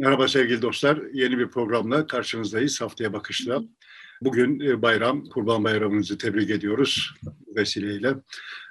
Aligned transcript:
Merhaba 0.00 0.28
sevgili 0.28 0.62
dostlar. 0.62 0.98
Yeni 1.12 1.38
bir 1.38 1.48
programla 1.48 2.06
karşınızdayız. 2.06 2.80
Haftaya 2.80 3.12
bakışla. 3.12 3.62
Bugün 4.22 4.60
e, 4.60 4.82
bayram, 4.82 5.24
Kurban 5.24 5.64
Bayramınızı 5.64 6.18
tebrik 6.18 6.50
ediyoruz 6.50 7.14
vesileyle. 7.56 8.14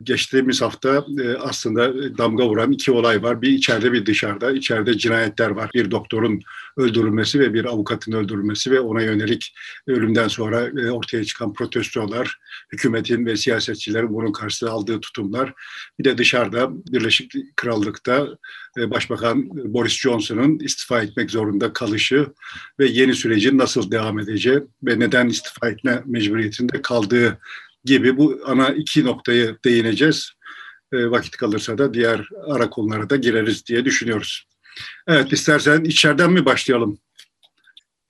Geçtiğimiz 0.04 0.62
hafta 0.62 1.05
e, 1.23 1.34
aslında 1.34 1.94
damga 2.18 2.47
vuran 2.47 2.71
iki 2.71 2.91
olay 2.91 3.23
var. 3.23 3.41
Bir 3.41 3.50
içeride 3.50 3.94
bir 3.94 4.05
dışarıda. 4.05 4.52
İçeride 4.52 4.98
cinayetler 4.98 5.50
var. 5.50 5.71
Bir 5.73 5.91
doktorun 5.91 6.39
öldürülmesi 6.77 7.39
ve 7.39 7.54
bir 7.54 7.66
avukatın 7.66 8.12
öldürülmesi 8.12 8.71
ve 8.71 8.80
ona 8.80 9.02
yönelik 9.02 9.54
ölümden 9.88 10.27
sonra 10.27 10.68
e, 10.81 10.91
ortaya 10.91 11.26
çıkan 11.26 11.54
protestolar, 11.54 12.38
hükümetin 12.71 13.26
ve 13.26 13.38
siyasetçilerin 13.38 14.13
bunun 14.13 14.31
karşısında 14.31 14.71
aldığı 14.71 15.00
tutumlar. 15.00 15.54
Bir 16.00 16.04
de 16.04 16.18
dışarıda 16.18 16.70
Birleşik 16.91 17.34
Krallık'ta 17.55 18.27
Başbakan 18.77 19.50
Boris 19.73 19.93
Johnson'ın 19.93 20.59
istifa 20.59 21.02
etmek 21.02 21.32
zorunda 21.32 21.73
kalışı 21.73 22.27
ve 22.80 22.88
yeni 22.88 23.16
sürecin 23.16 23.57
nasıl 23.57 23.91
devam 23.91 24.20
edeceği 24.20 24.59
ve 24.84 24.99
neden 24.99 25.27
istifa 25.27 25.70
etme 25.70 26.04
mecburiyetinde 26.05 26.82
kaldığı 26.82 27.40
gibi 27.84 28.18
bu 28.18 28.42
ana 28.46 28.70
iki 28.70 29.06
noktayı 29.06 29.58
değineceğiz. 29.66 30.32
E, 30.94 31.12
vakit 31.12 31.38
kalırsa 31.38 31.78
da 31.78 31.94
diğer 31.94 32.30
ara 32.48 32.70
konulara 32.70 33.10
da 33.10 33.16
gireriz 33.16 33.66
diye 33.66 33.86
düşünüyoruz. 33.86 34.48
Evet 35.08 35.34
istersen 35.34 35.84
içeriden 35.84 36.32
mi 36.32 36.46
başlayalım? 36.46 37.00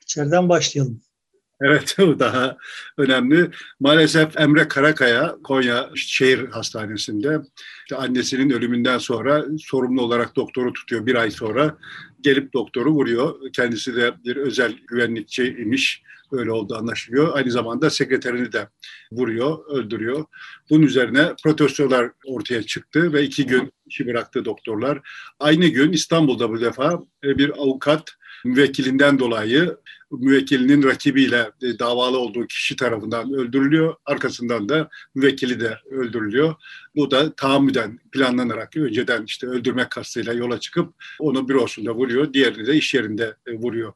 İçeriden 0.02 0.50
başlayalım. 0.50 1.02
Evet 1.62 1.96
bu 2.00 2.20
daha 2.20 2.58
önemli. 2.98 3.50
Maalesef 3.80 4.40
Emre 4.40 4.68
Karakaya 4.68 5.36
Konya 5.44 5.90
Şehir 5.96 6.48
Hastanesi'nde 6.48 7.40
işte 7.80 7.96
annesinin 7.96 8.50
ölümünden 8.50 8.98
sonra 8.98 9.46
sorumlu 9.60 10.02
olarak 10.02 10.36
doktoru 10.36 10.74
tutuyor 10.74 11.06
bir 11.06 11.16
ay 11.16 11.32
sonra 11.32 11.78
gelip 12.22 12.54
doktoru 12.54 12.92
vuruyor. 12.92 13.52
Kendisi 13.54 13.96
de 13.96 14.14
bir 14.26 14.36
özel 14.36 14.74
güvenlikçiymiş. 14.88 16.04
Öyle 16.32 16.52
oldu 16.52 16.76
anlaşılıyor. 16.76 17.36
Aynı 17.38 17.52
zamanda 17.52 17.90
sekreterini 17.90 18.52
de 18.52 18.68
vuruyor, 19.12 19.66
öldürüyor. 19.68 20.26
Bunun 20.70 20.82
üzerine 20.82 21.34
protestolar 21.44 22.12
ortaya 22.26 22.64
çıktı 22.64 23.14
ve 23.14 23.24
iki 23.24 23.46
gün 23.46 23.74
işi 23.86 24.08
bıraktı 24.08 24.46
doktorlar. 24.46 25.02
Aynı 25.40 25.68
gün 25.68 25.92
İstanbul'da 25.92 26.50
bu 26.50 26.62
defa 26.62 27.00
e, 27.24 27.38
bir 27.38 27.50
avukat 27.50 28.04
müvekkilinden 28.46 29.20
dolayı 29.20 29.78
müvekkilinin 30.12 30.84
rakibiyle 30.84 31.52
e, 31.62 31.80
davalı 31.80 32.18
olduğu 32.18 32.48
kişi 32.48 32.76
tarafından 32.76 33.34
öldürülüyor. 33.34 33.96
Arkasından 34.06 34.70
da 34.70 34.90
müvekkili 35.16 35.60
de 35.60 35.78
öldürülüyor. 35.92 36.56
Bu 36.96 37.12
da 37.12 37.36
tahammüden 37.36 38.00
planlanarak 38.12 38.78
önceden 38.78 39.24
işte 39.24 39.48
öldürmek 39.48 39.90
kastıyla 39.90 40.34
yola 40.34 40.60
çıkıp 40.60 40.94
onu 41.20 41.50
bürosunda 41.50 41.96
vuruyor. 41.96 42.34
Diğerini 42.34 42.68
de 42.68 42.76
iş 42.76 42.94
yerinde 42.94 43.36
e, 43.48 43.54
vuruyor. 43.54 43.94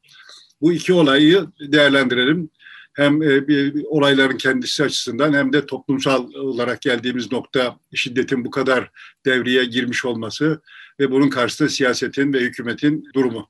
Bu 0.63 0.73
iki 0.73 0.93
olayı 0.93 1.47
değerlendirelim. 1.59 2.49
Hem 2.93 3.21
e, 3.21 3.47
bir, 3.47 3.83
olayların 3.83 4.37
kendisi 4.37 4.83
açısından 4.83 5.33
hem 5.33 5.53
de 5.53 5.65
toplumsal 5.65 6.33
olarak 6.33 6.81
geldiğimiz 6.81 7.31
nokta 7.31 7.79
şiddetin 7.93 8.45
bu 8.45 8.49
kadar 8.49 8.91
devreye 9.25 9.65
girmiş 9.65 10.05
olması 10.05 10.61
ve 10.99 11.11
bunun 11.11 11.29
karşısında 11.29 11.69
siyasetin 11.69 12.33
ve 12.33 12.39
hükümetin 12.39 13.05
durumu. 13.15 13.49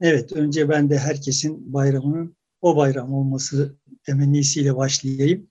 Evet, 0.00 0.32
önce 0.32 0.68
ben 0.68 0.90
de 0.90 0.98
herkesin 0.98 1.72
bayramının 1.72 2.36
o 2.60 2.76
bayram 2.76 3.14
olması 3.14 3.76
temennisiyle 4.02 4.76
başlayayım. 4.76 5.46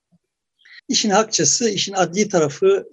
İşin 0.89 1.09
hakçası, 1.09 1.69
işin 1.69 1.93
adli 1.93 2.30
tarafı 2.30 2.88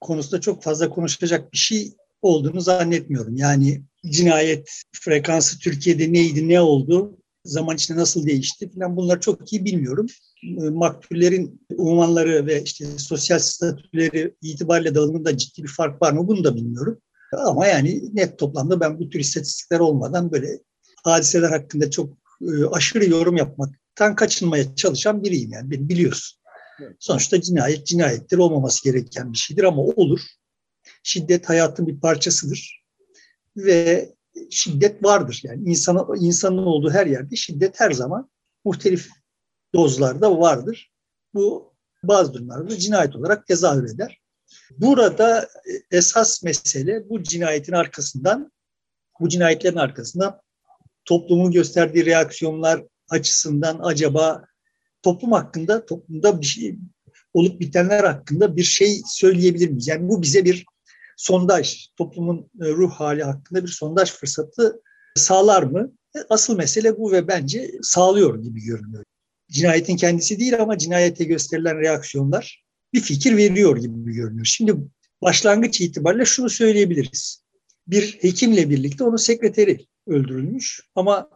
konusunda 0.00 0.40
çok 0.40 0.62
fazla 0.62 0.88
konuşacak 0.88 1.52
bir 1.52 1.58
şey 1.58 1.92
olduğunu 2.22 2.60
zannetmiyorum. 2.60 3.36
Yani 3.36 3.82
cinayet 4.06 4.70
frekansı 4.92 5.58
Türkiye'de 5.58 6.12
neydi, 6.12 6.48
ne 6.48 6.60
oldu, 6.60 7.18
zaman 7.44 7.76
içinde 7.76 7.98
nasıl 7.98 8.26
değişti 8.26 8.70
falan 8.74 8.96
bunları 8.96 9.20
çok 9.20 9.52
iyi 9.52 9.64
bilmiyorum. 9.64 10.06
Maktullerin 10.72 11.66
unvanları 11.76 12.46
ve 12.46 12.62
işte 12.62 12.86
sosyal 12.98 13.38
statüleri 13.38 14.34
itibariyle 14.42 14.94
dağılımında 14.94 15.36
ciddi 15.36 15.62
bir 15.62 15.68
fark 15.68 16.02
var 16.02 16.12
mı 16.12 16.28
bunu 16.28 16.44
da 16.44 16.56
bilmiyorum. 16.56 16.98
Ama 17.32 17.66
yani 17.66 18.02
net 18.12 18.38
toplamda 18.38 18.80
ben 18.80 18.98
bu 18.98 19.08
tür 19.08 19.20
istatistikler 19.20 19.80
olmadan 19.80 20.32
böyle 20.32 20.58
hadiseler 21.04 21.50
hakkında 21.50 21.90
çok 21.90 22.16
e, 22.42 22.64
aşırı 22.72 23.10
yorum 23.10 23.36
yapmaktan 23.36 24.14
kaçınmaya 24.14 24.74
çalışan 24.76 25.22
biriyim 25.22 25.52
yani 25.52 25.70
beni 25.70 25.88
biliyorsun. 25.88 26.38
Sonuçta 26.98 27.40
cinayet 27.40 27.86
cinayettir 27.86 28.38
olmaması 28.38 28.84
gereken 28.84 29.32
bir 29.32 29.38
şeydir 29.38 29.64
ama 29.64 29.82
olur. 29.82 30.20
Şiddet 31.02 31.48
hayatın 31.48 31.86
bir 31.86 32.00
parçasıdır 32.00 32.81
ve 33.56 34.14
şiddet 34.50 35.04
vardır. 35.04 35.40
Yani 35.44 35.70
insan, 35.70 36.06
insanın 36.20 36.58
olduğu 36.58 36.90
her 36.90 37.06
yerde 37.06 37.36
şiddet 37.36 37.80
her 37.80 37.90
zaman 37.90 38.30
muhtelif 38.64 39.08
dozlarda 39.74 40.38
vardır. 40.38 40.92
Bu 41.34 41.74
bazı 42.02 42.34
durumlarda 42.34 42.78
cinayet 42.78 43.16
olarak 43.16 43.46
tezahür 43.46 43.94
eder. 43.94 44.20
Burada 44.70 45.48
esas 45.90 46.42
mesele 46.42 47.08
bu 47.08 47.22
cinayetin 47.22 47.72
arkasından, 47.72 48.52
bu 49.20 49.28
cinayetlerin 49.28 49.76
arkasından 49.76 50.40
toplumun 51.04 51.52
gösterdiği 51.52 52.06
reaksiyonlar 52.06 52.84
açısından 53.10 53.80
acaba 53.82 54.44
toplum 55.02 55.32
hakkında, 55.32 55.86
toplumda 55.86 56.40
bir 56.40 56.46
şey 56.46 56.78
olup 57.34 57.60
bitenler 57.60 58.04
hakkında 58.04 58.56
bir 58.56 58.62
şey 58.62 59.00
söyleyebilir 59.06 59.68
miyiz? 59.68 59.88
Yani 59.88 60.08
bu 60.08 60.22
bize 60.22 60.44
bir 60.44 60.64
sondaj, 61.22 61.88
toplumun 61.96 62.50
e, 62.60 62.68
ruh 62.68 62.90
hali 62.90 63.22
hakkında 63.22 63.62
bir 63.62 63.68
sondaj 63.68 64.12
fırsatı 64.12 64.82
sağlar 65.16 65.62
mı? 65.62 65.92
E, 66.16 66.18
asıl 66.30 66.56
mesele 66.56 66.98
bu 66.98 67.12
ve 67.12 67.28
bence 67.28 67.70
sağlıyor 67.82 68.42
gibi 68.42 68.60
görünüyor. 68.64 69.04
Cinayetin 69.50 69.96
kendisi 69.96 70.38
değil 70.38 70.60
ama 70.60 70.78
cinayete 70.78 71.24
gösterilen 71.24 71.80
reaksiyonlar 71.80 72.64
bir 72.92 73.00
fikir 73.00 73.36
veriyor 73.36 73.76
gibi 73.76 74.12
görünüyor. 74.12 74.44
Şimdi 74.44 74.76
başlangıç 75.22 75.80
itibariyle 75.80 76.24
şunu 76.24 76.50
söyleyebiliriz. 76.50 77.42
Bir 77.86 78.18
hekimle 78.20 78.70
birlikte 78.70 79.04
onun 79.04 79.16
sekreteri 79.16 79.86
öldürülmüş 80.06 80.80
ama 80.94 81.30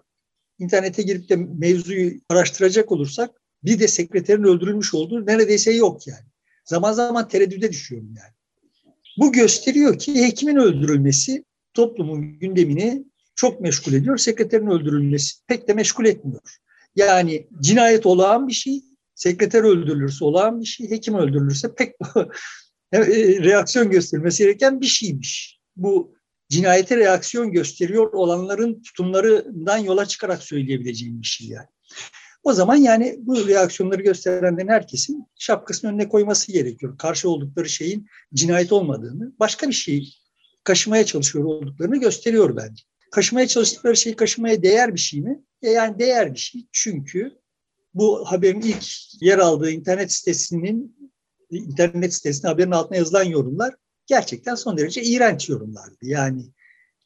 internete 0.59 1.03
girip 1.03 1.29
de 1.29 1.37
mevzuyu 1.37 2.21
araştıracak 2.31 2.93
olursak 2.93 3.31
bir 3.65 3.81
de 3.81 3.89
sekreterin 3.89 4.45
öldürülmüş 4.45 4.95
olduğu 4.95 5.27
neredeyse 5.27 5.73
yok 5.73 6.07
yani. 6.07 6.27
Zaman 6.65 6.93
zaman 6.93 7.29
tereddüde 7.29 7.71
düşüyorum 7.71 8.15
yani. 8.17 8.36
Bu 9.19 9.33
gösteriyor 9.33 9.99
ki 9.99 10.25
hekimin 10.25 10.57
öldürülmesi 10.57 11.45
toplumun 11.75 12.39
gündemini 12.39 13.05
çok 13.35 13.61
meşgul 13.61 13.93
ediyor. 13.93 14.19
Sekreterin 14.19 14.67
öldürülmesi 14.67 15.35
pek 15.47 15.69
de 15.69 15.75
meşgul 15.75 16.05
etmiyor. 16.05 16.41
Yani 16.97 17.47
cinayet 17.61 18.07
olağan 18.07 18.49
bir 18.49 18.53
şey, 18.53 18.83
sekreter 19.15 19.63
öldürülürse 19.63 20.25
olağan 20.25 20.61
bir 20.61 20.67
şey, 20.67 20.91
hekim 20.91 21.15
öldürülürse 21.15 21.75
pek 21.75 21.95
e, 22.93 23.01
reaksiyon 23.43 23.91
göstermesi 23.91 24.43
gereken 24.43 24.81
bir 24.81 24.87
şeymiş. 24.87 25.61
Bu 25.77 26.17
cinayete 26.49 26.97
reaksiyon 26.97 27.53
gösteriyor 27.53 28.13
olanların 28.13 28.83
tutumlarından 28.83 29.79
yola 29.79 30.07
çıkarak 30.07 30.43
söyleyebileceğim 30.43 31.23
bir 31.23 31.27
şey 31.27 31.49
yani. 31.49 31.67
O 32.47 32.53
zaman 32.53 32.77
yani 32.77 33.17
bu 33.19 33.49
reaksiyonları 33.49 34.03
gösterenlerin 34.03 34.69
herkesin 34.69 35.27
şapkasının 35.37 35.93
önüne 35.93 36.09
koyması 36.09 36.53
gerekiyor. 36.53 36.99
Karşı 36.99 37.31
oldukları 37.31 37.69
şeyin 37.69 38.07
cinayet 38.35 38.73
olmadığını, 38.73 39.33
başka 39.41 39.69
bir 39.69 39.73
şey 39.73 40.15
kaşımaya 40.65 41.07
çalışıyor 41.07 41.45
olduklarını 41.45 41.97
gösteriyor 41.97 42.57
bence. 42.57 42.85
Kaşımaya 43.11 43.47
çalıştıkları 43.47 43.97
şey 43.97 44.17
kaşımaya 44.17 44.63
değer 44.63 44.95
bir 44.95 45.01
şey 45.01 45.21
mi? 45.21 45.43
E 45.63 45.71
yani 45.71 45.99
değer 45.99 46.35
bir 46.35 46.39
şey. 46.39 46.67
Çünkü 46.73 47.33
bu 47.95 48.25
haberin 48.25 48.61
ilk 48.61 48.85
yer 49.23 49.39
aldığı 49.39 49.71
internet 49.71 50.13
sitesinin 50.13 50.97
internet 51.51 52.15
sitesinde 52.15 52.49
haberin 52.49 52.71
altına 52.71 52.99
yazılan 52.99 53.25
yorumlar 53.25 53.75
gerçekten 54.07 54.55
son 54.55 54.79
derece 54.79 55.03
iğrenç 55.03 55.49
yorumlardı. 55.49 55.99
Yani 56.03 56.43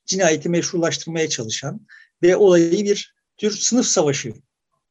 cinayeti 0.06 0.48
meşrulaştırmaya 0.48 1.28
çalışan 1.28 1.86
ve 2.22 2.36
olayı 2.36 2.84
bir 2.84 3.14
tür 3.36 3.50
sınıf 3.50 3.86
savaşı 3.86 4.32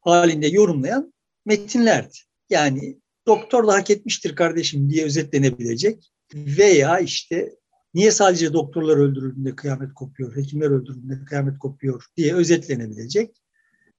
halinde 0.01 0.47
yorumlayan 0.47 1.13
metinlerdi. 1.45 2.17
Yani 2.49 2.97
doktor 3.27 3.67
da 3.67 3.73
hak 3.73 3.89
etmiştir 3.89 4.35
kardeşim 4.35 4.89
diye 4.89 5.05
özetlenebilecek 5.05 6.11
veya 6.33 6.99
işte 6.99 7.55
niye 7.93 8.11
sadece 8.11 8.53
doktorlar 8.53 8.97
öldürüldüğünde 8.97 9.55
kıyamet 9.55 9.93
kopuyor, 9.93 10.35
hekimler 10.35 10.71
öldürüldüğünde 10.71 11.25
kıyamet 11.25 11.59
kopuyor 11.59 12.05
diye 12.17 12.35
özetlenebilecek 12.35 13.41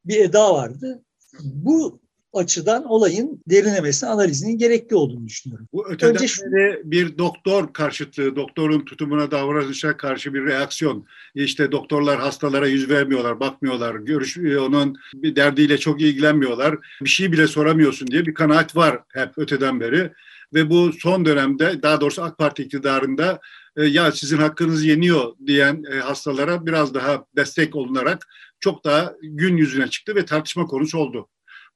bir 0.05 0.21
eda 0.21 0.55
vardı. 0.55 1.05
Bu 1.43 2.01
açıdan 2.33 2.85
olayın 2.85 3.43
derinlemesine 3.51 4.11
analizinin 4.11 4.59
gerekli 4.59 4.97
olduğunu 4.97 5.27
düşünüyorum. 5.27 5.69
Bu 5.73 5.89
öteden 5.89 6.15
Önce 6.15 6.29
şu... 6.29 6.43
bir 6.85 7.19
doktor 7.19 7.73
karşıtlığı, 7.73 8.37
doktorun 8.37 8.85
tutumuna 8.85 9.31
davranışa 9.31 9.97
karşı 9.97 10.35
bir 10.35 10.45
reaksiyon. 10.45 11.07
İşte 11.35 11.73
doktorlar 11.73 12.21
hastalara 12.21 12.67
yüz 12.67 12.91
vermiyorlar, 12.91 13.41
bakmıyorlar, 13.41 13.95
görüş 13.95 14.39
onun 14.39 14.97
bir 15.15 15.37
derdiyle 15.37 15.79
çok 15.79 16.01
ilgilenmiyorlar. 16.01 16.79
Bir 17.03 17.09
şey 17.09 17.33
bile 17.33 17.47
soramıyorsun 17.47 18.09
diye 18.09 18.27
bir 18.27 18.35
kanaat 18.35 18.77
var 18.77 18.99
hep 19.09 19.39
öteden 19.39 19.81
beri. 19.81 20.13
ve 20.55 20.71
bu 20.71 20.93
son 20.93 21.25
dönemde 21.25 21.83
daha 21.83 22.01
doğrusu 22.01 22.23
AK 22.23 22.39
Parti 22.39 22.63
iktidarında 22.63 23.41
e, 23.77 23.85
ya 23.85 24.13
sizin 24.13 24.39
hakkınız 24.39 24.85
yeniyor 24.85 25.33
diyen 25.47 25.85
e, 25.93 25.97
hastalara 25.99 26.67
biraz 26.67 26.95
daha 26.95 27.25
destek 27.37 27.77
olunarak 27.77 28.27
çok 28.61 28.85
daha 28.85 29.15
gün 29.23 29.57
yüzüne 29.57 29.89
çıktı 29.89 30.15
ve 30.15 30.25
tartışma 30.25 30.67
konusu 30.67 30.99
oldu. 30.99 31.29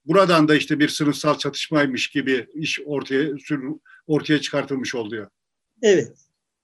Buradan 0.07 0.49
da 0.49 0.57
işte 0.57 0.79
bir 0.79 0.89
sınıfsal 0.89 1.39
çatışmaymış 1.39 2.09
gibi 2.09 2.47
iş 2.55 2.81
ortaya 2.85 3.29
ortaya 4.07 4.41
çıkartılmış 4.41 4.95
oluyor. 4.95 5.29
Evet. 5.83 6.13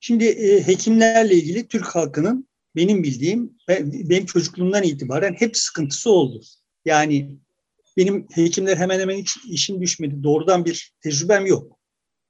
Şimdi 0.00 0.24
e, 0.24 0.66
hekimlerle 0.66 1.34
ilgili 1.34 1.68
Türk 1.68 1.86
halkının 1.86 2.48
benim 2.76 3.02
bildiğim 3.02 3.56
benim 3.84 4.26
çocukluğumdan 4.26 4.82
itibaren 4.82 5.34
hep 5.38 5.56
sıkıntısı 5.56 6.10
oldu. 6.10 6.42
Yani 6.84 7.38
benim 7.96 8.26
hekimler 8.30 8.76
hemen 8.76 9.00
hemen 9.00 9.16
hiç 9.16 9.36
işim 9.48 9.82
düşmedi. 9.82 10.22
Doğrudan 10.22 10.64
bir 10.64 10.92
tecrübem 11.02 11.46
yok. 11.46 11.80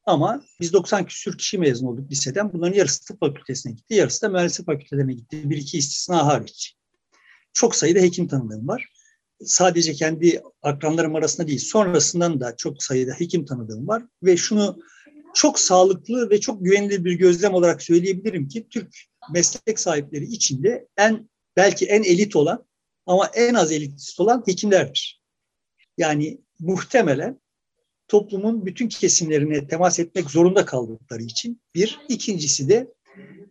Ama 0.05 0.45
biz 0.61 0.73
90 0.73 1.07
küsür 1.07 1.39
kişi 1.39 1.59
mezun 1.59 1.87
olduk 1.87 2.11
liseden. 2.11 2.53
Bunların 2.53 2.75
yarısı 2.75 3.05
tıp 3.05 3.21
fakültesine 3.21 3.73
gitti, 3.73 3.95
yarısı 3.95 4.23
da 4.23 4.29
mühendislik 4.29 4.67
fakültelerine 4.67 5.13
gitti. 5.13 5.51
Bir 5.51 5.57
iki 5.57 5.79
istisna 5.79 6.27
hariç. 6.27 6.77
Çok 7.53 7.75
sayıda 7.75 8.01
hekim 8.01 8.29
tanıdığım 8.29 8.69
var. 8.69 8.89
Sadece 9.45 9.93
kendi 9.93 10.43
akranlarım 10.63 11.15
arasında 11.15 11.49
değil, 11.49 11.59
sonrasından 11.59 12.41
da 12.41 12.57
çok 12.57 12.83
sayıda 12.83 13.13
hekim 13.13 13.45
tanıdığım 13.45 13.89
var. 13.89 14.03
Ve 14.23 14.37
şunu 14.37 14.79
çok 15.35 15.59
sağlıklı 15.59 16.31
ve 16.31 16.41
çok 16.41 16.65
güvenilir 16.65 17.05
bir 17.05 17.13
gözlem 17.13 17.55
olarak 17.55 17.83
söyleyebilirim 17.83 18.49
ki 18.49 18.67
Türk 18.71 18.97
meslek 19.33 19.81
sahipleri 19.81 20.25
içinde 20.25 20.89
en 20.97 21.31
belki 21.57 21.87
en 21.87 22.03
elit 22.03 22.37
olan 22.37 22.65
ama 23.07 23.27
en 23.35 23.55
az 23.55 23.73
elitist 23.73 24.21
olan 24.21 24.43
hekimlerdir. 24.47 25.23
Yani 25.99 26.41
muhtemelen 26.59 27.41
toplumun 28.09 28.67
bütün 28.67 28.89
kesimlerine 28.89 29.69
temas 29.69 29.99
etmek 29.99 30.31
zorunda 30.31 30.65
kaldıkları 30.65 31.23
için 31.23 31.63
bir. 31.75 32.01
ikincisi 32.09 32.69
de 32.69 32.93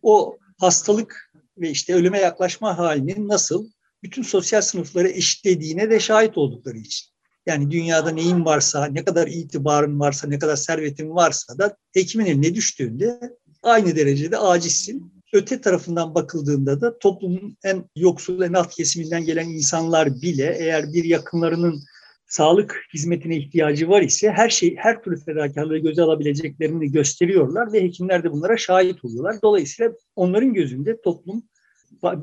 o 0.01 0.37
hastalık 0.57 1.33
ve 1.57 1.69
işte 1.69 1.93
ölüme 1.93 2.19
yaklaşma 2.19 2.77
halinin 2.77 3.27
nasıl 3.27 3.69
bütün 4.03 4.21
sosyal 4.23 4.61
sınıfları 4.61 5.09
eşitlediğine 5.09 5.89
de 5.89 5.99
şahit 5.99 6.37
oldukları 6.37 6.77
için. 6.77 7.09
Yani 7.45 7.71
dünyada 7.71 8.11
neyin 8.11 8.45
varsa, 8.45 8.85
ne 8.85 9.05
kadar 9.05 9.27
itibarın 9.27 9.99
varsa, 9.99 10.27
ne 10.27 10.39
kadar 10.39 10.55
servetin 10.55 11.09
varsa 11.09 11.57
da 11.57 11.77
hekimin 11.93 12.25
eline 12.25 12.55
düştüğünde 12.55 13.19
aynı 13.63 13.95
derecede 13.95 14.37
acizsin. 14.37 15.13
Öte 15.33 15.61
tarafından 15.61 16.15
bakıldığında 16.15 16.81
da 16.81 16.99
toplumun 16.99 17.57
en 17.63 17.89
yoksul, 17.95 18.41
en 18.41 18.53
alt 18.53 18.75
kesiminden 18.75 19.25
gelen 19.25 19.49
insanlar 19.49 20.21
bile 20.21 20.55
eğer 20.59 20.93
bir 20.93 21.03
yakınlarının 21.03 21.83
sağlık 22.27 22.85
hizmetine 22.93 23.37
ihtiyacı 23.37 23.89
var 23.89 24.01
ise 24.01 24.31
her 24.31 24.49
şey, 24.49 24.75
her 24.75 25.03
türlü 25.03 25.23
fedakarlığı 25.23 25.77
göze 25.77 26.01
alabileceklerini 26.01 26.91
gösteriyorlar 26.91 27.73
ve 27.73 27.83
hekimler 27.83 28.23
de 28.23 28.31
bunlara 28.31 28.57
şahit 28.57 29.05
oluyorlar. 29.05 29.35
Dolayısıyla 29.43 29.91
onların 30.15 30.53
gözünde 30.53 31.01
toplum 31.01 31.43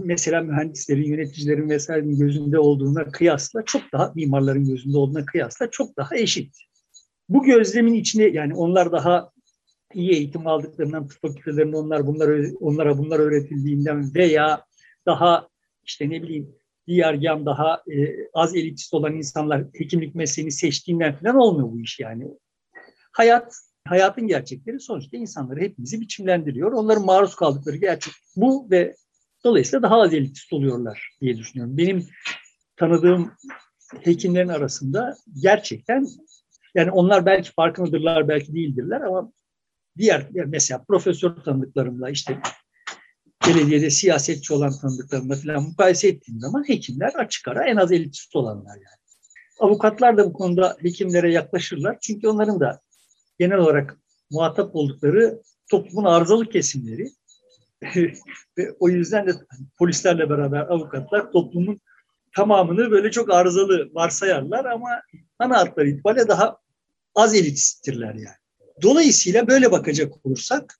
mesela 0.04 0.40
mühendislerin, 0.40 1.04
yöneticilerin 1.04 1.70
vesairenin 1.70 2.18
gözünde 2.18 2.58
olduğuna 2.58 3.04
kıyasla 3.04 3.64
çok 3.64 3.82
daha 3.92 4.12
mimarların 4.14 4.64
gözünde 4.64 4.98
olduğuna 4.98 5.24
kıyasla 5.24 5.70
çok 5.70 5.96
daha 5.96 6.16
eşit. 6.16 6.56
Bu 7.28 7.44
gözlemin 7.44 7.94
içine 7.94 8.24
yani 8.24 8.54
onlar 8.54 8.92
daha 8.92 9.30
iyi 9.94 10.10
eğitim 10.10 10.46
aldıklarından 10.46 11.08
tıp 11.08 11.20
fakültelerinde 11.20 11.76
onlar 11.76 12.06
bunlar 12.06 12.46
onlara 12.60 12.98
bunlar 12.98 13.18
öğretildiğinden 13.18 14.14
veya 14.14 14.64
daha 15.06 15.48
işte 15.84 16.10
ne 16.10 16.22
bileyim 16.22 16.54
diğer 16.86 17.14
yan 17.14 17.46
daha 17.46 17.82
e, 17.92 18.28
az 18.34 18.56
elitist 18.56 18.94
olan 18.94 19.14
insanlar 19.14 19.64
hekimlik 19.74 20.14
mesleğini 20.14 20.52
seçtiğinden 20.52 21.16
falan 21.16 21.36
olmuyor 21.36 21.72
bu 21.72 21.80
iş 21.80 22.00
yani. 22.00 22.28
Hayat, 23.12 23.54
hayatın 23.88 24.26
gerçekleri 24.26 24.80
sonuçta 24.80 25.16
insanları 25.16 25.60
hepimizi 25.60 26.00
biçimlendiriyor. 26.00 26.72
Onların 26.72 27.04
maruz 27.04 27.34
kaldıkları 27.34 27.76
gerçek 27.76 28.14
bu 28.36 28.70
ve 28.70 28.94
dolayısıyla 29.46 29.82
daha 29.82 30.00
az 30.00 30.14
elitist 30.14 30.52
oluyorlar 30.52 31.16
diye 31.20 31.36
düşünüyorum. 31.36 31.76
Benim 31.76 32.08
tanıdığım 32.76 33.32
hekimlerin 34.00 34.48
arasında 34.48 35.16
gerçekten 35.42 36.06
yani 36.74 36.90
onlar 36.90 37.26
belki 37.26 37.52
farkındadırlar, 37.52 38.28
belki 38.28 38.54
değildirler 38.54 39.00
ama 39.00 39.32
diğer 39.98 40.26
mesela 40.46 40.84
profesör 40.88 41.36
tanıdıklarımla 41.36 42.10
işte 42.10 42.40
belediyede 43.48 43.90
siyasetçi 43.90 44.54
olan 44.54 44.72
tanıdıklarımla 44.80 45.34
falan 45.34 45.62
mukayese 45.62 46.08
ettiğim 46.08 46.40
zaman 46.40 46.68
hekimler 46.68 47.12
açık 47.14 47.48
ara 47.48 47.68
en 47.68 47.76
az 47.76 47.92
elitist 47.92 48.36
olanlar 48.36 48.74
yani. 48.74 49.00
Avukatlar 49.60 50.16
da 50.16 50.24
bu 50.24 50.32
konuda 50.32 50.76
hekimlere 50.82 51.32
yaklaşırlar. 51.32 51.98
Çünkü 52.00 52.28
onların 52.28 52.60
da 52.60 52.80
genel 53.38 53.58
olarak 53.58 53.98
muhatap 54.30 54.76
oldukları 54.76 55.42
toplumun 55.70 56.04
arızalı 56.04 56.48
kesimleri 56.48 57.10
ve 58.58 58.72
o 58.80 58.88
yüzden 58.88 59.26
de 59.26 59.32
polislerle 59.78 60.30
beraber 60.30 60.60
avukatlar 60.60 61.32
toplumun 61.32 61.80
tamamını 62.36 62.90
böyle 62.90 63.10
çok 63.10 63.34
arızalı 63.34 63.94
varsayarlar 63.94 64.64
ama 64.64 64.90
ana 65.38 65.58
hatları 65.58 65.88
itibariyle 65.88 66.28
daha 66.28 66.58
az 67.14 67.34
elitisttirler 67.34 68.14
yani. 68.14 68.36
Dolayısıyla 68.82 69.48
böyle 69.48 69.72
bakacak 69.72 70.26
olursak 70.26 70.78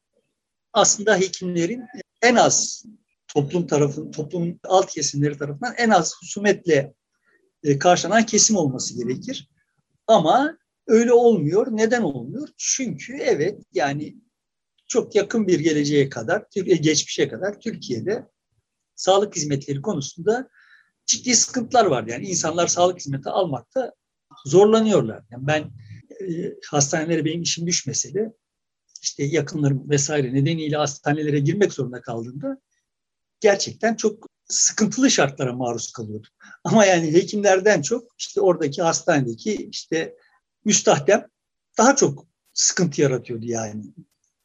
aslında 0.72 1.16
hekimlerin 1.16 1.84
en 2.22 2.34
az 2.34 2.84
toplum 3.28 3.66
tarafın, 3.66 4.10
toplumun 4.10 4.60
alt 4.64 4.90
kesimleri 4.90 5.38
tarafından 5.38 5.74
en 5.76 5.90
az 5.90 6.14
husumetle 6.20 6.94
e, 7.62 7.78
karşılanan 7.78 8.26
kesim 8.26 8.56
olması 8.56 8.96
gerekir. 8.96 9.50
Ama 10.06 10.58
öyle 10.86 11.12
olmuyor. 11.12 11.66
Neden 11.70 12.02
olmuyor? 12.02 12.48
Çünkü 12.56 13.16
evet 13.16 13.62
yani 13.72 14.16
çok 14.88 15.14
yakın 15.14 15.46
bir 15.48 15.60
geleceğe 15.60 16.08
kadar, 16.08 16.44
geçmişe 16.64 17.28
kadar 17.28 17.60
Türkiye'de 17.60 18.26
sağlık 18.94 19.36
hizmetleri 19.36 19.82
konusunda 19.82 20.48
ciddi 21.06 21.36
sıkıntılar 21.36 21.86
var. 21.86 22.06
Yani 22.06 22.26
insanlar 22.26 22.66
sağlık 22.66 22.98
hizmeti 23.00 23.28
almakta 23.28 23.92
zorlanıyorlar. 24.46 25.22
Yani 25.30 25.46
ben 25.46 25.70
e, 26.20 26.54
hastanelere 26.70 27.24
benim 27.24 27.42
işim 27.42 27.66
düşmese 27.66 28.14
de 28.14 28.32
işte 29.02 29.24
yakınlarım 29.24 29.90
vesaire 29.90 30.34
nedeniyle 30.34 30.76
hastanelere 30.76 31.38
girmek 31.38 31.72
zorunda 31.72 32.00
kaldığımda 32.00 32.60
gerçekten 33.40 33.94
çok 33.94 34.26
sıkıntılı 34.48 35.10
şartlara 35.10 35.52
maruz 35.52 35.92
kalıyordum. 35.92 36.30
Ama 36.64 36.84
yani 36.84 37.12
hekimlerden 37.12 37.82
çok 37.82 38.14
işte 38.18 38.40
oradaki 38.40 38.82
hastanedeki 38.82 39.68
işte 39.72 40.16
müstahdem 40.64 41.26
daha 41.78 41.96
çok 41.96 42.26
sıkıntı 42.52 43.00
yaratıyordu 43.02 43.46
yani 43.46 43.84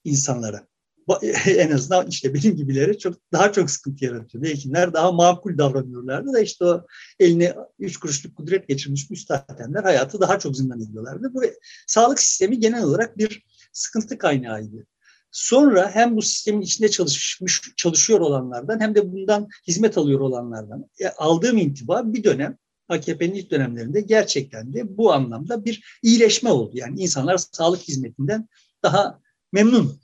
insanlara. 0.03 0.67
En 1.45 1.71
azından 1.71 2.07
işte 2.07 2.33
benim 2.33 2.55
gibileri 2.55 2.97
çok 2.97 3.15
daha 3.33 3.51
çok 3.51 3.71
sıkıntı 3.71 4.05
yaratıyordu. 4.05 4.47
Hekimler 4.47 4.93
daha 4.93 5.11
makul 5.11 5.57
davranıyorlardı 5.57 6.33
da 6.33 6.39
işte 6.39 6.65
o 6.65 6.85
eline 7.19 7.55
üç 7.79 7.97
kuruşluk 7.97 8.35
kudret 8.35 8.67
geçirmiş 8.67 9.09
müstahdemler 9.09 9.83
hayatı 9.83 10.21
daha 10.21 10.39
çok 10.39 10.57
zindan 10.57 10.81
ediyorlardı. 10.81 11.33
Bu 11.33 11.41
sağlık 11.87 12.19
sistemi 12.19 12.59
genel 12.59 12.83
olarak 12.83 13.17
bir 13.17 13.43
sıkıntı 13.73 14.17
kaynağıydı. 14.17 14.85
Sonra 15.31 15.89
hem 15.95 16.17
bu 16.17 16.21
sistemin 16.21 16.61
içinde 16.61 16.89
çalışmış 16.89 17.61
çalışıyor 17.77 18.19
olanlardan 18.19 18.79
hem 18.79 18.95
de 18.95 19.11
bundan 19.11 19.47
hizmet 19.67 19.97
alıyor 19.97 20.19
olanlardan 20.19 20.85
e, 20.99 21.07
aldığım 21.07 21.57
intiba 21.57 22.13
bir 22.13 22.23
dönem 22.23 22.57
AKP'nin 22.89 23.33
ilk 23.33 23.51
dönemlerinde 23.51 24.01
gerçekten 24.01 24.73
de 24.73 24.97
bu 24.97 25.13
anlamda 25.13 25.65
bir 25.65 25.99
iyileşme 26.03 26.51
oldu. 26.51 26.71
Yani 26.73 26.99
insanlar 26.99 27.37
sağlık 27.37 27.81
hizmetinden 27.81 28.49
daha 28.83 29.20
memnun 29.51 30.01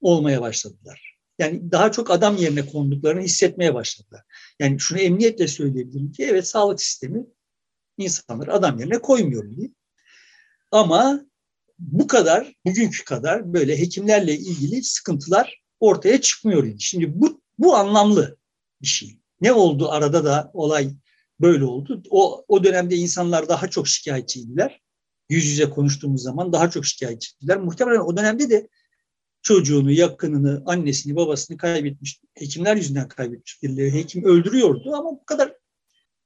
olmaya 0.00 0.40
başladılar. 0.40 1.16
Yani 1.38 1.72
daha 1.72 1.92
çok 1.92 2.10
adam 2.10 2.36
yerine 2.36 2.66
konduklarını 2.66 3.22
hissetmeye 3.22 3.74
başladılar. 3.74 4.22
Yani 4.60 4.80
şunu 4.80 4.98
emniyetle 4.98 5.48
söyleyebilirim 5.48 6.12
ki 6.12 6.24
evet 6.24 6.46
sağlık 6.46 6.82
sistemi 6.82 7.26
insanları 7.98 8.52
adam 8.52 8.78
yerine 8.78 8.98
koymuyor 8.98 9.56
diye. 9.56 9.70
Ama 10.70 11.26
bu 11.78 12.06
kadar, 12.06 12.52
bugünkü 12.64 13.04
kadar 13.04 13.52
böyle 13.52 13.78
hekimlerle 13.78 14.34
ilgili 14.34 14.82
sıkıntılar 14.82 15.62
ortaya 15.80 16.20
çıkmıyor. 16.20 16.74
Şimdi 16.78 17.20
bu, 17.20 17.40
bu 17.58 17.76
anlamlı 17.76 18.38
bir 18.82 18.86
şey. 18.86 19.18
Ne 19.40 19.52
oldu 19.52 19.90
arada 19.90 20.24
da 20.24 20.50
olay 20.54 20.90
böyle 21.40 21.64
oldu. 21.64 22.02
O, 22.10 22.44
o 22.48 22.64
dönemde 22.64 22.96
insanlar 22.96 23.48
daha 23.48 23.68
çok 23.70 23.88
şikayetçiydiler. 23.88 24.80
Yüz 25.28 25.46
yüze 25.46 25.70
konuştuğumuz 25.70 26.22
zaman 26.22 26.52
daha 26.52 26.70
çok 26.70 26.86
şikayetçiydiler. 26.86 27.58
Muhtemelen 27.58 28.00
o 28.00 28.16
dönemde 28.16 28.50
de 28.50 28.68
çocuğunu, 29.42 29.90
yakınını, 29.90 30.62
annesini, 30.66 31.16
babasını 31.16 31.56
kaybetmiş, 31.56 32.20
hekimler 32.34 32.76
yüzünden 32.76 33.08
kaybetmiş 33.08 33.62
birileri 33.62 33.94
hekim 33.94 34.24
öldürüyordu 34.24 34.94
ama 34.94 35.10
bu 35.10 35.24
kadar 35.24 35.54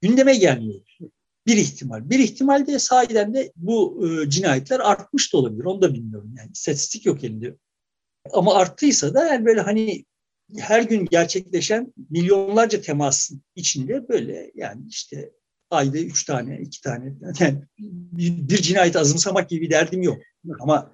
gündeme 0.00 0.36
gelmiyordu. 0.36 1.12
Bir 1.46 1.56
ihtimal. 1.56 2.10
Bir 2.10 2.18
ihtimal 2.18 2.66
de 2.66 2.78
sahiden 2.78 3.34
de 3.34 3.52
bu 3.56 4.06
e, 4.06 4.30
cinayetler 4.30 4.80
artmış 4.80 5.32
da 5.32 5.38
olabilir. 5.38 5.64
Onu 5.64 5.82
da 5.82 5.94
bilmiyorum. 5.94 6.34
Yani 6.38 6.50
istatistik 6.52 7.06
yok 7.06 7.24
elinde. 7.24 7.56
Ama 8.32 8.54
arttıysa 8.54 9.14
da 9.14 9.26
yani 9.26 9.46
böyle 9.46 9.60
hani 9.60 10.04
her 10.58 10.82
gün 10.82 11.06
gerçekleşen 11.06 11.94
milyonlarca 12.10 12.80
temasın 12.80 13.42
içinde 13.54 14.08
böyle 14.08 14.52
yani 14.54 14.82
işte 14.88 15.30
ayda 15.70 15.98
üç 15.98 16.24
tane, 16.24 16.60
iki 16.60 16.80
tane 16.80 17.14
yani 17.40 17.62
bir, 17.78 18.48
bir 18.48 18.56
cinayet 18.56 18.96
azımsamak 18.96 19.48
gibi 19.48 19.60
bir 19.62 19.70
derdim 19.70 20.02
yok. 20.02 20.18
Ama 20.60 20.92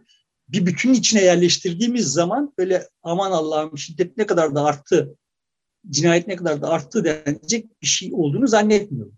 bir 0.49 0.67
bütünün 0.67 0.95
içine 0.95 1.23
yerleştirdiğimiz 1.23 2.13
zaman 2.13 2.55
böyle 2.59 2.89
aman 3.03 3.31
Allah'ım 3.31 3.79
şiddet 3.79 4.17
ne 4.17 4.27
kadar 4.27 4.55
da 4.55 4.65
arttı, 4.65 5.17
cinayet 5.91 6.27
ne 6.27 6.37
kadar 6.37 6.63
da 6.63 6.69
arttı 6.69 7.05
denecek 7.05 7.83
bir 7.83 7.87
şey 7.87 8.11
olduğunu 8.13 8.49
zannetmiyorum. 8.49 9.15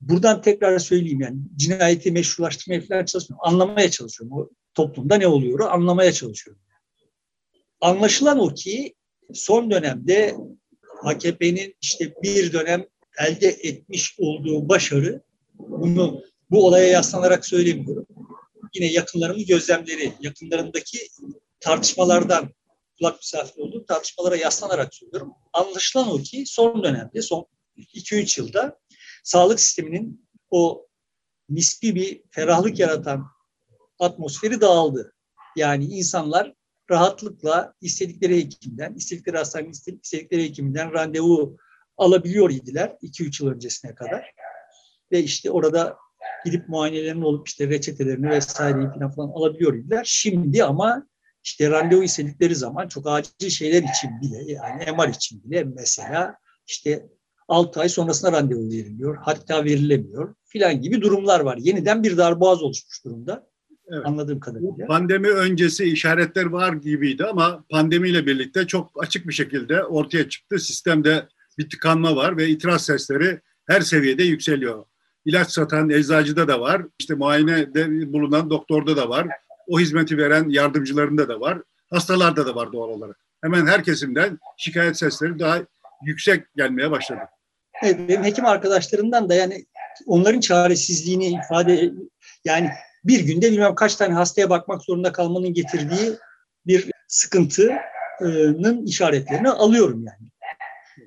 Buradan 0.00 0.42
tekrar 0.42 0.78
söyleyeyim 0.78 1.20
yani 1.20 1.38
cinayeti 1.56 2.12
meşrulaştırmaya 2.12 2.80
falan 2.80 3.04
çalışmıyorum. 3.04 3.48
Anlamaya 3.48 3.90
çalışıyorum. 3.90 4.38
O 4.38 4.50
toplumda 4.74 5.16
ne 5.16 5.26
oluyor 5.26 5.60
anlamaya 5.60 6.12
çalışıyorum. 6.12 6.62
Anlaşılan 7.80 8.38
o 8.38 8.54
ki 8.54 8.94
son 9.34 9.70
dönemde 9.70 10.34
AKP'nin 11.04 11.74
işte 11.82 12.14
bir 12.22 12.52
dönem 12.52 12.84
elde 13.20 13.48
etmiş 13.48 14.14
olduğu 14.18 14.68
başarı 14.68 15.22
bunu 15.54 16.22
bu 16.50 16.66
olaya 16.66 16.86
yaslanarak 16.86 17.46
söylemiyorum. 17.46 18.06
Yine 18.74 18.86
yakınlarımın 18.92 19.44
gözlemleri, 19.44 20.12
yakınlarındaki 20.20 20.98
tartışmalardan 21.60 22.50
kulak 22.98 23.18
misafir 23.18 23.60
olduğum 23.60 23.86
tartışmalara 23.86 24.36
yaslanarak 24.36 24.94
söylüyorum. 24.94 25.32
Anlaşılan 25.52 26.10
o 26.10 26.18
ki 26.18 26.44
son 26.46 26.84
dönemde, 26.84 27.22
son 27.22 27.46
2-3 27.76 28.40
yılda 28.40 28.78
sağlık 29.24 29.60
sisteminin 29.60 30.28
o 30.50 30.86
nispi 31.48 31.94
bir 31.94 32.22
ferahlık 32.30 32.78
yaratan 32.78 33.26
atmosferi 33.98 34.60
dağıldı. 34.60 35.14
Yani 35.56 35.84
insanlar 35.84 36.54
rahatlıkla 36.90 37.74
istedikleri 37.80 38.36
hekimden, 38.36 38.94
istedikleri 38.94 39.36
hastanenin 39.36 39.70
istedikleri 40.02 40.42
hekiminden 40.44 40.92
randevu 40.92 41.56
alabiliyor 42.00 42.50
idiler 42.50 42.96
2-3 43.02 43.44
yıl 43.44 43.50
öncesine 43.52 43.94
kadar. 43.94 44.32
Ve 45.12 45.22
işte 45.22 45.50
orada 45.50 45.96
gidip 46.44 46.68
muayenelerini 46.68 47.24
olup 47.24 47.48
işte 47.48 47.68
reçetelerini 47.68 48.30
vesaireyi 48.30 48.88
falan, 48.88 49.10
falan 49.10 49.28
alabiliyor 49.28 49.74
idiler. 49.74 50.02
Şimdi 50.04 50.64
ama 50.64 51.06
işte 51.44 51.70
randevu 51.70 52.02
istedikleri 52.02 52.54
zaman 52.54 52.88
çok 52.88 53.06
acil 53.06 53.50
şeyler 53.50 53.82
için 53.82 54.10
bile 54.22 54.52
yani 54.52 54.92
MR 54.92 55.08
için 55.08 55.44
bile 55.44 55.64
mesela 55.64 56.34
işte 56.66 57.08
6 57.48 57.80
ay 57.80 57.88
sonrasında 57.88 58.32
randevu 58.32 58.68
veriliyor. 58.68 59.18
Hatta 59.22 59.64
verilemiyor 59.64 60.34
filan 60.44 60.80
gibi 60.80 61.00
durumlar 61.00 61.40
var. 61.40 61.56
Yeniden 61.56 62.02
bir 62.02 62.16
darboğaz 62.16 62.62
oluşmuş 62.62 63.04
durumda. 63.04 63.50
Evet. 63.92 64.06
Anladığım 64.06 64.40
kadarıyla. 64.40 64.86
Pandemi 64.86 65.28
öncesi 65.28 65.84
işaretler 65.84 66.44
var 66.44 66.72
gibiydi 66.72 67.24
ama 67.24 67.64
pandemiyle 67.70 68.26
birlikte 68.26 68.66
çok 68.66 68.90
açık 69.02 69.28
bir 69.28 69.32
şekilde 69.32 69.84
ortaya 69.84 70.28
çıktı. 70.28 70.58
Sistemde 70.58 71.28
bir 71.60 71.70
tıkanma 71.70 72.16
var 72.16 72.36
ve 72.36 72.48
itiraz 72.48 72.84
sesleri 72.84 73.40
her 73.66 73.80
seviyede 73.80 74.22
yükseliyor. 74.22 74.84
İlaç 75.24 75.50
satan 75.50 75.90
eczacıda 75.90 76.48
da 76.48 76.60
var, 76.60 76.82
işte 76.98 77.14
muayenede 77.14 78.12
bulunan 78.12 78.50
doktorda 78.50 78.96
da 78.96 79.08
var, 79.08 79.28
o 79.68 79.80
hizmeti 79.80 80.18
veren 80.18 80.48
yardımcılarında 80.48 81.28
da 81.28 81.40
var, 81.40 81.58
hastalarda 81.90 82.46
da 82.46 82.54
var 82.54 82.72
doğal 82.72 82.88
olarak. 82.88 83.16
Hemen 83.42 83.66
her 83.66 83.84
kesimden 83.84 84.38
şikayet 84.56 84.98
sesleri 84.98 85.38
daha 85.38 85.62
yüksek 86.04 86.54
gelmeye 86.56 86.90
başladı. 86.90 87.20
Evet, 87.82 88.08
benim 88.08 88.24
hekim 88.24 88.46
arkadaşlarımdan 88.46 89.28
da 89.28 89.34
yani 89.34 89.64
onların 90.06 90.40
çaresizliğini 90.40 91.26
ifade 91.26 91.92
yani 92.44 92.70
bir 93.04 93.20
günde 93.20 93.52
bilmem 93.52 93.74
kaç 93.74 93.96
tane 93.96 94.14
hastaya 94.14 94.50
bakmak 94.50 94.82
zorunda 94.82 95.12
kalmanın 95.12 95.54
getirdiği 95.54 96.12
bir 96.66 96.90
sıkıntının 97.08 98.86
işaretlerini 98.86 99.48
alıyorum 99.50 100.04
yani. 100.04 100.30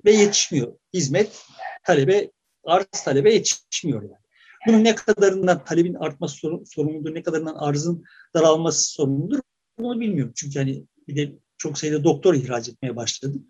Ve 0.05 0.11
yetişmiyor. 0.11 0.73
Hizmet 0.93 1.45
talebe, 1.85 2.31
arz 2.63 2.85
talebe 3.05 3.33
yetişmiyor 3.33 4.01
yani. 4.01 4.23
Bunun 4.67 4.83
ne 4.83 4.95
kadarından 4.95 5.63
talebin 5.63 5.93
artması 5.93 6.37
sorumludur, 6.65 7.15
ne 7.15 7.23
kadarından 7.23 7.55
arzın 7.55 8.03
daralması 8.33 8.91
sorumludur 8.91 9.39
bunu 9.77 9.99
bilmiyorum. 9.99 10.33
Çünkü 10.35 10.59
hani 10.59 10.85
bir 11.07 11.15
de 11.15 11.33
çok 11.57 11.77
sayıda 11.77 12.03
doktor 12.03 12.33
ihraç 12.33 12.69
etmeye 12.69 12.95
başladım. 12.95 13.47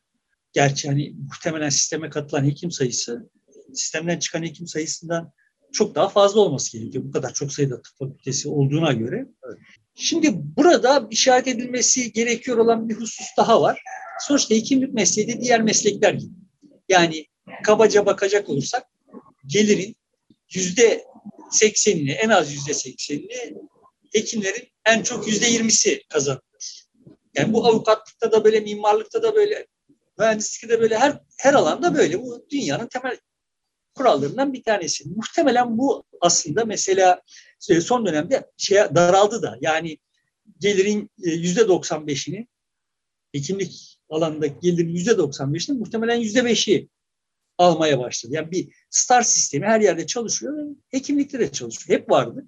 Gerçi 0.53 0.87
hani 0.87 1.15
muhtemelen 1.29 1.69
sisteme 1.69 2.09
katılan 2.09 2.45
hekim 2.45 2.71
sayısı 2.71 3.29
sistemden 3.73 4.19
çıkan 4.19 4.43
hekim 4.43 4.67
sayısından 4.67 5.31
çok 5.71 5.95
daha 5.95 6.09
fazla 6.09 6.39
olması 6.39 6.77
gerekiyor. 6.77 7.03
Bu 7.03 7.11
kadar 7.11 7.33
çok 7.33 7.53
sayıda 7.53 7.81
tıp 7.81 7.97
fakültesi 7.99 8.49
olduğuna 8.49 8.93
göre. 8.93 9.27
Şimdi 9.95 10.29
burada 10.33 11.07
işaret 11.11 11.47
edilmesi 11.47 12.11
gerekiyor 12.11 12.57
olan 12.57 12.89
bir 12.89 12.95
husus 12.95 13.27
daha 13.37 13.61
var. 13.61 13.81
Sonuçta 14.19 14.55
hekimlik 14.55 14.93
mesleği 14.93 15.27
de 15.27 15.41
diğer 15.41 15.61
meslekler 15.61 16.13
gibi. 16.13 16.42
Yani 16.89 17.27
kabaca 17.63 18.05
bakacak 18.05 18.49
olursak 18.49 18.87
gelirin 19.45 19.95
yüzde 20.53 21.05
seksenini, 21.51 22.11
en 22.11 22.29
az 22.29 22.53
yüzde 22.53 22.73
seksenini 22.73 23.55
hekimlerin 24.13 24.67
en 24.85 25.03
çok 25.03 25.27
yüzde 25.27 25.45
yirmisi 25.45 26.03
kazanıyor. 26.09 26.43
Yani 27.35 27.53
bu 27.53 27.67
avukatlıkta 27.67 28.31
da 28.31 28.43
böyle, 28.43 28.59
mimarlıkta 28.59 29.23
da 29.23 29.35
böyle, 29.35 29.67
mühendislikte 30.19 30.69
de 30.69 30.81
böyle, 30.81 30.97
her, 30.97 31.19
her 31.37 31.53
alanda 31.53 31.95
böyle. 31.95 32.21
Bu 32.21 32.45
dünyanın 32.49 32.87
temel 32.87 33.17
kurallarından 33.95 34.53
bir 34.53 34.63
tanesi. 34.63 35.09
Muhtemelen 35.09 35.77
bu 35.77 36.03
aslında 36.21 36.65
mesela 36.65 37.21
e, 37.69 37.81
son 37.81 38.05
dönemde 38.05 38.51
şey 38.57 38.77
daraldı 38.77 39.41
da 39.41 39.57
yani 39.61 39.97
gelirin 40.59 41.11
e, 41.23 41.29
yüzde 41.29 41.61
95'ini 41.61 42.47
hekimlik 43.31 43.92
alanındaki 44.13 44.55
gelirin 44.61 44.89
yüzde 44.89 45.11
95'ini 45.11 45.77
muhtemelen 45.77 46.15
yüzde 46.15 46.39
5'i 46.39 46.89
almaya 47.57 47.99
başladı. 47.99 48.33
Yani 48.35 48.51
bir 48.51 48.67
star 48.89 49.21
sistemi 49.21 49.65
her 49.65 49.81
yerde 49.81 50.07
çalışıyor 50.07 50.57
ve 50.57 50.61
hekimlikte 50.89 51.39
de 51.39 51.51
çalışıyor. 51.51 51.99
Hep 51.99 52.11
vardı. 52.11 52.45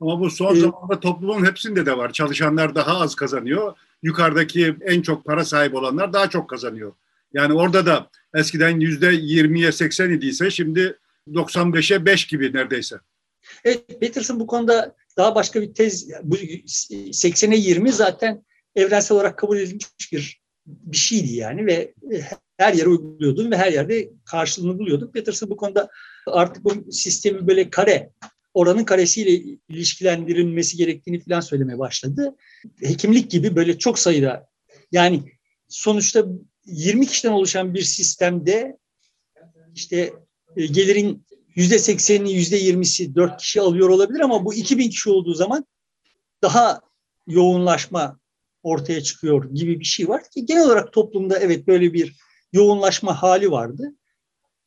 Ama 0.00 0.20
bu 0.20 0.30
son 0.30 0.56
ee, 0.56 0.60
zamanda 0.60 1.00
toplumun 1.00 1.46
hepsinde 1.46 1.86
de 1.86 1.96
var. 1.96 2.12
Çalışanlar 2.12 2.74
daha 2.74 3.00
az 3.00 3.14
kazanıyor. 3.14 3.78
Yukarıdaki 4.02 4.76
en 4.80 5.02
çok 5.02 5.24
para 5.24 5.44
sahip 5.44 5.74
olanlar 5.74 6.12
daha 6.12 6.30
çok 6.30 6.50
kazanıyor. 6.50 6.92
Yani 7.32 7.52
orada 7.52 7.86
da 7.86 8.10
eskiden 8.34 8.80
yüzde 8.80 9.06
20'ye 9.06 9.72
80 9.72 10.10
idiyse 10.10 10.50
şimdi 10.50 10.98
95'e 11.28 12.06
5 12.06 12.26
gibi 12.26 12.52
neredeyse. 12.52 12.96
Evet, 13.64 14.00
Peterson 14.00 14.40
bu 14.40 14.46
konuda 14.46 14.96
daha 15.16 15.34
başka 15.34 15.62
bir 15.62 15.74
tez, 15.74 16.10
bu 16.22 16.36
80'e 16.36 17.56
20 17.56 17.92
zaten 17.92 18.44
evrensel 18.74 19.16
olarak 19.16 19.38
kabul 19.38 19.58
edilmiş 19.58 20.12
bir 20.12 20.41
bir 20.66 20.96
şeydi 20.96 21.34
yani 21.34 21.66
ve 21.66 21.94
her 22.56 22.74
yere 22.74 22.88
uyguluyordun 22.88 23.50
ve 23.50 23.56
her 23.56 23.72
yerde 23.72 24.10
karşılığını 24.24 24.78
buluyordun. 24.78 25.12
Peterson 25.12 25.50
bu 25.50 25.56
konuda 25.56 25.88
artık 26.26 26.64
bu 26.64 26.92
sistemi 26.92 27.46
böyle 27.46 27.70
kare, 27.70 28.10
oranın 28.54 28.84
karesiyle 28.84 29.58
ilişkilendirilmesi 29.68 30.76
gerektiğini 30.76 31.20
falan 31.20 31.40
söylemeye 31.40 31.78
başladı. 31.78 32.36
Hekimlik 32.80 33.30
gibi 33.30 33.56
böyle 33.56 33.78
çok 33.78 33.98
sayıda 33.98 34.46
yani 34.92 35.22
sonuçta 35.68 36.24
20 36.66 37.06
kişiden 37.06 37.32
oluşan 37.32 37.74
bir 37.74 37.82
sistemde 37.82 38.78
işte 39.74 40.12
e, 40.56 40.66
gelirin 40.66 41.26
yüzde 41.54 41.78
seksenini, 41.78 42.32
yüzde 42.32 42.56
yirmisi 42.56 43.14
dört 43.14 43.40
kişi 43.40 43.60
alıyor 43.60 43.88
olabilir 43.88 44.20
ama 44.20 44.44
bu 44.44 44.54
2000 44.54 44.90
kişi 44.90 45.10
olduğu 45.10 45.34
zaman 45.34 45.66
daha 46.42 46.80
yoğunlaşma 47.26 48.20
ortaya 48.62 49.02
çıkıyor 49.02 49.50
gibi 49.54 49.80
bir 49.80 49.84
şey 49.84 50.08
var 50.08 50.22
ki 50.30 50.46
genel 50.46 50.64
olarak 50.64 50.92
toplumda 50.92 51.38
evet 51.38 51.66
böyle 51.66 51.92
bir 51.92 52.16
yoğunlaşma 52.52 53.22
hali 53.22 53.50
vardı 53.50 53.92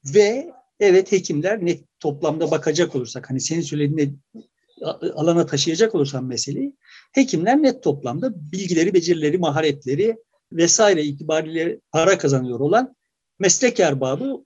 ve 0.05 0.51
evet 0.79 1.11
hekimler 1.11 1.65
net 1.65 1.83
toplamda 1.99 2.51
bakacak 2.51 2.95
olursak 2.95 3.29
hani 3.29 3.41
senin 3.41 3.61
söylediğine 3.61 4.11
alana 5.15 5.45
taşıyacak 5.45 5.95
olursan 5.95 6.23
meseleyi 6.23 6.75
hekimler 7.11 7.63
net 7.63 7.83
toplamda 7.83 8.51
bilgileri, 8.51 8.93
becerileri, 8.93 9.37
maharetleri 9.37 10.17
vesaire 10.51 11.03
itibariyle 11.03 11.79
para 11.91 12.17
kazanıyor 12.17 12.59
olan 12.59 12.95
meslek 13.39 13.79
erbabı 13.79 14.45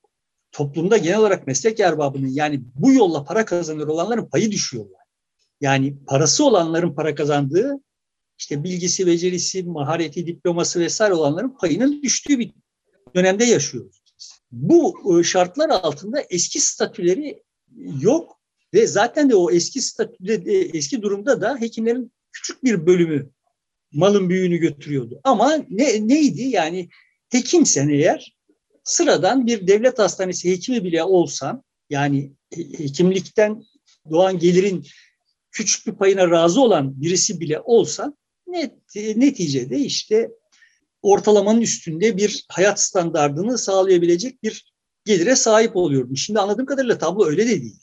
toplumda 0.52 0.98
genel 0.98 1.20
olarak 1.20 1.48
meslek 1.48 1.80
erbabının 1.80 2.28
yani 2.28 2.62
bu 2.76 2.94
yolla 2.94 3.24
para 3.24 3.46
kazanıyor 3.46 3.88
olanların 3.88 4.26
payı 4.26 4.52
düşüyorlar. 4.52 5.02
Yani 5.62 5.98
parası 6.08 6.46
olanların 6.46 6.94
para 6.94 7.16
kazandığı 7.16 7.80
işte 8.40 8.64
bilgisi, 8.64 9.08
becerisi, 9.08 9.64
mahareti, 9.64 10.28
diploması 10.28 10.80
vesaire 10.80 11.14
olanların 11.14 11.58
payının 11.58 12.02
düştüğü 12.04 12.40
bir 12.40 12.52
dönemde 13.16 13.46
yaşıyoruz. 13.46 14.02
Bu 14.52 14.96
e, 15.20 15.24
şartlar 15.24 15.70
altında 15.70 16.22
eski 16.30 16.60
statüleri 16.60 17.44
yok 18.02 18.40
ve 18.74 18.88
zaten 18.88 19.30
de 19.30 19.36
o 19.36 19.52
eski 19.52 19.82
statüde 19.82 20.34
eski 20.74 21.02
durumda 21.02 21.42
da 21.42 21.58
hekimlerin 21.62 22.12
küçük 22.32 22.64
bir 22.64 22.86
bölümü 22.86 23.30
malın 23.92 24.30
büyüğünü 24.30 24.58
götürüyordu. 24.58 25.22
Ama 25.24 25.66
ne, 25.70 26.08
neydi? 26.08 26.42
Yani 26.42 26.90
hekimsen 27.30 27.90
eğer 27.90 28.38
sıradan 28.84 29.48
bir 29.48 29.68
devlet 29.68 30.00
hastanesi 30.00 30.52
hekimi 30.52 30.84
bile 30.84 31.04
olsan 31.04 31.64
yani 31.90 32.34
hekimlikten 32.56 33.64
doğan 34.12 34.40
gelirin 34.40 34.86
küçük 35.52 35.88
bir 35.88 35.92
payına 35.92 36.30
razı 36.30 36.62
olan 36.62 37.02
birisi 37.02 37.40
bile 37.40 37.60
olsan 37.60 38.18
net, 38.52 38.96
neticede 38.96 39.78
işte 39.78 40.32
ortalamanın 41.02 41.62
üstünde 41.62 42.18
bir 42.18 42.46
hayat 42.50 42.82
standartını 42.82 43.58
sağlayabilecek 43.58 44.44
bir 44.44 44.74
gelire 45.06 45.36
sahip 45.36 45.76
oluyordum. 45.76 46.18
Şimdi 46.18 46.40
anladığım 46.40 46.66
kadarıyla 46.66 46.98
tablo 46.98 47.26
öyle 47.26 47.48
de 47.48 47.62
değil. 47.62 47.80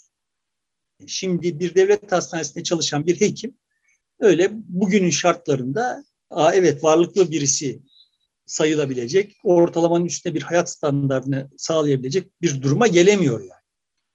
Şimdi 1.06 1.60
bir 1.60 1.74
devlet 1.74 2.12
hastanesinde 2.12 2.64
çalışan 2.64 3.06
bir 3.06 3.20
hekim 3.20 3.54
öyle 4.20 4.50
bugünün 4.52 5.10
şartlarında 5.10 6.04
Aa, 6.30 6.54
evet 6.54 6.84
varlıklı 6.84 7.30
birisi 7.30 7.82
sayılabilecek, 8.46 9.36
ortalamanın 9.44 10.04
üstünde 10.04 10.34
bir 10.34 10.42
hayat 10.42 10.70
standartını 10.70 11.50
sağlayabilecek 11.56 12.42
bir 12.42 12.62
duruma 12.62 12.86
gelemiyor 12.86 13.40
yani. 13.40 13.50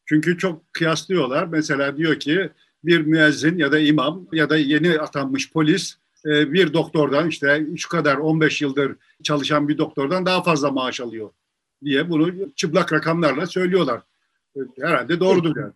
Çünkü 0.05 0.38
çok 0.38 0.74
kıyaslıyorlar. 0.74 1.48
Mesela 1.48 1.98
diyor 1.98 2.20
ki 2.20 2.50
bir 2.84 3.01
müezzin 3.01 3.58
ya 3.58 3.72
da 3.72 3.79
imam 3.79 4.27
ya 4.31 4.50
da 4.50 4.58
yeni 4.58 5.00
atanmış 5.00 5.51
polis 5.51 5.96
e, 6.25 6.53
bir 6.53 6.73
doktordan 6.73 7.29
işte 7.29 7.65
şu 7.77 7.89
kadar 7.89 8.17
15 8.17 8.61
yıldır 8.61 8.95
çalışan 9.23 9.67
bir 9.67 9.77
doktordan 9.77 10.25
daha 10.25 10.43
fazla 10.43 10.71
maaş 10.71 11.01
alıyor 11.01 11.29
diye 11.83 12.09
bunu 12.09 12.53
çıplak 12.55 12.93
rakamlarla 12.93 13.47
söylüyorlar. 13.47 14.01
E, 14.55 14.59
herhalde 14.81 15.19
doğrudur 15.19 15.57
yani. 15.57 15.73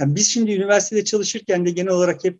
yani 0.00 0.14
biz 0.14 0.28
şimdi 0.28 0.52
üniversitede 0.52 1.04
çalışırken 1.04 1.66
de 1.66 1.70
genel 1.70 1.92
olarak 1.92 2.24
hep 2.24 2.38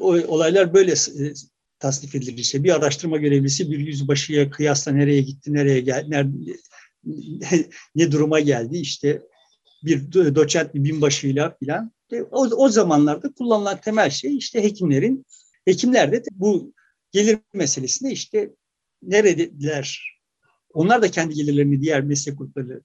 olaylar 0.00 0.74
böyle 0.74 0.92
e, 0.92 1.32
tasnif 1.78 2.14
edilir. 2.14 2.38
İşte 2.38 2.64
bir 2.64 2.74
araştırma 2.74 3.16
görevlisi 3.16 3.70
bir 3.70 3.78
yüzbaşıya 3.78 4.50
kıyasla 4.50 4.92
nereye 4.92 5.20
gitti, 5.20 5.54
nereye 5.54 5.80
geldi, 5.80 6.10
nerede, 6.10 6.56
ne 7.94 8.12
duruma 8.12 8.40
geldi 8.40 8.76
işte 8.76 9.22
bir 9.84 10.12
doçent 10.12 10.74
bir 10.74 10.84
binbaşıyla 10.84 11.56
filan. 11.58 11.92
O, 12.30 12.46
o 12.56 12.68
zamanlarda 12.68 13.32
kullanılan 13.32 13.80
temel 13.80 14.10
şey 14.10 14.36
işte 14.36 14.62
hekimlerin, 14.62 15.26
hekimler 15.64 16.12
de 16.12 16.22
bu 16.32 16.73
gelir 17.14 17.38
meselesinde 17.52 18.12
işte 18.12 18.50
neredeler? 19.02 20.18
Onlar 20.72 21.02
da 21.02 21.10
kendi 21.10 21.34
gelirlerini 21.34 21.80
diğer 21.80 22.00
meslek 22.00 22.38
grupları 22.38 22.82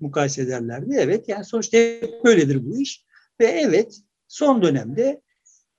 mukayese 0.00 0.42
ederlerdi. 0.42 0.96
Evet 0.98 1.28
yani 1.28 1.44
sonuçta 1.44 1.78
böyledir 2.24 2.66
bu 2.66 2.80
iş. 2.80 3.04
Ve 3.40 3.46
evet 3.46 4.00
son 4.28 4.62
dönemde 4.62 5.22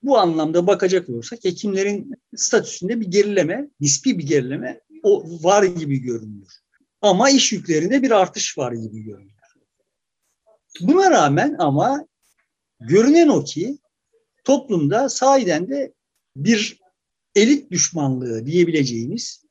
bu 0.03 0.17
anlamda 0.17 0.67
bakacak 0.67 1.09
olursak 1.09 1.43
hekimlerin 1.43 2.11
statüsünde 2.35 3.01
bir 3.01 3.07
gerileme, 3.07 3.69
nispi 3.79 4.19
bir 4.19 4.27
gerileme 4.27 4.81
o 5.03 5.25
var 5.43 5.63
gibi 5.63 5.97
görünüyor. 5.99 6.51
Ama 7.01 7.29
iş 7.29 7.53
yüklerinde 7.53 8.01
bir 8.01 8.11
artış 8.11 8.57
var 8.57 8.71
gibi 8.71 9.01
görünüyor. 9.01 9.31
Buna 10.81 11.11
rağmen 11.11 11.55
ama 11.59 12.07
görünen 12.79 13.27
o 13.27 13.43
ki 13.43 13.77
toplumda 14.43 15.09
sahiden 15.09 15.69
de 15.69 15.93
bir 16.35 16.84
elit 17.35 17.71
düşmanlığı 17.71 18.45
diyebileceğimiz 18.45 19.45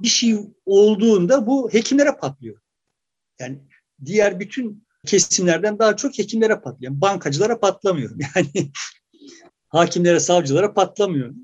bir 0.00 0.08
şey 0.08 0.36
olduğunda 0.66 1.46
bu 1.46 1.72
hekimlere 1.72 2.16
patlıyor. 2.16 2.60
Yani 3.40 3.58
diğer 4.04 4.40
bütün 4.40 4.86
kesimlerden 5.06 5.78
daha 5.78 5.96
çok 5.96 6.18
hekimlere 6.18 6.60
patlıyor. 6.60 6.92
Bankacılara 7.00 7.60
patlamıyor. 7.60 8.10
Yani 8.36 8.70
hakimlere, 9.68 10.20
savcılara 10.20 10.74
patlamıyor. 10.74 11.34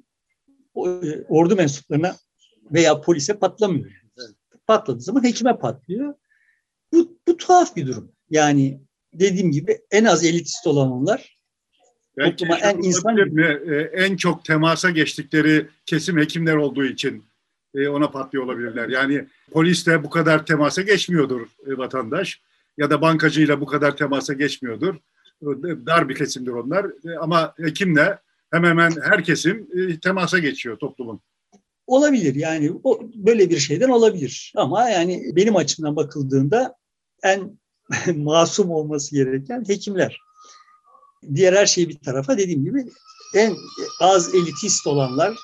Ordu 1.28 1.56
mensuplarına 1.56 2.16
veya 2.70 3.00
polise 3.00 3.38
patlamıyor. 3.38 3.90
Patladığı 4.66 5.00
zaman 5.00 5.24
hekime 5.24 5.58
patlıyor. 5.58 6.14
Bu, 6.92 7.18
bu 7.28 7.36
tuhaf 7.36 7.76
bir 7.76 7.86
durum. 7.86 8.12
Yani 8.30 8.80
dediğim 9.14 9.50
gibi 9.50 9.80
en 9.90 10.04
az 10.04 10.24
elitist 10.24 10.66
olan 10.66 10.92
onlar 10.92 11.38
Belki 12.16 12.46
en 12.62 12.78
insan 12.78 13.14
mi? 13.14 13.60
E, 13.66 13.76
en 13.76 14.16
çok 14.16 14.44
temasa 14.44 14.90
geçtikleri 14.90 15.66
kesim 15.86 16.18
hekimler 16.18 16.56
olduğu 16.56 16.84
için 16.84 17.24
e, 17.74 17.88
ona 17.88 18.10
patlıyor 18.10 18.44
olabilirler. 18.44 18.88
Yani 18.88 19.24
polis 19.50 19.86
de 19.86 20.04
bu 20.04 20.10
kadar 20.10 20.46
temasa 20.46 20.82
geçmiyordur 20.82 21.46
vatandaş 21.66 22.40
ya 22.78 22.90
da 22.90 23.00
bankacıyla 23.00 23.60
bu 23.60 23.66
kadar 23.66 23.96
temasa 23.96 24.32
geçmiyordur 24.32 24.94
dar 25.86 26.08
bir 26.08 26.14
kesimdir 26.14 26.52
onlar. 26.52 26.84
E, 26.84 27.18
ama 27.20 27.54
hekimle 27.56 28.18
hemen 28.50 28.70
hemen 28.70 28.92
her 29.02 29.24
kesim 29.24 29.68
e, 29.74 30.00
temasa 30.00 30.38
geçiyor 30.38 30.76
toplumun. 30.76 31.20
Olabilir 31.86 32.34
yani 32.34 32.72
o, 32.84 33.00
böyle 33.14 33.50
bir 33.50 33.58
şeyden 33.58 33.88
olabilir. 33.88 34.52
Ama 34.56 34.88
yani 34.88 35.32
benim 35.36 35.56
açımdan 35.56 35.96
bakıldığında 35.96 36.74
en 37.22 37.58
masum 38.16 38.70
olması 38.70 39.14
gereken 39.14 39.64
hekimler. 39.68 40.20
Diğer 41.34 41.52
her 41.52 41.66
şey 41.66 41.88
bir 41.88 41.98
tarafa 41.98 42.38
dediğim 42.38 42.64
gibi 42.64 42.86
en 43.34 43.54
az 44.00 44.34
elitist 44.34 44.86
olanlar, 44.86 45.36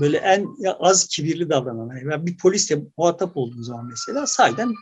böyle 0.00 0.16
en 0.16 0.46
az 0.80 1.08
kibirli 1.08 1.50
davrananlar. 1.50 2.02
Yani 2.10 2.26
bir 2.26 2.38
polisle 2.38 2.82
muhatap 2.98 3.36
olduğum 3.36 3.62
zaman 3.62 3.86
mesela 3.86 4.26
sahiden 4.26 4.74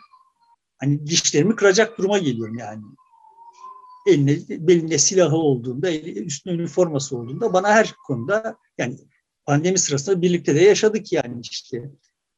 hani 0.78 1.06
dişlerimi 1.06 1.56
kıracak 1.56 1.98
duruma 1.98 2.18
geliyorum 2.18 2.58
yani 2.58 2.82
eline, 4.06 4.38
belinde 4.48 4.98
silahı 4.98 5.36
olduğunda, 5.36 5.92
üstüne 5.98 6.54
üniforması 6.54 7.16
olduğunda 7.16 7.52
bana 7.52 7.68
her 7.68 7.94
konuda 8.06 8.56
yani 8.78 8.96
pandemi 9.46 9.78
sırasında 9.78 10.22
birlikte 10.22 10.54
de 10.54 10.60
yaşadık 10.60 11.12
yani 11.12 11.40
işte. 11.50 11.90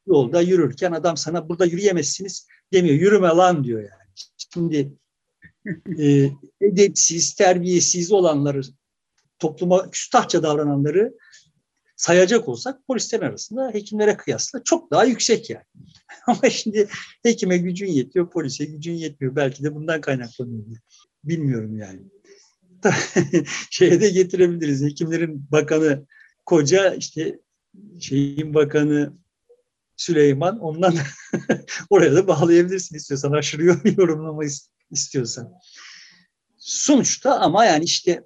Yolda 0.07 0.41
yürürken 0.41 0.93
adam 0.93 1.17
sana 1.17 1.49
burada 1.49 1.65
yürüyemezsiniz 1.65 2.47
demiyor. 2.73 2.95
Yürüme 2.95 3.29
lan 3.29 3.65
diyor 3.65 3.81
yani. 3.81 4.13
Şimdi 4.55 4.93
e, 5.99 6.31
edepsiz, 6.61 7.35
terbiyesiz 7.35 8.13
olanları, 8.13 8.61
topluma 9.39 9.91
küstahça 9.91 10.43
davrananları 10.43 11.15
sayacak 11.97 12.49
olsak 12.49 12.87
polislerin 12.87 13.23
arasında 13.23 13.71
hekimlere 13.73 14.17
kıyasla 14.17 14.65
çok 14.65 14.91
daha 14.91 15.05
yüksek 15.05 15.51
yani. 15.51 15.65
Ama 16.27 16.51
şimdi 16.51 16.89
hekime 17.23 17.59
gücün 17.59 17.87
yetiyor, 17.87 18.31
polise 18.31 18.65
gücün 18.65 18.93
yetmiyor. 18.93 19.37
Belki 19.37 19.65
de 19.65 19.75
bundan 19.75 20.01
kaynaklanıyor. 20.01 20.67
Bilmiyorum 21.25 21.79
yani. 21.79 22.01
Şeye 23.71 24.01
de 24.01 24.11
getirebiliriz. 24.11 24.83
Hekimlerin 24.83 25.47
bakanı 25.53 26.07
koca 26.47 26.95
işte 26.95 27.39
şeyin 28.01 28.55
bakanı 28.55 29.13
Süleyman 29.97 30.59
ondan 30.59 30.95
oraya 31.91 32.15
da 32.15 32.27
bağlayabilirsin 32.27 32.97
istiyorsan 32.97 33.33
aşırı 33.33 33.65
yorumlama 34.01 34.45
istiyorsan. 34.93 35.53
Sonuçta 36.59 37.41
ama 37.41 37.65
yani 37.65 37.85
işte 37.85 38.25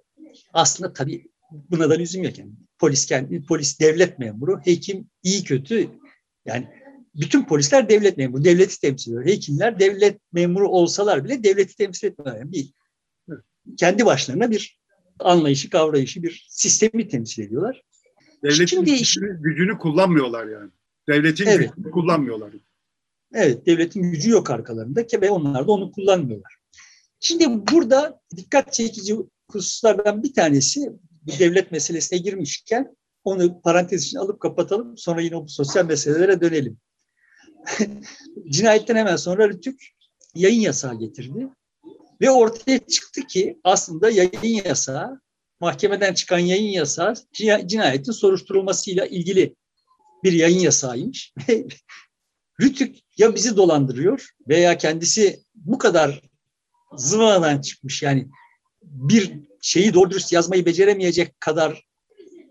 aslında 0.52 0.92
tabii 0.92 1.28
buna 1.50 1.90
da 1.90 1.94
lüzum 1.94 2.22
yok 2.22 2.38
yani. 2.38 2.52
Polis 2.78 3.06
kendi 3.06 3.42
polis 3.42 3.80
devlet 3.80 4.18
memuru, 4.18 4.60
hekim 4.64 5.10
iyi 5.22 5.44
kötü 5.44 5.90
yani 6.44 6.68
bütün 7.14 7.44
polisler 7.44 7.88
devlet 7.88 8.16
memuru, 8.16 8.44
devleti 8.44 8.80
temsil 8.80 9.10
ediyor. 9.10 9.26
Hekimler 9.26 9.80
devlet 9.80 10.20
memuru 10.32 10.68
olsalar 10.68 11.24
bile 11.24 11.44
devleti 11.44 11.76
temsil 11.76 12.06
etmiyorlar. 12.06 12.40
Yani 12.40 12.52
bir 12.52 12.72
kendi 13.76 14.06
başlarına 14.06 14.50
bir 14.50 14.80
anlayışı, 15.18 15.70
kavrayışı, 15.70 16.22
bir 16.22 16.46
sistemi 16.50 17.08
temsil 17.08 17.42
ediyorlar. 17.42 17.82
Devletin 18.42 18.66
Şimdi 18.66 18.98
gücünü, 18.98 19.42
gücünü 19.42 19.78
kullanmıyorlar 19.78 20.46
yani. 20.46 20.70
Devletin 21.08 21.46
evet. 21.46 21.70
gücünü 21.76 21.90
kullanmıyorlar. 21.90 22.52
Evet, 23.34 23.66
devletin 23.66 24.02
gücü 24.02 24.30
yok 24.30 24.50
arkalarında 24.50 25.04
ve 25.20 25.30
onlar 25.30 25.66
da 25.66 25.72
onu 25.72 25.92
kullanmıyorlar. 25.92 26.56
Şimdi 27.20 27.66
burada 27.72 28.20
dikkat 28.36 28.72
çekici 28.72 29.16
hususlardan 29.50 30.22
bir 30.22 30.34
tanesi 30.34 30.92
bir 31.26 31.38
devlet 31.38 31.72
meselesine 31.72 32.18
girmişken 32.18 32.96
onu 33.24 33.60
parantez 33.60 34.04
için 34.06 34.18
alıp 34.18 34.40
kapatalım. 34.40 34.98
Sonra 34.98 35.20
yine 35.20 35.36
bu 35.36 35.48
sosyal 35.48 35.86
meselelere 35.86 36.40
dönelim. 36.40 36.78
Cinayetten 38.48 38.96
hemen 38.96 39.16
sonra 39.16 39.48
Rütük 39.48 39.96
yayın 40.34 40.60
yasağı 40.60 40.98
getirdi. 40.98 41.48
Ve 42.20 42.30
ortaya 42.30 42.78
çıktı 42.78 43.22
ki 43.26 43.60
aslında 43.64 44.10
yayın 44.10 44.64
yasağı, 44.64 45.20
mahkemeden 45.60 46.14
çıkan 46.14 46.38
yayın 46.38 46.70
yasağı 46.70 47.14
cinayetin 47.66 48.12
soruşturulmasıyla 48.12 49.06
ilgili 49.06 49.56
bir 50.24 50.32
yayın 50.32 50.58
yasağıymış. 50.58 51.34
Rütük 52.60 52.96
ya 53.18 53.34
bizi 53.34 53.56
dolandırıyor 53.56 54.28
veya 54.48 54.78
kendisi 54.78 55.40
bu 55.54 55.78
kadar 55.78 56.20
zıvanadan 56.96 57.60
çıkmış 57.60 58.02
yani 58.02 58.28
bir 58.82 59.32
şeyi 59.62 59.94
doğru 59.94 60.10
dürüst 60.10 60.32
yazmayı 60.32 60.66
beceremeyecek 60.66 61.40
kadar 61.40 61.86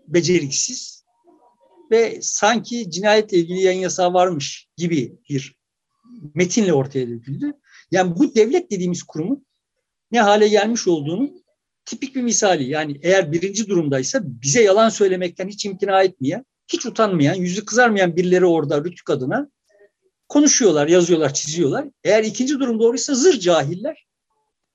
beceriksiz 0.08 1.04
ve 1.90 2.18
sanki 2.22 2.90
cinayetle 2.90 3.38
ilgili 3.38 3.60
yayın 3.60 3.80
yasağı 3.80 4.14
varmış 4.14 4.68
gibi 4.76 5.18
bir 5.28 5.56
metinle 6.34 6.72
ortaya 6.72 7.08
döküldü. 7.08 7.52
Yani 7.90 8.16
bu 8.16 8.34
devlet 8.34 8.70
dediğimiz 8.70 9.02
kurumun 9.02 9.46
ne 10.12 10.20
hale 10.20 10.48
gelmiş 10.48 10.88
olduğunu 10.88 11.30
tipik 11.84 12.16
bir 12.16 12.22
misali. 12.22 12.68
Yani 12.68 13.00
eğer 13.02 13.32
birinci 13.32 13.68
durumdaysa 13.68 14.20
bize 14.24 14.62
yalan 14.62 14.88
söylemekten 14.88 15.48
hiç 15.48 15.64
imtina 15.64 16.02
etmeyen, 16.02 16.44
hiç 16.68 16.86
utanmayan, 16.86 17.34
yüzü 17.34 17.64
kızarmayan 17.64 18.16
birileri 18.16 18.46
orada 18.46 18.84
Rütük 18.84 19.10
adına 19.10 19.50
konuşuyorlar, 20.28 20.88
yazıyorlar, 20.88 21.34
çiziyorlar. 21.34 21.84
Eğer 22.04 22.24
ikinci 22.24 22.58
durum 22.58 22.80
doğruysa 22.80 23.14
zır 23.14 23.38
cahiller 23.38 24.06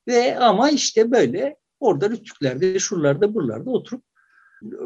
ve 0.08 0.40
ama 0.40 0.70
işte 0.70 1.12
böyle 1.12 1.56
orada 1.80 2.10
Rütüklerde, 2.10 2.80
şuralarda, 2.80 3.34
buralarda 3.34 3.70
oturup 3.70 4.04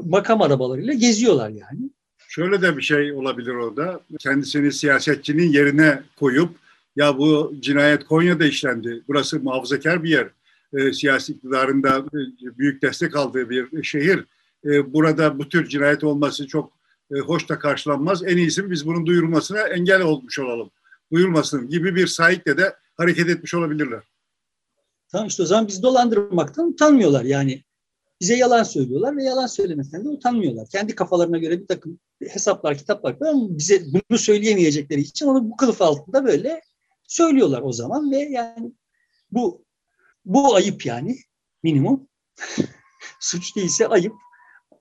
makam 0.04 0.42
arabalarıyla 0.42 0.94
geziyorlar 0.94 1.50
yani. 1.50 1.90
Şöyle 2.28 2.62
de 2.62 2.78
bir 2.78 2.82
şey 2.82 3.14
olabilir 3.14 3.52
orada. 3.52 4.00
Kendisini 4.20 4.72
siyasetçinin 4.72 5.52
yerine 5.52 6.04
koyup 6.20 6.50
ya 6.96 7.18
bu 7.18 7.54
cinayet 7.60 8.06
Konya'da 8.06 8.46
işlendi. 8.46 9.04
Burası 9.08 9.40
muhafazakar 9.40 10.04
bir 10.04 10.10
yer. 10.10 10.28
E, 10.74 10.94
siyasi 10.94 11.34
iktidarında 11.34 12.06
büyük 12.42 12.82
destek 12.82 13.16
aldığı 13.16 13.50
bir 13.50 13.84
şehir. 13.84 14.26
e, 14.66 14.94
burada 14.94 15.40
bu 15.40 15.50
tür 15.50 15.70
cinayet 15.70 16.04
olması 16.04 16.48
çok 16.48 16.72
e, 17.12 17.20
hoş 17.20 17.50
da 17.50 17.60
karşılanmaz. 17.60 18.24
En 18.24 18.38
iyisi 18.38 18.72
biz 18.72 18.88
bunun 18.88 19.06
duyurulmasına 19.06 19.60
engel 19.60 20.02
olmuş 20.02 20.40
olalım. 20.40 20.72
Duyurulmasın 21.14 21.70
gibi 21.70 21.96
bir 21.96 22.08
sahikle 22.08 22.58
de 22.58 22.76
hareket 22.98 23.30
etmiş 23.30 23.54
olabilirler. 23.54 24.04
Tamam 25.12 25.28
işte 25.28 25.44
o 25.44 25.46
zaman 25.46 25.68
biz 25.68 25.84
dolandırmaktan 25.84 26.68
utanmıyorlar 26.68 27.24
yani. 27.24 27.64
Bize 28.22 28.36
yalan 28.36 28.64
söylüyorlar 28.64 29.18
ve 29.18 29.24
yalan 29.24 29.48
söylemekten 29.48 30.06
de 30.06 30.10
utanmıyorlar. 30.10 30.68
Kendi 30.70 30.96
kafalarına 30.96 31.38
göre 31.38 31.62
bir 31.62 31.68
takım 31.68 32.00
hesaplar, 32.30 32.78
kitaplar 32.78 33.16
ama 33.22 33.58
bize 33.58 33.84
bunu 33.94 34.18
söyleyemeyecekleri 34.18 35.02
için 35.02 35.26
onu 35.26 35.50
bu 35.50 35.58
kılıf 35.58 35.82
altında 35.82 36.26
böyle 36.26 36.62
söylüyorlar 37.04 37.62
o 37.62 37.74
zaman 37.74 38.12
ve 38.12 38.18
yani 38.18 38.72
bu 39.32 39.66
bu 40.26 40.56
ayıp 40.56 40.86
yani 40.86 41.18
minimum. 41.64 42.08
Suç 43.20 43.56
değilse 43.56 43.88
ayıp. 43.88 44.14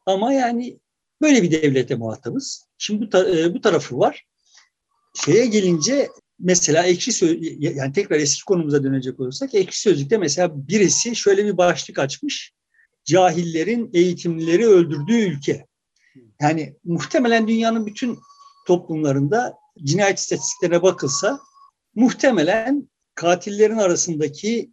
Ama 0.06 0.32
yani 0.32 0.78
böyle 1.24 1.42
bir 1.42 1.50
devlete 1.50 1.94
muhatabız. 1.94 2.66
Şimdi 2.78 3.06
bu, 3.06 3.10
ta, 3.10 3.30
e, 3.30 3.54
bu 3.54 3.60
tarafı 3.60 3.98
var. 3.98 4.26
Şeye 5.14 5.46
gelince 5.46 6.08
mesela 6.38 6.82
ekşi 6.82 7.12
söz 7.12 7.38
yani 7.58 7.92
tekrar 7.92 8.16
eski 8.16 8.44
konumuza 8.44 8.84
dönecek 8.84 9.20
olursak 9.20 9.54
ekşi 9.54 9.80
sözlükte 9.80 10.18
mesela 10.18 10.68
birisi 10.68 11.16
şöyle 11.16 11.44
bir 11.44 11.56
başlık 11.56 11.98
açmış. 11.98 12.52
Cahillerin 13.04 13.90
eğitimlileri 13.94 14.66
öldürdüğü 14.66 15.18
ülke. 15.18 15.66
Yani 16.40 16.76
muhtemelen 16.84 17.48
dünyanın 17.48 17.86
bütün 17.86 18.18
toplumlarında 18.66 19.54
cinayet 19.82 20.18
istatistiklerine 20.18 20.82
bakılsa 20.82 21.40
muhtemelen 21.94 22.88
katillerin 23.14 23.76
arasındaki 23.76 24.70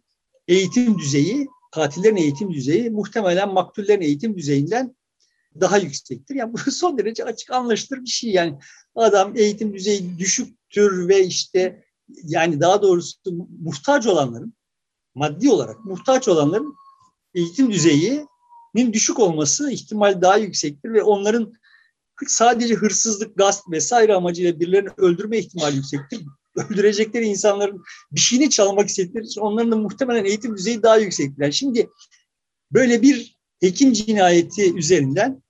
eğitim 0.48 0.98
düzeyi, 0.98 1.48
katillerin 1.72 2.16
eğitim 2.16 2.52
düzeyi 2.52 2.90
muhtemelen 2.90 3.52
maktullerin 3.52 4.00
eğitim 4.00 4.36
düzeyinden 4.36 4.96
daha 5.60 5.78
yüksektir. 5.78 6.34
Yani 6.34 6.52
bu 6.52 6.58
son 6.70 6.98
derece 6.98 7.24
açık 7.24 7.50
anlaşılır 7.50 8.00
bir 8.00 8.10
şey. 8.10 8.30
Yani 8.30 8.58
adam 8.94 9.36
eğitim 9.36 9.74
düzeyi 9.74 10.18
düşüktür 10.18 11.08
ve 11.08 11.24
işte 11.24 11.84
yani 12.22 12.60
daha 12.60 12.82
doğrusu 12.82 13.18
muhtaç 13.60 14.06
olanların 14.06 14.54
maddi 15.14 15.50
olarak 15.50 15.84
muhtaç 15.84 16.28
olanların 16.28 16.74
eğitim 17.34 17.72
düzeyinin 17.72 18.92
düşük 18.92 19.18
olması 19.18 19.70
ihtimal 19.70 20.22
daha 20.22 20.36
yüksektir 20.36 20.92
ve 20.92 21.02
onların 21.02 21.52
sadece 22.26 22.74
hırsızlık, 22.74 23.36
gasp 23.36 23.70
vesaire 23.70 24.14
amacıyla 24.14 24.60
birilerini 24.60 24.88
öldürme 24.96 25.38
ihtimali 25.38 25.76
yüksektir. 25.76 26.20
Öldürecekleri 26.56 27.24
insanların 27.24 27.82
bir 28.12 28.20
şeyini 28.20 28.50
çalmak 28.50 28.88
istedikleri 28.88 29.24
için 29.24 29.40
onların 29.40 29.72
da 29.72 29.76
muhtemelen 29.76 30.24
eğitim 30.24 30.56
düzeyi 30.56 30.82
daha 30.82 30.96
yüksektir. 30.96 31.42
Yani 31.42 31.52
şimdi 31.52 31.90
böyle 32.72 33.02
bir 33.02 33.41
hekim 33.62 33.92
cinayeti 33.92 34.74
üzerinden 34.74 35.42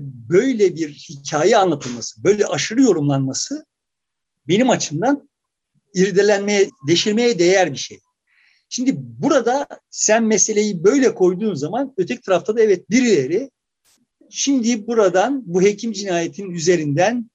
böyle 0.00 0.76
bir 0.76 0.88
hikaye 0.88 1.56
anlatılması, 1.56 2.24
böyle 2.24 2.46
aşırı 2.46 2.82
yorumlanması 2.82 3.66
benim 4.48 4.70
açımdan 4.70 5.28
irdelenmeye, 5.94 6.70
deşirmeye 6.88 7.38
değer 7.38 7.72
bir 7.72 7.78
şey. 7.78 8.00
Şimdi 8.68 8.92
burada 8.96 9.66
sen 9.90 10.24
meseleyi 10.24 10.84
böyle 10.84 11.14
koyduğun 11.14 11.54
zaman 11.54 11.94
öteki 11.96 12.20
tarafta 12.20 12.56
da 12.56 12.60
evet 12.60 12.90
birileri 12.90 13.50
şimdi 14.30 14.86
buradan 14.86 15.42
bu 15.46 15.62
hekim 15.62 15.92
cinayetinin 15.92 16.50
üzerinden 16.50 17.30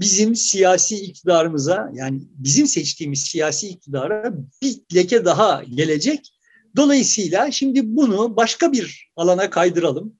bizim 0.00 0.36
siyasi 0.36 0.96
iktidarımıza 0.96 1.90
yani 1.94 2.22
bizim 2.30 2.66
seçtiğimiz 2.66 3.20
siyasi 3.20 3.68
iktidara 3.68 4.34
bir 4.62 4.76
leke 4.94 5.24
daha 5.24 5.64
gelecek. 5.64 6.32
Dolayısıyla 6.76 7.50
şimdi 7.50 7.96
bunu 7.96 8.36
başka 8.36 8.72
bir 8.72 9.10
alana 9.16 9.50
kaydıralım. 9.50 10.14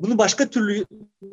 Bunu 0.00 0.18
başka 0.18 0.50
türlü 0.50 0.84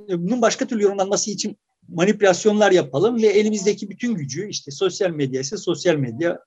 bunun 0.10 0.41
başka 0.41 0.67
türlü 0.67 0.84
yorumlanması 0.84 1.32
için 1.32 1.58
manipülasyonlar 1.88 2.71
yapalım 2.71 3.21
ve 3.21 3.28
elimizdeki 3.28 3.89
bütün 3.89 4.15
gücü 4.15 4.49
işte 4.49 4.71
sosyal 4.71 5.10
medya 5.10 5.41
ise 5.41 5.58
sosyal 5.58 5.95
medya, 5.95 6.39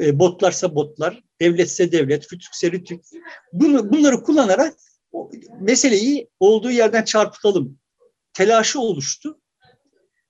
e, 0.00 0.18
botlarsa 0.18 0.74
botlar, 0.74 1.22
devletse 1.40 1.92
devlet, 1.92 2.26
fütükse 2.26 2.72
rütük. 2.72 3.04
Bunu, 3.52 3.92
bunları 3.92 4.22
kullanarak 4.22 4.74
meseleyi 5.60 6.28
olduğu 6.40 6.70
yerden 6.70 7.04
çarpıtalım. 7.04 7.78
Telaşı 8.32 8.80
oluştu. 8.80 9.40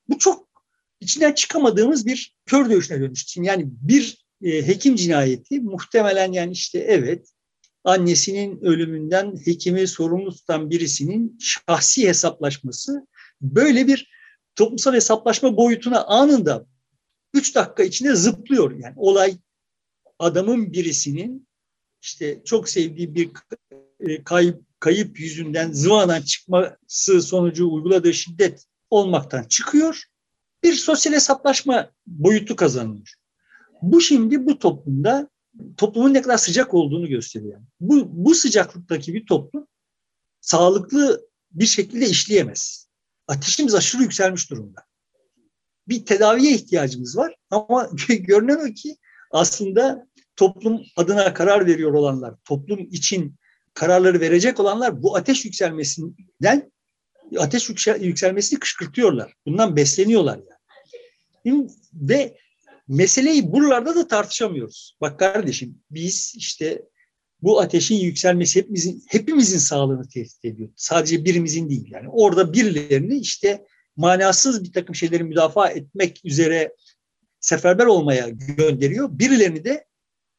Bu 0.08 0.18
çok 0.18 0.48
içinden 1.00 1.32
çıkamadığımız 1.32 2.06
bir 2.06 2.36
kör 2.46 2.70
dövüşüne 2.70 3.00
dönüştü. 3.00 3.42
Yani 3.42 3.64
bir 3.66 4.27
e, 4.42 4.66
hekim 4.66 4.96
cinayeti 4.96 5.60
muhtemelen 5.60 6.32
yani 6.32 6.52
işte 6.52 6.78
evet 6.78 7.28
annesinin 7.84 8.60
ölümünden 8.60 9.36
hekimi 9.44 9.86
sorumlu 9.86 10.34
tutan 10.34 10.70
birisinin 10.70 11.38
şahsi 11.40 12.08
hesaplaşması 12.08 13.06
böyle 13.40 13.86
bir 13.86 14.10
toplumsal 14.56 14.94
hesaplaşma 14.94 15.56
boyutuna 15.56 16.04
anında 16.04 16.66
3 17.34 17.54
dakika 17.54 17.82
içinde 17.82 18.14
zıplıyor. 18.14 18.78
Yani 18.78 18.94
olay 18.96 19.38
adamın 20.18 20.72
birisinin 20.72 21.48
işte 22.02 22.42
çok 22.44 22.68
sevdiği 22.68 23.14
bir 23.14 23.30
e, 24.00 24.24
kayıp, 24.24 24.62
kayıp 24.80 25.20
yüzünden 25.20 25.72
zıvanan 25.72 26.22
çıkması 26.22 27.22
sonucu 27.22 27.72
uyguladığı 27.72 28.14
şiddet 28.14 28.64
olmaktan 28.90 29.44
çıkıyor. 29.44 30.04
Bir 30.62 30.74
sosyal 30.74 31.12
hesaplaşma 31.12 31.90
boyutu 32.06 32.56
kazanıyor. 32.56 33.14
Bu 33.82 34.00
şimdi 34.00 34.46
bu 34.46 34.58
toplumda 34.58 35.28
toplumun 35.76 36.14
ne 36.14 36.22
kadar 36.22 36.36
sıcak 36.36 36.74
olduğunu 36.74 37.08
gösteriyor. 37.08 37.60
Bu, 37.80 38.08
bu 38.24 38.34
sıcaklıktaki 38.34 39.14
bir 39.14 39.26
toplum 39.26 39.66
sağlıklı 40.40 41.28
bir 41.52 41.66
şekilde 41.66 42.06
işleyemez. 42.06 42.88
Ateşimiz 43.28 43.74
aşırı 43.74 44.02
yükselmiş 44.02 44.50
durumda. 44.50 44.84
Bir 45.88 46.04
tedaviye 46.04 46.54
ihtiyacımız 46.54 47.16
var 47.16 47.34
ama 47.50 47.90
görünen 48.08 48.70
o 48.70 48.74
ki 48.74 48.96
aslında 49.30 50.08
toplum 50.36 50.82
adına 50.96 51.34
karar 51.34 51.66
veriyor 51.66 51.92
olanlar, 51.92 52.34
toplum 52.44 52.80
için 52.80 53.34
kararları 53.74 54.20
verecek 54.20 54.60
olanlar 54.60 55.02
bu 55.02 55.16
ateş 55.16 55.44
yükselmesinden 55.44 56.72
ateş 57.38 57.68
yüksel, 57.68 58.02
yükselmesini 58.02 58.58
kışkırtıyorlar. 58.58 59.32
Bundan 59.46 59.76
besleniyorlar 59.76 60.40
yani. 61.44 61.68
Ve 61.94 62.38
meseleyi 62.88 63.52
buralarda 63.52 63.94
da 63.94 64.08
tartışamıyoruz. 64.08 64.96
Bak 65.00 65.18
kardeşim 65.18 65.78
biz 65.90 66.34
işte 66.36 66.82
bu 67.42 67.60
ateşin 67.60 67.96
yükselmesi 67.96 68.58
hepimizin 68.60 69.04
hepimizin 69.08 69.58
sağlığını 69.58 70.08
tehdit 70.08 70.44
ediyor. 70.44 70.68
Sadece 70.76 71.24
birimizin 71.24 71.70
değil 71.70 71.90
yani. 71.90 72.08
Orada 72.08 72.52
birilerini 72.52 73.18
işte 73.18 73.66
manasız 73.96 74.64
bir 74.64 74.72
takım 74.72 74.94
şeyleri 74.94 75.24
müdafaa 75.24 75.68
etmek 75.68 76.20
üzere 76.24 76.74
seferber 77.40 77.86
olmaya 77.86 78.28
gönderiyor. 78.28 79.08
Birilerini 79.18 79.64
de 79.64 79.86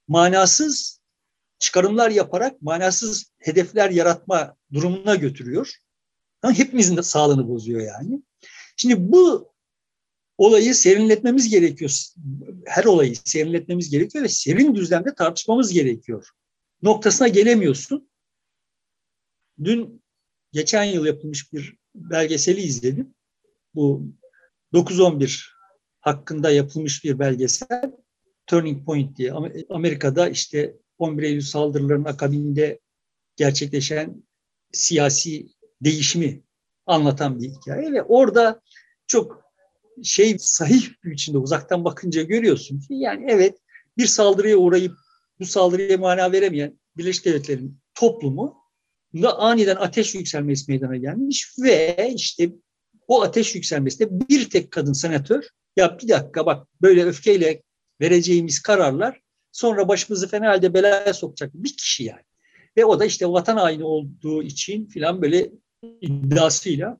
manasız 0.07 0.99
çıkarımlar 1.59 2.09
yaparak 2.11 2.61
manasız 2.61 3.31
hedefler 3.37 3.89
yaratma 3.89 4.55
durumuna 4.73 5.15
götürüyor. 5.15 5.75
Hepimizin 6.43 6.97
de 6.97 7.03
sağlığını 7.03 7.49
bozuyor 7.49 7.81
yani. 7.81 8.21
Şimdi 8.77 9.11
bu 9.11 9.51
olayı 10.39 10.75
serinletmemiz 10.75 11.49
gerekiyor. 11.49 11.91
Her 12.65 12.85
olayı 12.85 13.15
serinletmemiz 13.15 13.89
gerekiyor 13.89 14.23
ve 14.23 14.29
serin 14.29 14.75
düzlemde 14.75 15.15
tartışmamız 15.15 15.73
gerekiyor. 15.73 16.29
Noktasına 16.81 17.27
gelemiyorsun. 17.27 18.09
Dün 19.63 20.03
geçen 20.51 20.83
yıl 20.83 21.05
yapılmış 21.05 21.53
bir 21.53 21.77
belgeseli 21.95 22.61
izledim. 22.61 23.13
Bu 23.75 24.03
9-11 24.73 25.45
hakkında 25.99 26.51
yapılmış 26.51 27.03
bir 27.03 27.19
belgesel. 27.19 27.91
Turning 28.47 28.85
Point 28.85 29.17
diye 29.17 29.33
Amerika'da 29.69 30.29
işte 30.29 30.75
11 30.97 31.23
Eylül 31.23 31.41
saldırılarının 31.41 32.05
akabinde 32.05 32.79
gerçekleşen 33.35 34.23
siyasi 34.71 35.47
değişimi 35.81 36.43
anlatan 36.85 37.39
bir 37.39 37.49
hikaye 37.49 37.93
ve 37.93 38.03
orada 38.03 38.61
çok 39.07 39.48
şey 40.03 40.35
sahih 40.39 40.89
bir 41.03 41.11
biçimde 41.11 41.37
uzaktan 41.37 41.85
bakınca 41.85 42.21
görüyorsun 42.21 42.79
ki 42.79 42.93
yani 42.93 43.25
evet 43.29 43.57
bir 43.97 44.05
saldırıya 44.05 44.57
uğrayıp 44.57 44.93
bu 45.39 45.45
saldırıya 45.45 45.97
mana 45.97 46.31
veremeyen 46.31 46.79
Birleşik 46.97 47.25
Devletler'in 47.25 47.77
toplumu 47.93 48.57
da 49.13 49.37
aniden 49.37 49.75
ateş 49.75 50.15
yükselmesi 50.15 50.71
meydana 50.71 50.97
gelmiş 50.97 51.53
ve 51.63 52.11
işte 52.15 52.49
o 53.07 53.21
ateş 53.21 53.55
yükselmesinde 53.55 54.29
bir 54.29 54.49
tek 54.49 54.71
kadın 54.71 54.93
senatör 54.93 55.43
ya 55.77 55.97
bir 56.03 56.07
dakika 56.07 56.45
bak 56.45 56.67
böyle 56.81 57.05
öfkeyle 57.05 57.63
vereceğimiz 58.01 58.61
kararlar 58.61 59.21
sonra 59.51 59.87
başımızı 59.87 60.27
fena 60.27 60.47
halde 60.47 60.73
belaya 60.73 61.13
sokacak 61.13 61.53
bir 61.53 61.77
kişi 61.77 62.03
yani. 62.03 62.23
Ve 62.77 62.85
o 62.85 62.99
da 62.99 63.05
işte 63.05 63.27
vatan 63.27 63.57
haini 63.57 63.83
olduğu 63.83 64.43
için 64.43 64.85
filan 64.85 65.21
böyle 65.21 65.51
iddiasıyla 66.01 66.97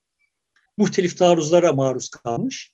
muhtelif 0.78 1.18
taarruzlara 1.18 1.74
maruz 1.74 2.10
kalmış. 2.10 2.72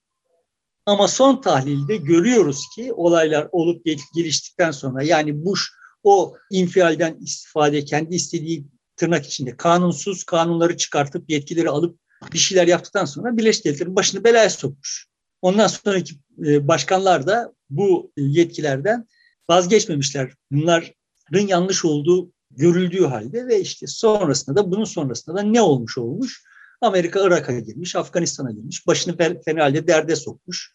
Ama 0.85 1.07
son 1.07 1.41
tahlilde 1.41 1.97
görüyoruz 1.97 2.61
ki 2.75 2.93
olaylar 2.93 3.47
olup 3.51 3.85
geliştikten 4.15 4.71
sonra 4.71 5.03
yani 5.03 5.45
Bush 5.45 5.61
o 6.03 6.35
infialden 6.51 7.17
istifade 7.21 7.85
kendi 7.85 8.15
istediği 8.15 8.65
tırnak 8.95 9.25
içinde 9.25 9.57
kanunsuz 9.57 10.23
kanunları 10.23 10.77
çıkartıp 10.77 11.29
yetkileri 11.29 11.69
alıp 11.69 11.99
bir 12.33 12.37
şeyler 12.37 12.67
yaptıktan 12.67 13.05
sonra 13.05 13.37
Birleşik 13.37 13.65
Devletler'in 13.65 13.95
başını 13.95 14.23
belaya 14.23 14.49
sokmuş. 14.49 15.07
Ondan 15.41 15.67
sonraki 15.67 16.15
e, 16.45 16.67
başkanlar 16.67 17.27
da 17.27 17.53
bu 17.69 18.11
yetkilerden 18.17 19.07
vazgeçmemişler. 19.49 20.33
Bunların 20.51 21.47
yanlış 21.47 21.85
olduğu 21.85 22.31
görüldüğü 22.51 23.05
halde 23.05 23.47
ve 23.47 23.61
işte 23.61 23.87
sonrasında 23.87 24.55
da 24.55 24.71
bunun 24.71 24.83
sonrasında 24.83 25.37
da 25.37 25.41
ne 25.41 25.61
olmuş 25.61 25.97
olmuş? 25.97 26.43
Amerika 26.81 27.27
Irak'a 27.27 27.59
girmiş, 27.59 27.95
Afganistan'a 27.95 28.51
girmiş, 28.51 28.87
başını 28.87 29.17
fena 29.17 29.63
halde 29.63 29.87
derde 29.87 30.15
sokmuş 30.15 30.71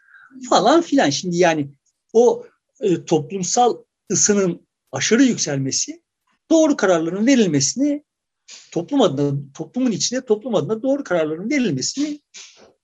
falan 0.49 0.83
filan. 0.83 1.11
Şimdi 1.11 1.37
yani 1.37 1.71
o 2.13 2.47
e, 2.81 3.05
toplumsal 3.05 3.77
ısının 4.13 4.67
aşırı 4.93 5.23
yükselmesi 5.23 6.03
doğru 6.51 6.77
kararların 6.77 7.27
verilmesini 7.27 8.05
toplum 8.73 9.03
adına, 9.03 9.39
toplumun 9.55 9.91
içinde 9.91 10.25
toplum 10.25 10.55
adına 10.55 10.83
doğru 10.83 11.05
kararların 11.05 11.51
verilmesini 11.51 12.21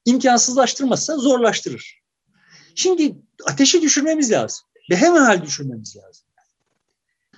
imkansızlaştırmazsa 0.04 1.16
zorlaştırır. 1.16 2.02
Şimdi 2.74 3.16
ateşi 3.44 3.82
düşürmemiz 3.82 4.32
lazım 4.32 4.66
ve 4.90 4.96
hemen 4.96 5.24
hal 5.24 5.42
düşürmemiz 5.42 5.96
lazım. 5.96 6.26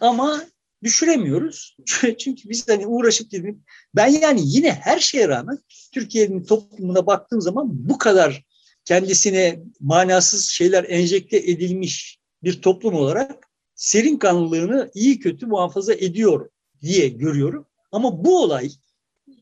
Ama 0.00 0.42
düşüremiyoruz. 0.82 1.76
Çünkü 2.18 2.48
biz 2.48 2.68
hani 2.68 2.86
uğraşıp 2.86 3.32
dedim. 3.32 3.64
Ben 3.94 4.06
yani 4.06 4.40
yine 4.44 4.72
her 4.72 4.98
şeye 4.98 5.28
rağmen 5.28 5.58
Türkiye'nin 5.94 6.44
toplumuna 6.44 7.06
baktığım 7.06 7.40
zaman 7.40 7.66
bu 7.70 7.98
kadar 7.98 8.44
kendisine 8.84 9.58
manasız 9.80 10.48
şeyler 10.48 10.84
enjekte 10.88 11.36
edilmiş 11.36 12.18
bir 12.42 12.62
toplum 12.62 12.94
olarak 12.94 13.48
serin 13.74 14.16
kanlılığını 14.16 14.90
iyi 14.94 15.18
kötü 15.20 15.46
muhafaza 15.46 15.94
ediyor 15.94 16.50
diye 16.82 17.08
görüyorum. 17.08 17.66
Ama 17.92 18.24
bu 18.24 18.42
olay 18.42 18.70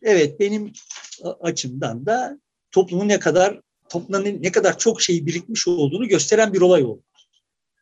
evet 0.02 0.40
benim 0.40 0.72
açımdan 1.40 2.06
da 2.06 2.40
toplumun 2.70 3.08
ne 3.08 3.18
kadar 3.18 3.60
toplumun 3.88 4.42
ne 4.42 4.52
kadar 4.52 4.78
çok 4.78 5.02
şey 5.02 5.26
birikmiş 5.26 5.68
olduğunu 5.68 6.08
gösteren 6.08 6.52
bir 6.52 6.60
olay 6.60 6.84
oldu. 6.84 7.02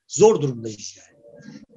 Zor 0.09 0.43
durumdayız 0.43 0.97
yani. 0.99 1.23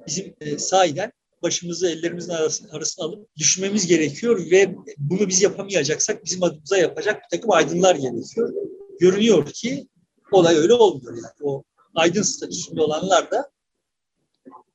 Bizim 0.06 0.34
e, 0.40 0.58
sahiden 0.58 1.12
başımızı 1.42 1.90
ellerimizin 1.90 2.32
arasına, 2.32 2.72
arasına 2.72 3.04
alıp 3.04 3.36
düşünmemiz 3.36 3.86
gerekiyor 3.86 4.50
ve 4.50 4.74
bunu 4.98 5.28
biz 5.28 5.42
yapamayacaksak 5.42 6.24
bizim 6.24 6.42
adımıza 6.42 6.76
yapacak 6.76 7.22
bir 7.22 7.36
takım 7.36 7.52
aydınlar 7.52 7.94
gerekiyor. 7.94 8.52
Görünüyor 9.00 9.46
ki 9.46 9.88
olay 10.32 10.56
öyle 10.56 10.72
olmuyor 10.72 11.14
yani. 11.14 11.34
O 11.42 11.62
aydın 11.94 12.22
statüsünde 12.22 12.80
olanlar 12.82 13.30
da 13.30 13.50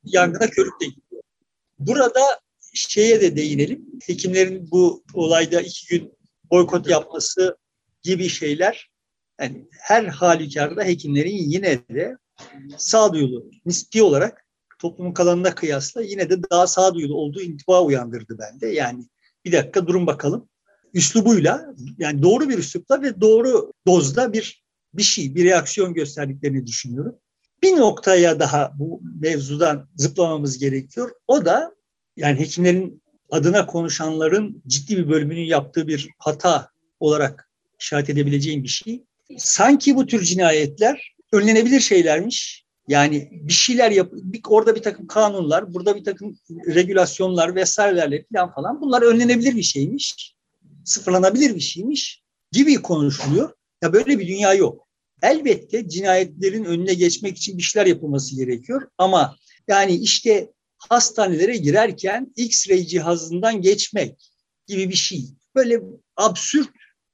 yangına 0.04 0.50
körükle 0.50 0.86
gidiyor. 0.86 1.22
Burada 1.78 2.20
şeye 2.74 3.20
de 3.20 3.36
değinelim. 3.36 3.86
Hekimlerin 4.06 4.70
bu 4.70 5.04
olayda 5.14 5.60
iki 5.60 5.86
gün 5.86 6.12
boykot 6.50 6.88
yapması 6.88 7.56
gibi 8.02 8.28
şeyler 8.28 8.90
yani 9.40 9.66
her 9.70 10.04
halükarda 10.04 10.84
hekimlerin 10.84 11.36
yine 11.36 11.88
de 11.88 12.16
sağduyulu, 12.78 13.50
nispi 13.66 14.02
olarak 14.02 14.43
toplumun 14.84 15.12
kalanına 15.12 15.54
kıyasla 15.54 16.02
yine 16.02 16.30
de 16.30 16.42
daha 16.50 16.66
sağduyulu 16.66 17.14
olduğu 17.14 17.40
intiba 17.40 17.82
uyandırdı 17.82 18.38
bende. 18.38 18.66
Yani 18.66 19.04
bir 19.44 19.52
dakika 19.52 19.86
durun 19.86 20.06
bakalım. 20.06 20.48
Üslubuyla 20.94 21.74
yani 21.98 22.22
doğru 22.22 22.48
bir 22.48 22.58
üslupla 22.58 23.02
ve 23.02 23.20
doğru 23.20 23.72
dozda 23.86 24.32
bir 24.32 24.64
bir 24.94 25.02
şey, 25.02 25.34
bir 25.34 25.44
reaksiyon 25.44 25.94
gösterdiklerini 25.94 26.66
düşünüyorum. 26.66 27.16
Bir 27.62 27.76
noktaya 27.76 28.40
daha 28.40 28.72
bu 28.78 29.02
mevzudan 29.20 29.88
zıplamamız 29.96 30.58
gerekiyor. 30.58 31.10
O 31.28 31.44
da 31.44 31.74
yani 32.16 32.40
hekimlerin 32.40 33.02
adına 33.30 33.66
konuşanların 33.66 34.62
ciddi 34.66 34.96
bir 34.96 35.08
bölümünün 35.08 35.44
yaptığı 35.44 35.88
bir 35.88 36.08
hata 36.18 36.68
olarak 37.00 37.50
işaret 37.80 38.10
edebileceğim 38.10 38.62
bir 38.62 38.68
şey. 38.68 39.04
Sanki 39.38 39.96
bu 39.96 40.06
tür 40.06 40.22
cinayetler 40.22 41.14
önlenebilir 41.32 41.80
şeylermiş. 41.80 42.63
Yani 42.88 43.28
bir 43.32 43.52
şeyler 43.52 43.90
yap, 43.90 44.12
orada 44.48 44.74
bir 44.74 44.82
takım 44.82 45.06
kanunlar, 45.06 45.74
burada 45.74 45.96
bir 45.96 46.04
takım 46.04 46.38
regülasyonlar 46.66 47.54
vesairelerle 47.54 48.24
falan 48.32 48.54
falan 48.54 48.80
bunlar 48.80 49.02
önlenebilir 49.02 49.56
bir 49.56 49.62
şeymiş. 49.62 50.34
Sıfırlanabilir 50.84 51.54
bir 51.54 51.60
şeymiş 51.60 52.22
gibi 52.52 52.74
konuşuluyor. 52.74 53.52
Ya 53.82 53.92
böyle 53.92 54.18
bir 54.18 54.28
dünya 54.28 54.54
yok. 54.54 54.88
Elbette 55.22 55.88
cinayetlerin 55.88 56.64
önüne 56.64 56.94
geçmek 56.94 57.36
için 57.36 57.58
bir 57.58 57.62
şeyler 57.62 57.86
yapılması 57.86 58.36
gerekiyor 58.36 58.88
ama 58.98 59.36
yani 59.68 59.94
işte 59.94 60.52
hastanelere 60.76 61.56
girerken 61.56 62.32
X-ray 62.36 62.86
cihazından 62.86 63.62
geçmek 63.62 64.30
gibi 64.66 64.88
bir 64.88 64.94
şey. 64.94 65.24
Böyle 65.54 65.80
absürt 66.16 66.68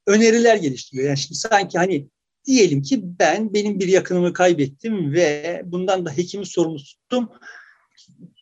öneriler 0.06 0.56
geliştiriyor. 0.56 1.08
Yani 1.08 1.18
şimdi 1.18 1.34
sanki 1.34 1.78
hani 1.78 2.08
diyelim 2.46 2.82
ki 2.82 3.00
ben 3.02 3.54
benim 3.54 3.80
bir 3.80 3.88
yakınımı 3.88 4.32
kaybettim 4.32 5.12
ve 5.12 5.62
bundan 5.64 6.06
da 6.06 6.10
hekimi 6.10 6.46
sorumlu 6.46 6.78
tuttum. 6.78 7.30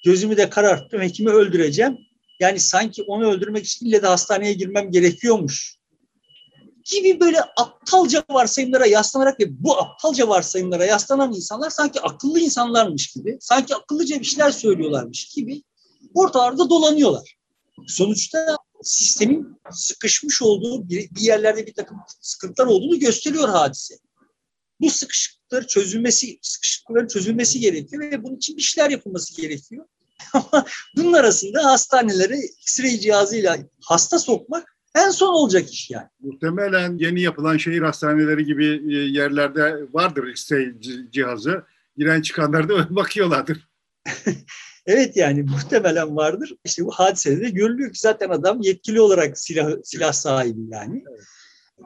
Gözümü 0.05 0.37
de 0.37 0.51
kararttım, 0.51 1.01
hekimi 1.01 1.31
öldüreceğim. 1.31 1.99
Yani 2.41 2.61
sanki 2.61 3.03
onu 3.03 3.31
öldürmek 3.31 3.65
için 3.65 3.87
ille 3.87 4.03
de 4.03 4.07
hastaneye 4.07 4.53
girmem 4.53 4.91
gerekiyormuş 4.91 5.79
gibi 6.91 7.21
böyle 7.21 7.41
aptalca 7.57 8.25
varsayımlara 8.31 8.87
yaslanarak 8.87 9.41
ve 9.41 9.65
bu 9.65 9.79
aptalca 9.79 10.29
varsayımlara 10.29 10.85
yaslanan 10.85 11.35
insanlar 11.35 11.71
sanki 11.71 12.01
akıllı 12.01 12.41
insanlarmış 12.41 13.13
gibi, 13.13 13.39
sanki 13.41 13.75
akıllıca 13.75 14.21
bir 14.21 14.25
şeyler 14.25 14.51
söylüyorlarmış 14.51 15.29
gibi 15.29 15.63
ortalarda 16.15 16.71
dolanıyorlar. 16.71 17.37
Sonuçta 17.87 18.58
sistemin 18.83 19.59
sıkışmış 19.71 20.43
olduğu 20.43 20.88
bir, 20.88 21.11
bir 21.11 21.21
yerlerde 21.21 21.67
bir 21.67 21.75
takım 21.75 21.97
sıkıntılar 22.21 22.67
olduğunu 22.67 22.99
gösteriyor 22.99 23.49
hadise. 23.49 23.95
Bu 24.81 24.91
sıkışıklıkların 24.91 25.67
çözülmesi, 25.67 26.38
sıkışıklıkların 26.43 27.09
çözülmesi 27.09 27.61
gerekiyor 27.61 28.03
ve 28.03 28.23
bunun 28.23 28.37
için 28.37 28.57
bir 28.57 28.62
şeyler 28.62 28.91
yapılması 28.91 29.43
gerekiyor. 29.43 29.85
Ama 30.33 30.64
bunun 30.97 31.12
arasında 31.12 31.64
hastanelere 31.64 32.37
X-ray 32.37 33.01
cihazıyla 33.01 33.59
hasta 33.81 34.19
sokmak 34.19 34.77
en 34.95 35.11
son 35.11 35.35
olacak 35.35 35.73
iş 35.73 35.91
yani. 35.91 36.09
Muhtemelen 36.21 36.99
yeni 36.99 37.21
yapılan 37.21 37.57
şehir 37.57 37.83
hastaneleri 37.83 38.45
gibi 38.45 38.67
e, 38.67 38.97
yerlerde 38.97 39.77
vardır 39.93 40.25
X-ray 40.25 40.81
cihazı. 41.11 41.64
Giren 41.97 42.23
çıkanlar 42.23 42.69
da 42.69 42.87
bakıyorlardır. 42.97 43.69
evet 44.88 45.16
yani 45.16 45.42
muhtemelen 45.42 46.16
vardır. 46.16 46.55
İşte 46.64 46.85
bu 46.85 46.90
hadisede 46.90 47.40
de 47.40 47.51
görülüyor 47.51 47.92
ki 47.92 48.01
zaten 48.01 48.29
adam 48.29 48.61
yetkili 48.62 49.01
olarak 49.01 49.38
silah, 49.38 49.70
silah 49.85 50.12
sahibi 50.12 50.61
yani. 50.70 51.05
Evet. 51.11 51.20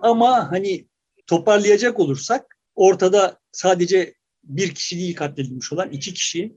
Ama 0.02 0.52
hani 0.52 0.86
toparlayacak 1.26 2.00
olursak 2.00 2.58
ortada 2.74 3.38
sadece 3.52 4.14
bir 4.44 4.74
kişi 4.74 4.98
değil 4.98 5.14
katledilmiş 5.14 5.72
olan 5.72 5.90
iki 5.90 6.14
kişi. 6.14 6.52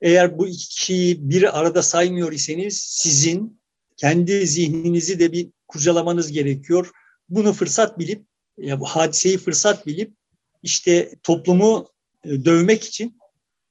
Eğer 0.00 0.38
bu 0.38 0.48
iki 0.48 0.68
kişiyi 0.68 1.30
bir 1.30 1.60
arada 1.60 1.82
saymıyor 1.82 2.32
iseniz 2.32 2.78
sizin 2.78 3.60
kendi 3.96 4.46
zihninizi 4.46 5.18
de 5.18 5.32
bir 5.32 5.50
kurcalamanız 5.68 6.32
gerekiyor. 6.32 6.90
Bunu 7.28 7.52
fırsat 7.52 7.98
bilip, 7.98 8.26
ya 8.58 8.80
bu 8.80 8.84
hadiseyi 8.84 9.38
fırsat 9.38 9.86
bilip 9.86 10.14
işte 10.62 11.14
toplumu 11.22 11.88
e, 12.24 12.44
dövmek 12.44 12.84
için 12.84 13.18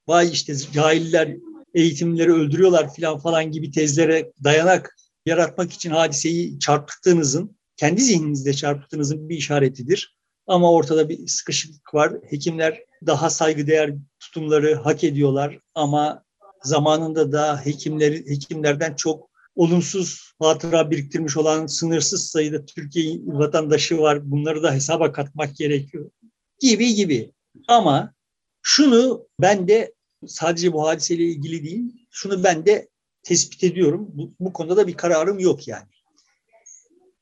vay 0.07 0.31
işte 0.31 0.55
cahiller 0.55 1.35
eğitimleri 1.73 2.33
öldürüyorlar 2.33 2.95
falan 2.95 3.19
falan 3.19 3.51
gibi 3.51 3.71
tezlere 3.71 4.31
dayanak 4.43 4.95
yaratmak 5.25 5.73
için 5.73 5.89
hadiseyi 5.89 6.59
çarpıttığınızın, 6.59 7.57
kendi 7.77 8.01
zihninizde 8.01 8.53
çarpıttığınızın 8.53 9.29
bir 9.29 9.37
işaretidir. 9.37 10.15
Ama 10.47 10.71
ortada 10.71 11.09
bir 11.09 11.27
sıkışıklık 11.27 11.93
var. 11.93 12.13
Hekimler 12.29 12.79
daha 13.05 13.29
saygıdeğer 13.29 13.93
tutumları 14.19 14.75
hak 14.75 15.03
ediyorlar 15.03 15.59
ama 15.75 16.23
zamanında 16.63 17.31
da 17.31 17.65
hekimleri 17.65 18.29
hekimlerden 18.29 18.95
çok 18.95 19.31
olumsuz 19.55 20.33
hatıra 20.39 20.91
biriktirmiş 20.91 21.37
olan 21.37 21.65
sınırsız 21.65 22.27
sayıda 22.27 22.65
Türkiye 22.65 23.19
vatandaşı 23.25 23.97
var. 23.97 24.31
Bunları 24.31 24.63
da 24.63 24.73
hesaba 24.73 25.11
katmak 25.11 25.55
gerekiyor. 25.55 26.11
Gibi 26.59 26.93
gibi. 26.93 27.31
Ama 27.67 28.13
şunu 28.61 29.27
ben 29.41 29.67
de 29.67 29.93
sadece 30.27 30.73
bu 30.73 30.87
hadiseyle 30.87 31.23
ilgili 31.23 31.63
değil, 31.63 32.07
şunu 32.11 32.43
ben 32.43 32.65
de 32.65 32.89
tespit 33.23 33.63
ediyorum. 33.63 34.07
Bu, 34.13 34.33
bu 34.39 34.53
konuda 34.53 34.77
da 34.77 34.87
bir 34.87 34.93
kararım 34.93 35.39
yok 35.39 35.67
yani. 35.67 35.87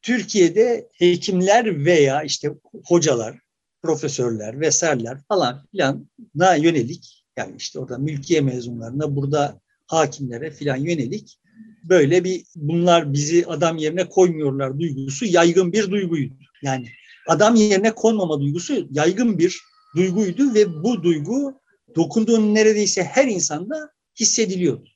Türkiye'de 0.01 0.89
hekimler 0.93 1.85
veya 1.85 2.23
işte 2.23 2.53
hocalar, 2.85 3.39
profesörler 3.81 4.59
vesaireler 4.59 5.17
falan 5.27 5.65
filana 5.71 6.55
yönelik 6.55 7.25
yani 7.37 7.55
işte 7.57 7.79
orada 7.79 7.97
mülkiye 7.97 8.41
mezunlarına 8.41 9.15
burada 9.15 9.61
hakimlere 9.87 10.51
filan 10.51 10.77
yönelik 10.77 11.39
böyle 11.83 12.23
bir 12.23 12.43
bunlar 12.55 13.13
bizi 13.13 13.45
adam 13.45 13.77
yerine 13.77 14.09
koymuyorlar 14.09 14.79
duygusu 14.79 15.25
yaygın 15.25 15.73
bir 15.73 15.91
duyguydu. 15.91 16.33
Yani 16.61 16.87
adam 17.27 17.55
yerine 17.55 17.95
konmama 17.95 18.39
duygusu 18.39 18.87
yaygın 18.91 19.37
bir 19.37 19.61
duyguydu 19.95 20.53
ve 20.53 20.83
bu 20.83 21.03
duygu 21.03 21.59
dokunduğun 21.95 22.55
neredeyse 22.55 23.03
her 23.03 23.27
insanda 23.27 23.89
hissediliyordu. 24.19 24.89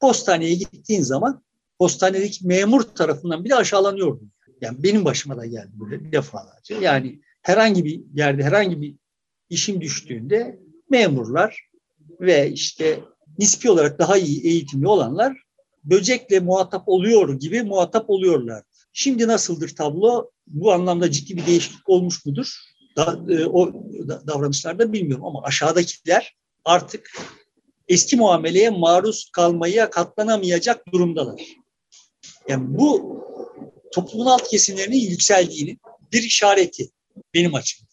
Postaneye 0.00 0.54
gittiğin 0.54 1.02
zaman 1.02 1.42
postanedeki 1.78 2.46
memur 2.46 2.82
tarafından 2.82 3.44
bile 3.44 3.54
aşağılanıyordum. 3.54 4.30
Yani 4.60 4.82
benim 4.82 5.04
başıma 5.04 5.36
da 5.36 5.46
geldi 5.46 5.70
böyle 5.72 6.12
defalarca. 6.12 6.80
Yani 6.80 7.20
herhangi 7.42 7.84
bir 7.84 8.00
yerde 8.14 8.42
herhangi 8.42 8.80
bir 8.80 8.96
işim 9.50 9.80
düştüğünde 9.80 10.60
memurlar 10.90 11.70
ve 12.20 12.50
işte 12.50 13.00
nispi 13.38 13.70
olarak 13.70 13.98
daha 13.98 14.18
iyi 14.18 14.46
eğitimli 14.46 14.88
olanlar 14.88 15.42
böcekle 15.84 16.40
muhatap 16.40 16.88
oluyor 16.88 17.40
gibi 17.40 17.62
muhatap 17.62 18.10
oluyorlar. 18.10 18.62
Şimdi 18.92 19.28
nasıldır 19.28 19.68
tablo? 19.68 20.30
Bu 20.46 20.72
anlamda 20.72 21.10
ciddi 21.10 21.36
bir 21.36 21.46
değişiklik 21.46 21.88
olmuş 21.88 22.26
mudur? 22.26 22.54
Da, 23.00 23.32
e, 23.34 23.46
o 23.46 23.72
davranışlarda 24.26 24.92
bilmiyorum 24.92 25.24
ama 25.24 25.42
aşağıdakiler 25.42 26.36
artık 26.64 27.12
eski 27.88 28.16
muameleye 28.16 28.70
maruz 28.70 29.30
kalmaya 29.32 29.90
katlanamayacak 29.90 30.92
durumdalar. 30.92 31.40
Yani 32.48 32.64
bu 32.78 33.20
toplumun 33.92 34.26
alt 34.26 34.48
kesimlerinin 34.48 35.10
yükseldiğini 35.10 35.78
bir 36.12 36.22
işareti 36.22 36.90
benim 37.34 37.54
açımdan. 37.54 37.90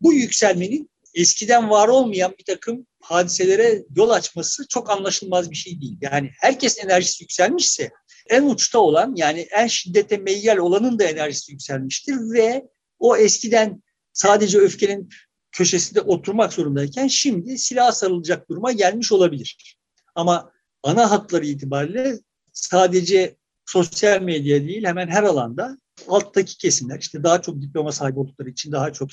Bu 0.00 0.12
yükselmenin 0.12 0.90
eskiden 1.14 1.70
var 1.70 1.88
olmayan 1.88 2.34
bir 2.38 2.44
takım 2.44 2.86
hadiselere 3.00 3.84
yol 3.96 4.10
açması 4.10 4.68
çok 4.68 4.90
anlaşılmaz 4.90 5.50
bir 5.50 5.56
şey 5.56 5.80
değil. 5.80 5.96
Yani 6.00 6.30
herkes 6.40 6.84
enerjisi 6.84 7.24
yükselmişse 7.24 7.90
en 8.28 8.42
uçta 8.42 8.78
olan 8.78 9.12
yani 9.16 9.40
en 9.40 9.66
şiddete 9.66 10.16
meyyal 10.16 10.56
olanın 10.56 10.98
da 10.98 11.04
enerjisi 11.04 11.52
yükselmiştir 11.52 12.16
ve 12.32 12.68
o 12.98 13.16
eskiden 13.16 13.82
sadece 14.12 14.58
öfkenin 14.58 15.08
köşesinde 15.52 16.00
oturmak 16.00 16.52
zorundayken 16.52 17.06
şimdi 17.06 17.58
silah 17.58 17.92
sarılacak 17.92 18.48
duruma 18.48 18.72
gelmiş 18.72 19.12
olabilir. 19.12 19.78
Ama 20.14 20.52
ana 20.82 21.10
hatları 21.10 21.46
itibariyle 21.46 22.18
sadece 22.52 23.36
sosyal 23.66 24.22
medya 24.22 24.60
değil 24.68 24.84
hemen 24.84 25.08
her 25.08 25.22
alanda 25.22 25.78
alttaki 26.08 26.58
kesimler 26.58 26.98
işte 26.98 27.22
daha 27.22 27.42
çok 27.42 27.62
diploma 27.62 27.92
sahibi 27.92 28.18
oldukları 28.18 28.50
için 28.50 28.72
daha 28.72 28.92
çok 28.92 29.08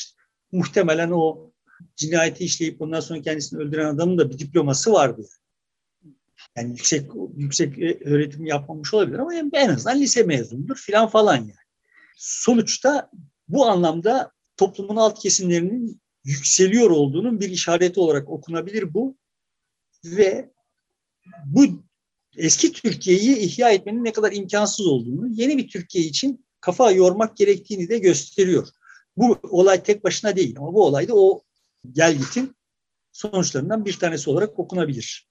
muhtemelen 0.51 1.12
o 1.12 1.51
cinayeti 1.95 2.43
işleyip 2.43 2.81
ondan 2.81 2.99
sonra 2.99 3.21
kendisini 3.21 3.60
öldüren 3.60 3.95
adamın 3.95 4.17
da 4.17 4.29
bir 4.29 4.39
diploması 4.39 4.93
vardı. 4.93 5.27
Yani 6.57 6.69
yüksek 6.69 7.12
yüksek 7.36 7.79
öğretim 8.05 8.45
yapmamış 8.45 8.93
olabilir 8.93 9.19
ama 9.19 9.36
en 9.36 9.69
azından 9.69 9.99
lise 9.99 10.23
mezunudur 10.23 10.75
filan 10.75 11.07
falan 11.07 11.36
yani. 11.36 11.53
Sonuçta 12.17 13.10
bu 13.47 13.65
anlamda 13.65 14.31
toplumun 14.57 14.95
alt 14.95 15.19
kesimlerinin 15.19 16.01
yükseliyor 16.23 16.89
olduğunun 16.89 17.39
bir 17.39 17.49
işareti 17.49 17.99
olarak 17.99 18.29
okunabilir 18.29 18.93
bu. 18.93 19.17
Ve 20.05 20.51
bu 21.45 21.83
eski 22.37 22.71
Türkiye'yi 22.71 23.37
ihya 23.37 23.71
etmenin 23.71 24.03
ne 24.03 24.11
kadar 24.11 24.31
imkansız 24.31 24.87
olduğunu, 24.87 25.27
yeni 25.27 25.57
bir 25.57 25.67
Türkiye 25.67 26.05
için 26.05 26.45
kafa 26.61 26.91
yormak 26.91 27.37
gerektiğini 27.37 27.89
de 27.89 27.97
gösteriyor. 27.97 28.67
Bu 29.17 29.39
olay 29.43 29.83
tek 29.83 30.03
başına 30.03 30.35
değil 30.35 30.57
ama 30.57 30.73
bu 30.73 30.85
olay 30.85 31.07
da 31.07 31.15
o 31.15 31.41
gelgitin 31.91 32.55
sonuçlarından 33.11 33.85
bir 33.85 33.99
tanesi 33.99 34.29
olarak 34.29 34.59
okunabilir. 34.59 35.26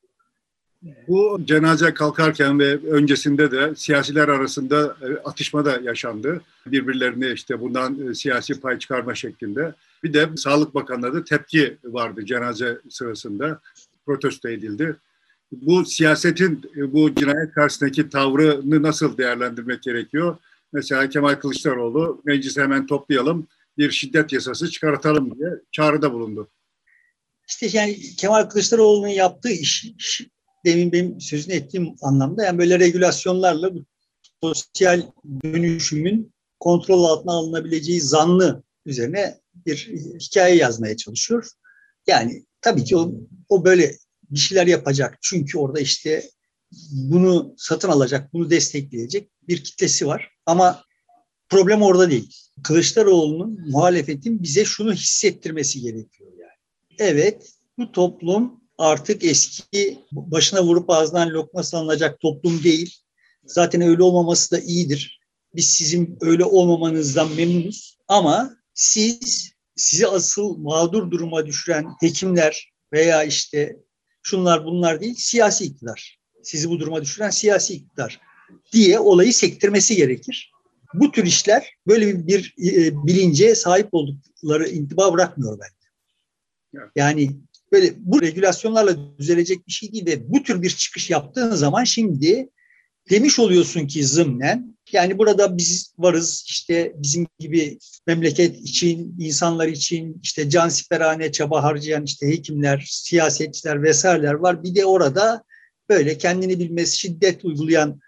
Bu 1.08 1.40
cenaze 1.44 1.94
kalkarken 1.94 2.58
ve 2.58 2.78
öncesinde 2.90 3.50
de 3.50 3.74
siyasiler 3.76 4.28
arasında 4.28 4.96
e, 5.02 5.28
atışma 5.28 5.64
da 5.64 5.80
yaşandı. 5.82 6.40
Birbirlerine 6.66 7.32
işte 7.32 7.60
bundan 7.60 8.08
e, 8.08 8.14
siyasi 8.14 8.60
pay 8.60 8.78
çıkarma 8.78 9.14
şeklinde. 9.14 9.74
Bir 10.04 10.12
de 10.12 10.28
Sağlık 10.36 10.74
Bakanlığı'nda 10.74 11.24
tepki 11.24 11.76
vardı 11.84 12.24
cenaze 12.24 12.78
sırasında. 12.90 13.60
Protesto 14.06 14.48
edildi. 14.48 14.96
Bu 15.52 15.84
siyasetin 15.84 16.70
e, 16.76 16.92
bu 16.92 17.14
cinayet 17.14 17.52
karşısındaki 17.52 18.08
tavrını 18.08 18.82
nasıl 18.82 19.18
değerlendirmek 19.18 19.82
gerekiyor? 19.82 20.36
Mesela 20.72 21.08
Kemal 21.08 21.34
Kılıçdaroğlu 21.34 22.22
meclisi 22.24 22.62
hemen 22.62 22.86
toplayalım, 22.86 23.46
bir 23.78 23.90
şiddet 23.90 24.32
yasası 24.32 24.70
çıkartalım 24.70 25.38
diye 25.38 25.50
çağrıda 25.72 26.12
bulundu. 26.12 26.48
İşte 27.48 27.68
yani 27.72 27.96
Kemal 28.18 28.42
Kılıçdaroğlu'nun 28.42 29.08
yaptığı 29.08 29.50
iş, 29.50 29.86
demin 30.66 30.92
benim 30.92 31.20
sözünü 31.20 31.54
ettiğim 31.54 31.94
anlamda 32.02 32.44
yani 32.44 32.58
böyle 32.58 32.78
regülasyonlarla 32.78 33.74
bu 33.74 33.84
sosyal 34.42 35.02
dönüşümün 35.44 36.32
kontrol 36.60 37.04
altına 37.04 37.32
alınabileceği 37.32 38.00
zanlı 38.00 38.62
üzerine 38.86 39.40
bir 39.66 39.76
hikaye 40.20 40.56
yazmaya 40.56 40.96
çalışıyor. 40.96 41.48
Yani 42.06 42.44
tabii 42.60 42.84
ki 42.84 42.96
o, 42.96 43.14
o 43.48 43.64
böyle 43.64 43.96
bir 44.30 44.38
şeyler 44.38 44.66
yapacak. 44.66 45.18
Çünkü 45.22 45.58
orada 45.58 45.80
işte 45.80 46.30
bunu 46.92 47.54
satın 47.56 47.88
alacak, 47.88 48.32
bunu 48.32 48.50
destekleyecek 48.50 49.30
bir 49.48 49.64
kitlesi 49.64 50.06
var. 50.06 50.30
Ama 50.46 50.84
problem 51.48 51.82
orada 51.82 52.10
değil. 52.10 52.32
Kılıçdaroğlu'nun 52.62 53.70
muhalefetin 53.70 54.42
bize 54.42 54.64
şunu 54.64 54.92
hissettirmesi 54.92 55.80
gerekiyor 55.80 56.32
yani. 56.32 56.50
Evet, 56.98 57.52
bu 57.78 57.92
toplum 57.92 58.65
artık 58.78 59.24
eski 59.24 59.98
başına 60.12 60.62
vurup 60.62 60.90
ağzından 60.90 61.30
lokma 61.30 61.62
salınacak 61.62 62.20
toplum 62.20 62.64
değil. 62.64 62.96
Zaten 63.44 63.80
öyle 63.80 64.02
olmaması 64.02 64.50
da 64.50 64.60
iyidir. 64.60 65.20
Biz 65.54 65.68
sizin 65.68 66.18
öyle 66.20 66.44
olmamanızdan 66.44 67.32
memnunuz. 67.32 67.98
Ama 68.08 68.56
siz 68.74 69.52
sizi 69.76 70.06
asıl 70.06 70.56
mağdur 70.56 71.10
duruma 71.10 71.46
düşüren 71.46 71.86
hekimler 72.00 72.72
veya 72.92 73.24
işte 73.24 73.76
şunlar 74.22 74.64
bunlar 74.64 75.00
değil 75.00 75.14
siyasi 75.18 75.64
iktidar. 75.64 76.18
Sizi 76.42 76.70
bu 76.70 76.80
duruma 76.80 77.02
düşüren 77.02 77.30
siyasi 77.30 77.74
iktidar 77.74 78.20
diye 78.72 78.98
olayı 78.98 79.34
sektirmesi 79.34 79.96
gerekir. 79.96 80.52
Bu 80.94 81.12
tür 81.12 81.24
işler 81.24 81.74
böyle 81.86 82.06
bir, 82.06 82.26
bir 82.26 82.54
e, 82.74 83.06
bilince 83.06 83.54
sahip 83.54 83.88
oldukları 83.92 84.68
intiba 84.68 85.12
bırakmıyor 85.12 85.58
bence. 85.58 85.86
Yani 86.96 87.30
böyle 87.72 87.94
bu 87.98 88.22
regülasyonlarla 88.22 89.18
düzelecek 89.18 89.66
bir 89.66 89.72
şey 89.72 89.92
değil 89.92 90.06
ve 90.06 90.32
bu 90.32 90.42
tür 90.42 90.62
bir 90.62 90.70
çıkış 90.70 91.10
yaptığın 91.10 91.50
zaman 91.50 91.84
şimdi 91.84 92.48
demiş 93.10 93.38
oluyorsun 93.38 93.86
ki 93.86 94.04
zımnen 94.06 94.76
yani 94.92 95.18
burada 95.18 95.56
biz 95.58 95.94
varız 95.98 96.44
işte 96.46 96.92
bizim 96.96 97.26
gibi 97.38 97.78
memleket 98.06 98.60
için, 98.60 99.16
insanlar 99.18 99.68
için 99.68 100.20
işte 100.22 100.50
can 100.50 100.68
siperhane 100.68 101.32
çaba 101.32 101.62
harcayan 101.62 102.04
işte 102.04 102.28
hekimler, 102.28 102.86
siyasetçiler 102.90 103.82
vesaireler 103.82 104.34
var. 104.34 104.64
Bir 104.64 104.74
de 104.74 104.84
orada 104.84 105.44
böyle 105.88 106.18
kendini 106.18 106.58
bilmez 106.58 106.92
şiddet 106.92 107.44
uygulayan 107.44 108.00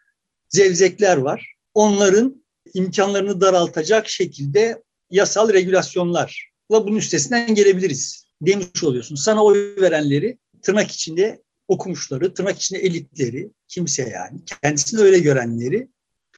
zevzekler 0.49 1.17
var. 1.17 1.55
Onların 1.75 2.45
imkanlarını 2.75 3.41
daraltacak 3.41 4.09
şekilde 4.09 4.83
yasal 5.11 5.53
regülasyonlarla 5.53 6.29
bunun 6.71 6.97
üstesinden 6.97 7.55
gelebiliriz 7.55 8.28
demiş 8.43 8.85
oluyorsun. 8.85 9.15
Sana 9.15 9.45
oy 9.45 9.77
verenleri 9.81 10.39
tırnak 10.63 10.91
içinde 10.91 11.43
okumuşları, 11.69 12.35
tırnak 12.35 12.57
içinde 12.57 12.81
elitleri, 12.81 13.51
kimse 13.69 14.03
yani 14.03 14.41
kendisini 14.63 15.01
öyle 15.01 15.19
görenleri 15.19 15.89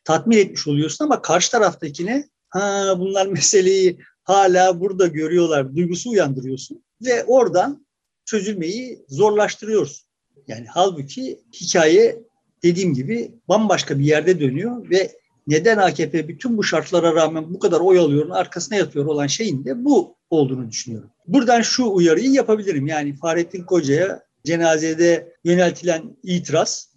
tatmin 0.04 0.38
etmiş 0.38 0.66
oluyorsun 0.66 1.04
ama 1.04 1.22
karşı 1.22 1.50
taraftakine 1.50 2.28
ha 2.48 2.94
bunlar 2.98 3.26
meseleyi 3.26 3.98
hala 4.22 4.80
burada 4.80 5.06
görüyorlar 5.06 5.76
duygusu 5.76 6.10
uyandırıyorsun 6.10 6.84
ve 7.04 7.24
oradan 7.24 7.86
çözülmeyi 8.24 9.04
zorlaştırıyorsun. 9.08 10.06
Yani 10.48 10.66
halbuki 10.66 11.40
hikaye 11.60 12.22
dediğim 12.62 12.94
gibi 12.94 13.34
bambaşka 13.48 13.98
bir 13.98 14.04
yerde 14.04 14.40
dönüyor 14.40 14.90
ve 14.90 15.12
neden 15.46 15.78
AKP 15.78 16.28
bütün 16.28 16.56
bu 16.56 16.64
şartlara 16.64 17.14
rağmen 17.14 17.54
bu 17.54 17.58
kadar 17.58 17.80
oy 17.80 17.98
alıyor, 17.98 18.30
arkasına 18.30 18.78
yatıyor 18.78 19.04
olan 19.04 19.26
şeyin 19.26 19.64
de 19.64 19.84
bu 19.84 20.16
olduğunu 20.30 20.70
düşünüyorum. 20.70 21.10
Buradan 21.26 21.62
şu 21.62 21.86
uyarıyı 21.86 22.30
yapabilirim. 22.30 22.86
Yani 22.86 23.16
Fahrettin 23.16 23.64
Koca'ya 23.64 24.22
cenazede 24.44 25.32
yöneltilen 25.44 26.16
itiraz 26.22 26.90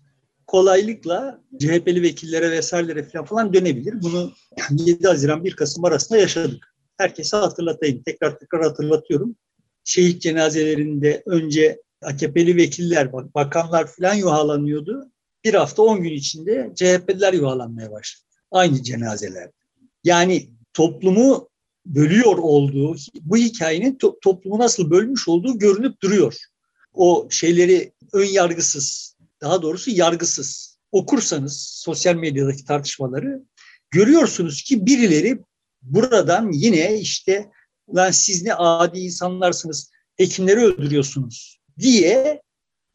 kolaylıkla 0.48 1.42
CHP'li 1.60 2.02
vekillere 2.02 2.52
vesairelere 2.52 3.26
falan, 3.26 3.54
dönebilir. 3.54 4.02
Bunu 4.02 4.32
7 4.72 5.08
Haziran 5.08 5.44
1 5.44 5.56
Kasım 5.56 5.86
arasında 5.86 6.20
yaşadık. 6.20 6.76
Herkese 6.98 7.38
hatırlatayım. 7.38 8.04
Tekrar 8.04 8.40
tekrar 8.40 8.64
hatırlatıyorum. 8.64 9.36
Şehit 9.84 10.22
cenazelerinde 10.22 11.24
önce 11.26 11.82
AKP'li 12.02 12.56
vekiller, 12.56 13.14
bakanlar 13.14 13.88
falan 13.88 14.14
yuhalanıyordu. 14.14 15.12
Bir 15.44 15.54
hafta 15.54 15.84
10 15.84 16.02
gün 16.02 16.12
içinde 16.12 16.72
CHP'liler 16.76 17.34
yuhalanmaya 17.34 17.92
başladı. 17.92 18.24
Aynı 18.52 18.84
cenazeler. 18.84 19.50
Yani 20.04 20.50
toplumu 20.74 21.50
bölüyor 21.86 22.38
olduğu, 22.38 22.96
bu 23.22 23.38
hikayenin 23.38 23.96
to- 23.96 24.20
toplumu 24.22 24.60
nasıl 24.60 24.92
bölmüş 24.92 25.28
olduğu 25.28 25.60
görünüp 25.60 26.02
duruyor. 26.02 26.36
O 26.94 27.28
şeyleri 27.32 27.92
ön 28.14 28.26
yargısız, 28.26 29.16
daha 29.42 29.62
doğrusu 29.62 29.92
yargısız 29.92 30.78
okursanız 30.92 31.60
sosyal 31.60 32.16
medyadaki 32.16 32.66
tartışmaları 32.66 33.44
görüyorsunuz 33.92 34.62
ki 34.62 34.86
birileri 34.86 35.40
buradan 35.82 36.52
yine 36.52 37.00
işte 37.00 37.52
lan 37.96 38.12
siz 38.12 38.44
ne 38.44 38.54
adi 38.54 39.00
insanlarsınız, 39.00 39.92
hekimleri 40.18 40.60
öldürüyorsunuz 40.60 41.60
diye 41.80 42.42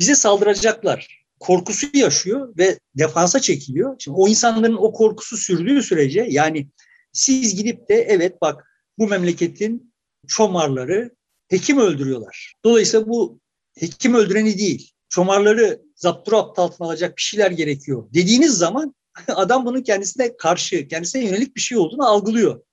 bize 0.00 0.14
saldıracaklar. 0.14 1.18
korkusu 1.40 1.86
yaşıyor 1.94 2.54
ve 2.58 2.78
defansa 2.98 3.40
çekiliyor. 3.40 3.96
Şimdi 3.98 4.16
o 4.20 4.28
insanların 4.28 4.76
o 4.76 4.92
korkusu 4.92 5.36
sürdüğü 5.36 5.82
sürece 5.82 6.26
yani 6.30 6.68
siz 7.12 7.54
gidip 7.56 7.88
de 7.88 7.94
evet 7.94 8.40
bak 8.40 8.67
bu 8.98 9.08
memleketin 9.08 9.94
çomarları 10.26 11.10
hekim 11.48 11.78
öldürüyorlar. 11.78 12.54
Dolayısıyla 12.64 13.08
bu 13.08 13.40
hekim 13.78 14.14
öldüreni 14.14 14.58
değil, 14.58 14.92
çomarları 15.08 15.82
zapturapt 15.94 16.58
altına 16.58 16.86
alacak 16.86 17.16
bir 17.16 17.22
şeyler 17.22 17.50
gerekiyor 17.50 18.08
dediğiniz 18.14 18.58
zaman 18.58 18.94
adam 19.28 19.66
bunun 19.66 19.82
kendisine 19.82 20.36
karşı, 20.36 20.88
kendisine 20.88 21.24
yönelik 21.24 21.56
bir 21.56 21.60
şey 21.60 21.78
olduğunu 21.78 22.06
algılıyor. 22.06 22.62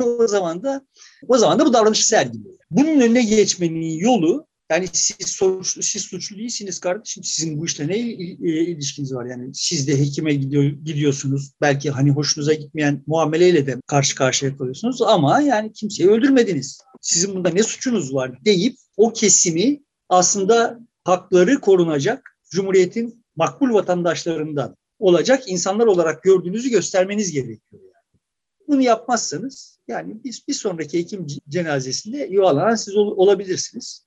O 0.00 0.26
zaman 0.26 0.62
da 0.62 0.86
o 1.28 1.38
zaman 1.38 1.58
da 1.58 1.66
bu 1.66 1.72
davranışı 1.72 2.06
sergiliyor. 2.06 2.54
Bunun 2.70 3.00
önüne 3.00 3.22
geçmenin 3.22 3.98
yolu 3.98 4.46
yani 4.70 4.88
siz, 4.92 5.26
suçlu, 5.26 5.82
siz 5.82 6.02
suçlu 6.02 6.36
değilsiniz 6.36 6.80
kardeşim. 6.80 7.24
Sizin 7.24 7.58
bu 7.58 7.64
işle 7.64 7.88
ne 7.88 7.98
ilişkiniz 7.98 9.14
var? 9.14 9.26
Yani 9.26 9.50
siz 9.54 9.88
de 9.88 9.98
hekime 9.98 10.34
gidiyor, 10.34 10.64
gidiyorsunuz. 10.64 11.52
Belki 11.60 11.90
hani 11.90 12.10
hoşunuza 12.10 12.54
gitmeyen 12.54 13.02
muameleyle 13.06 13.66
de 13.66 13.76
karşı 13.86 14.14
karşıya 14.14 14.56
kalıyorsunuz. 14.56 15.02
Ama 15.02 15.40
yani 15.40 15.72
kimseyi 15.72 16.10
öldürmediniz. 16.10 16.80
Sizin 17.00 17.34
bunda 17.34 17.48
ne 17.48 17.62
suçunuz 17.62 18.14
var 18.14 18.44
deyip 18.44 18.76
o 18.96 19.12
kesimi 19.12 19.82
aslında 20.08 20.80
hakları 21.04 21.60
korunacak 21.60 22.38
Cumhuriyet'in 22.50 23.24
makbul 23.36 23.74
vatandaşlarından 23.74 24.76
olacak 24.98 25.42
insanlar 25.46 25.86
olarak 25.86 26.22
gördüğünüzü 26.22 26.70
göstermeniz 26.70 27.32
gerekiyor. 27.32 27.82
Yani. 27.82 28.20
Bunu 28.68 28.82
yapmazsanız 28.82 29.78
yani 29.88 30.24
biz 30.24 30.48
bir 30.48 30.54
sonraki 30.54 30.98
hekim 30.98 31.26
cenazesinde 31.48 32.28
yuvalanan 32.30 32.74
siz 32.74 32.96
ol, 32.96 33.16
olabilirsiniz 33.16 34.05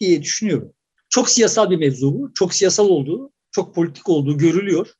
diye 0.00 0.22
düşünüyorum. 0.22 0.72
Çok 1.08 1.30
siyasal 1.30 1.70
bir 1.70 1.76
mevzu 1.76 2.14
bu. 2.14 2.32
Çok 2.34 2.54
siyasal 2.54 2.88
olduğu, 2.88 3.32
çok 3.52 3.74
politik 3.74 4.08
olduğu 4.08 4.38
görülüyor. 4.38 4.92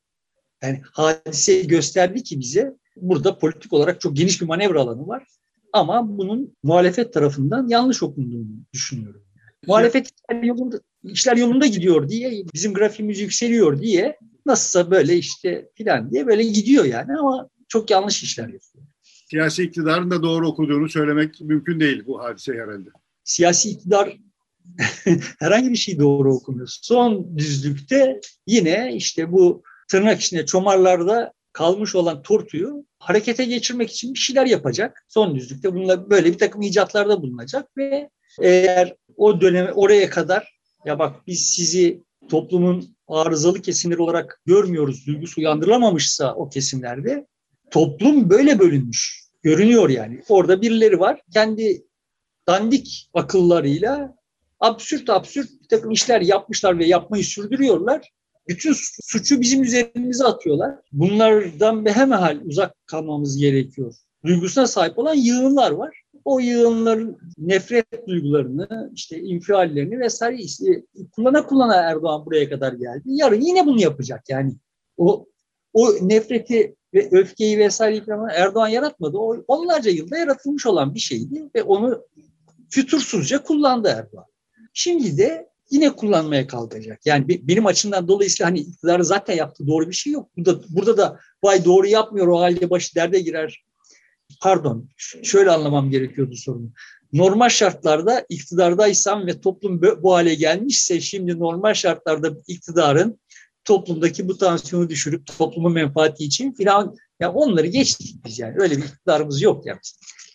Yani 0.63 0.81
hadise 0.93 1.63
gösterdi 1.63 2.23
ki 2.23 2.41
bize 2.41 2.77
burada 2.97 3.39
politik 3.39 3.73
olarak 3.73 4.01
çok 4.01 4.17
geniş 4.17 4.41
bir 4.41 4.47
manevra 4.47 4.81
alanı 4.81 5.07
var. 5.07 5.27
Ama 5.73 6.19
bunun 6.19 6.57
muhalefet 6.63 7.13
tarafından 7.13 7.69
yanlış 7.69 8.03
okunduğunu 8.03 8.49
düşünüyorum. 8.73 9.25
Muhalefet 9.67 10.09
işler 10.11 10.43
yolunda, 10.43 10.81
işler 11.05 11.37
yolunda 11.37 11.67
gidiyor 11.67 12.09
diye, 12.09 12.45
bizim 12.55 12.75
grafiğimiz 12.75 13.21
yükseliyor 13.21 13.83
diye 13.83 14.17
nasılsa 14.47 14.91
böyle 14.91 15.17
işte 15.17 15.71
filan 15.75 16.11
diye 16.11 16.27
böyle 16.27 16.43
gidiyor 16.43 16.85
yani 16.85 17.19
ama 17.19 17.49
çok 17.69 17.91
yanlış 17.91 18.23
işler 18.23 18.45
yapıyor. 18.45 18.85
Siyasi 19.31 19.63
iktidarın 19.63 20.11
da 20.11 20.23
doğru 20.23 20.49
okuduğunu 20.49 20.89
söylemek 20.89 21.41
mümkün 21.41 21.81
değil 21.81 22.03
bu 22.07 22.21
hadise 22.21 22.53
herhalde. 22.53 22.89
Siyasi 23.25 23.71
iktidar 23.71 24.19
herhangi 25.39 25.71
bir 25.71 25.77
şey 25.77 25.99
doğru 25.99 26.35
okumuyor. 26.35 26.69
Son 26.83 27.39
düzlükte 27.39 28.21
yine 28.47 28.93
işte 28.95 29.33
bu 29.33 29.63
tırnak 29.89 30.21
içinde 30.21 30.47
çomarlarda 30.47 31.33
kalmış 31.53 31.95
olan 31.95 32.23
tortuyu 32.23 32.85
harekete 32.99 33.45
geçirmek 33.45 33.91
için 33.91 34.15
bir 34.15 34.19
şeyler 34.19 34.47
yapacak. 34.47 35.05
Son 35.09 35.35
düzlükte 35.35 35.75
bununla 35.75 36.11
böyle 36.11 36.33
bir 36.33 36.39
takım 36.39 36.63
icatlarda 36.63 37.23
bulunacak 37.23 37.77
ve 37.77 38.11
eğer 38.41 38.97
o 39.17 39.41
döneme 39.41 39.73
oraya 39.73 40.11
kadar 40.11 40.61
ya 40.85 40.99
bak 40.99 41.27
biz 41.27 41.47
sizi 41.47 42.03
toplumun 42.29 42.97
arızalı 43.09 43.63
kesimleri 43.63 44.03
olarak 44.03 44.41
görmüyoruz, 44.47 45.07
duygusu 45.07 45.41
uyandırılamamışsa 45.41 46.35
o 46.35 46.49
kesimlerde 46.49 47.27
toplum 47.71 48.31
böyle 48.31 48.59
bölünmüş. 48.59 49.21
Görünüyor 49.43 49.91
yani. 49.91 50.23
Orada 50.29 50.63
birileri 50.63 51.01
var. 51.01 51.21
Kendi 51.33 51.83
dandik 52.49 53.11
akıllarıyla 53.15 54.15
absürt 54.61 55.11
absürt 55.11 55.51
bir 55.63 55.69
takım 55.69 55.91
işler 55.91 56.21
yapmışlar 56.21 56.79
ve 56.79 56.87
yapmayı 56.87 57.25
sürdürüyorlar. 57.25 58.11
Bütün 58.49 58.75
suçu 59.03 59.41
bizim 59.41 59.63
üzerimize 59.63 60.25
atıyorlar. 60.25 60.75
Bunlardan 60.93 61.85
behemehal 61.85 62.41
uzak 62.45 62.87
kalmamız 62.87 63.37
gerekiyor. 63.37 63.95
Duygusuna 64.25 64.67
sahip 64.67 64.99
olan 64.99 65.15
yığınlar 65.15 65.71
var. 65.71 66.03
O 66.25 66.41
yığınların 66.41 67.19
nefret 67.39 68.07
duygularını, 68.09 68.91
işte 68.95 69.21
infiallerini 69.21 70.01
vesaire 70.01 70.43
işte 70.43 70.85
kullana 71.13 71.47
kullana 71.47 71.75
Erdoğan 71.75 72.27
buraya 72.27 72.49
kadar 72.49 72.73
geldi. 72.73 73.03
Yarın 73.05 73.41
yine 73.41 73.67
bunu 73.67 73.81
yapacak 73.81 74.25
yani. 74.29 74.55
O 74.97 75.27
o 75.73 75.93
nefreti 76.03 76.77
ve 76.95 77.09
öfkeyi 77.13 77.59
vesaire 77.59 78.05
Erdoğan 78.35 78.69
yaratmadı. 78.69 79.19
O 79.19 79.45
onlarca 79.49 79.91
yılda 79.91 80.19
yaratılmış 80.19 80.67
olan 80.67 80.95
bir 80.95 81.01
şeydi 81.01 81.51
ve 81.55 81.63
onu 81.63 82.03
fütursuzca 82.71 83.43
kullandı 83.43 83.89
Erdoğan. 83.89 84.30
Şimdi 84.73 85.19
de 85.19 85.51
yine 85.71 85.91
kullanmaya 85.91 86.47
kalkacak. 86.47 87.01
Yani 87.05 87.29
benim 87.29 87.67
açımdan 87.67 88.09
dolayısıyla 88.09 88.51
hani 88.51 88.59
iktidarı 88.59 89.05
zaten 89.05 89.37
yaptığı 89.37 89.67
doğru 89.67 89.89
bir 89.89 89.95
şey 89.95 90.13
yok. 90.13 90.31
Burada, 90.37 90.61
burada 90.69 90.97
da 90.97 91.19
vay 91.43 91.65
doğru 91.65 91.87
yapmıyor 91.87 92.27
o 92.27 92.41
halde 92.41 92.71
başı 92.71 92.95
derde 92.95 93.21
girer. 93.21 93.65
Pardon 94.41 94.89
şöyle 95.23 95.51
anlamam 95.51 95.91
gerekiyordu 95.91 96.37
sorunu. 96.37 96.71
Normal 97.13 97.49
şartlarda 97.49 98.27
iktidardaysam 98.29 99.27
ve 99.27 99.41
toplum 99.41 99.83
bu 99.83 100.15
hale 100.15 100.35
gelmişse 100.35 101.01
şimdi 101.01 101.39
normal 101.39 101.75
şartlarda 101.75 102.31
iktidarın 102.47 103.21
toplumdaki 103.65 104.29
bu 104.29 104.39
tansiyonu 104.39 104.89
düşürüp 104.89 105.27
toplumun 105.27 105.73
menfaati 105.73 106.25
için 106.25 106.53
filan 106.53 106.97
ya 107.21 107.33
onları 107.33 107.67
geçtik 107.67 108.25
biz 108.25 108.39
yani 108.39 108.55
öyle 108.59 108.77
bir 108.77 108.85
iktidarımız 108.85 109.43
yok 109.43 109.67
yani. 109.67 109.79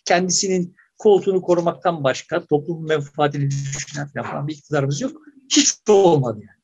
Kendisinin 0.04 0.76
koltuğunu 0.98 1.42
korumaktan 1.42 2.04
başka 2.04 2.44
toplumun 2.44 2.88
menfaatini 2.88 3.50
düşünen 3.50 4.08
falan 4.22 4.48
bir 4.48 4.52
iktidarımız 4.52 5.00
yok. 5.00 5.22
Hiç 5.50 5.74
olmadı 5.88 6.40
yani. 6.40 6.56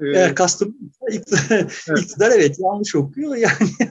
Ee, 0.00 0.18
Eğer 0.18 0.34
kastım 0.34 0.76
iktidar, 1.12 1.46
evet. 1.88 2.00
iktidar 2.00 2.30
evet 2.30 2.56
yanlış 2.58 2.96
okuyor 2.96 3.36
yani 3.36 3.70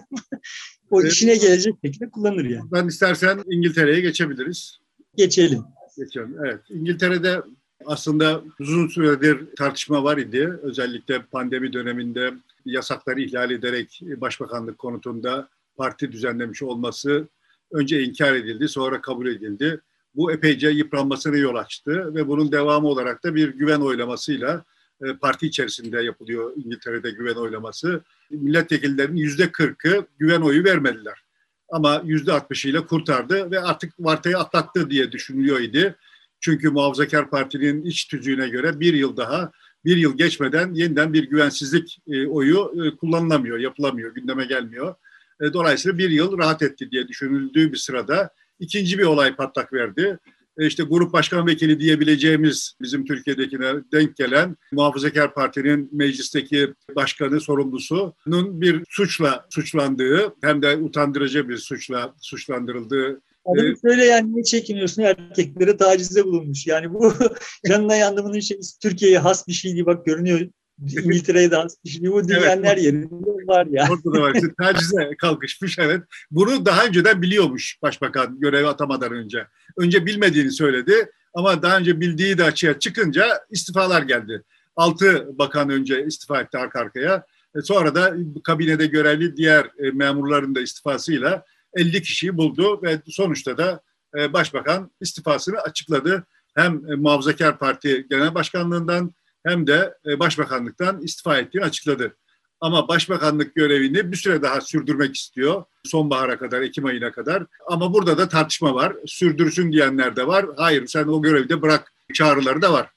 o 0.91 1.01
evet. 1.01 1.11
işine 1.11 1.35
gelecek 1.35 1.75
şekilde 1.85 2.09
kullanır 2.09 2.45
yani. 2.45 2.71
Ben 2.71 2.87
istersen 2.87 3.43
İngiltere'ye 3.51 4.01
geçebiliriz. 4.01 4.79
Geçelim. 5.15 5.63
Geçelim. 5.97 6.35
Evet. 6.45 6.59
İngiltere'de 6.69 7.41
aslında 7.85 8.41
uzun 8.59 8.87
süredir 8.87 9.55
tartışma 9.55 10.03
var 10.03 10.17
idi. 10.17 10.59
Özellikle 10.61 11.21
pandemi 11.21 11.73
döneminde 11.73 12.33
yasakları 12.65 13.21
ihlal 13.21 13.51
ederek 13.51 14.01
başbakanlık 14.17 14.77
konutunda 14.77 15.49
parti 15.75 16.11
düzenlemiş 16.11 16.63
olması 16.63 17.27
önce 17.71 18.03
inkar 18.03 18.33
edildi, 18.33 18.67
sonra 18.67 19.01
kabul 19.01 19.27
edildi. 19.27 19.81
Bu 20.15 20.31
epeyce 20.31 20.69
yıpranmasına 20.69 21.37
yol 21.37 21.55
açtı 21.55 22.15
ve 22.15 22.27
bunun 22.27 22.51
devamı 22.51 22.87
olarak 22.87 23.23
da 23.23 23.35
bir 23.35 23.49
güven 23.49 23.79
oylamasıyla 23.79 24.63
e, 25.03 25.13
parti 25.13 25.47
içerisinde 25.47 26.01
yapılıyor 26.01 26.53
İngiltere'de 26.55 27.11
güven 27.11 27.35
oylaması. 27.35 28.01
Milletvekillerinin 28.31 29.17
yüzde 29.17 29.51
kırkı 29.51 30.05
güven 30.19 30.41
oyu 30.41 30.63
vermediler. 30.63 31.23
Ama 31.69 32.01
yüzde 32.05 32.33
altmışıyla 32.33 32.85
kurtardı 32.85 33.51
ve 33.51 33.59
artık 33.59 33.93
Varta'yı 33.99 34.37
atlattı 34.37 34.89
diye 34.89 35.11
düşünülüyor 35.11 35.59
idi. 35.59 35.95
Çünkü 36.39 36.69
Muhafazakar 36.69 37.29
Parti'nin 37.29 37.83
iç 37.83 38.07
tüzüğüne 38.07 38.49
göre 38.49 38.79
bir 38.79 38.93
yıl 38.93 39.17
daha, 39.17 39.51
bir 39.85 39.97
yıl 39.97 40.17
geçmeden 40.17 40.73
yeniden 40.73 41.13
bir 41.13 41.29
güvensizlik 41.29 42.01
e, 42.07 42.27
oyu 42.27 42.71
e, 42.85 42.97
kullanılamıyor, 42.97 43.59
yapılamıyor, 43.59 44.13
gündeme 44.13 44.45
gelmiyor. 44.45 44.95
E, 45.41 45.53
dolayısıyla 45.53 45.97
bir 45.97 46.09
yıl 46.09 46.37
rahat 46.37 46.61
etti 46.61 46.91
diye 46.91 47.07
düşünüldüğü 47.07 47.71
bir 47.71 47.77
sırada 47.77 48.29
ikinci 48.59 48.99
bir 48.99 49.03
olay 49.03 49.35
patlak 49.35 49.73
verdi. 49.73 50.19
E, 50.57 50.67
işte 50.67 50.83
grup 50.83 51.13
başkan 51.13 51.47
vekili 51.47 51.79
diyebileceğimiz 51.79 52.73
bizim 52.81 53.05
Türkiye'dekine 53.05 53.73
denk 53.93 54.15
gelen 54.15 54.55
Muhafazakar 54.71 55.33
Parti'nin 55.33 55.89
meclisteki 55.91 56.73
başkanı 56.95 57.41
sorumlusunun 57.41 58.61
bir 58.61 58.83
suçla 58.89 59.45
suçlandığı 59.49 60.35
hem 60.41 60.61
de 60.61 60.77
utandırıcı 60.77 61.49
bir 61.49 61.57
suçla 61.57 62.13
suçlandırıldığı 62.21 63.21
Adam 63.45 63.65
ee, 63.65 63.75
şöyle 63.81 64.05
yani 64.05 64.35
ne 64.35 64.43
çekiniyorsun 64.43 65.01
erkeklere 65.01 65.77
tacizde 65.77 66.25
bulunmuş. 66.25 66.67
Yani 66.67 66.93
bu 66.93 67.13
canına 67.67 67.95
yandımının 67.95 68.39
şey 68.39 68.59
Türkiye'ye 68.81 69.19
has 69.19 69.47
bir 69.47 69.53
şey 69.53 69.73
diye 69.73 69.85
bak 69.85 70.05
görünüyor. 70.05 70.39
İngiltere'ye 70.81 71.51
bir 71.85 71.89
şey. 71.89 72.11
Bu 72.11 72.27
dünyanın 72.27 72.63
evet, 72.63 72.83
yerinde 72.83 73.47
var 73.47 73.65
ya. 73.65 73.87
Orada 73.91 74.17
da 74.17 74.21
var. 74.21 74.35
İşte 74.35 74.47
tacize 74.61 75.15
kalkışmış 75.17 75.79
evet. 75.79 76.03
Bunu 76.31 76.65
daha 76.65 76.85
önceden 76.85 77.21
biliyormuş 77.21 77.77
başbakan 77.81 78.39
görev 78.39 78.65
atamadan 78.65 79.11
önce. 79.11 79.47
Önce 79.77 80.05
bilmediğini 80.05 80.51
söyledi 80.51 81.11
ama 81.33 81.61
daha 81.61 81.77
önce 81.77 81.99
bildiği 81.99 82.37
de 82.37 82.43
açığa 82.43 82.79
çıkınca 82.79 83.39
istifalar 83.51 84.01
geldi. 84.01 84.43
Altı 84.75 85.29
bakan 85.37 85.69
önce 85.69 86.05
istifa 86.05 86.41
etti 86.41 86.57
arka 86.57 86.79
arkaya. 86.79 87.25
E, 87.55 87.61
sonra 87.61 87.95
da 87.95 88.15
kabinede 88.43 88.87
görevli 88.87 89.37
diğer 89.37 89.65
e, 89.65 89.91
memurların 89.91 90.55
da 90.55 90.61
istifasıyla 90.61 91.45
50 91.73 92.01
kişiyi 92.01 92.37
buldu 92.37 92.79
ve 92.83 93.01
sonuçta 93.07 93.57
da 93.57 93.81
e, 94.17 94.33
başbakan 94.33 94.91
istifasını 95.01 95.59
açıkladı. 95.59 96.23
Hem 96.55 96.91
e, 96.91 96.95
Muhafazakar 96.95 97.59
Parti 97.59 98.05
Genel 98.09 98.35
Başkanlığından 98.35 99.13
hem 99.45 99.67
de 99.67 99.93
e, 100.05 100.19
başbakanlıktan 100.19 101.01
istifa 101.01 101.37
ettiğini 101.37 101.63
açıkladı. 101.63 102.15
Ama 102.61 102.87
başbakanlık 102.87 103.55
görevini 103.55 104.11
bir 104.11 104.17
süre 104.17 104.41
daha 104.41 104.61
sürdürmek 104.61 105.15
istiyor. 105.15 105.63
Sonbahara 105.83 106.37
kadar, 106.37 106.61
Ekim 106.61 106.85
ayına 106.85 107.11
kadar. 107.11 107.45
Ama 107.67 107.93
burada 107.93 108.17
da 108.17 108.29
tartışma 108.29 108.75
var. 108.75 108.95
Sürdürsün 109.05 109.71
diyenler 109.71 110.15
de 110.15 110.27
var. 110.27 110.45
Hayır 110.57 110.87
sen 110.87 111.07
o 111.07 111.21
görevi 111.21 111.49
de 111.49 111.61
bırak 111.61 111.93
çağrıları 112.13 112.61
da 112.61 112.73
var. 112.73 112.89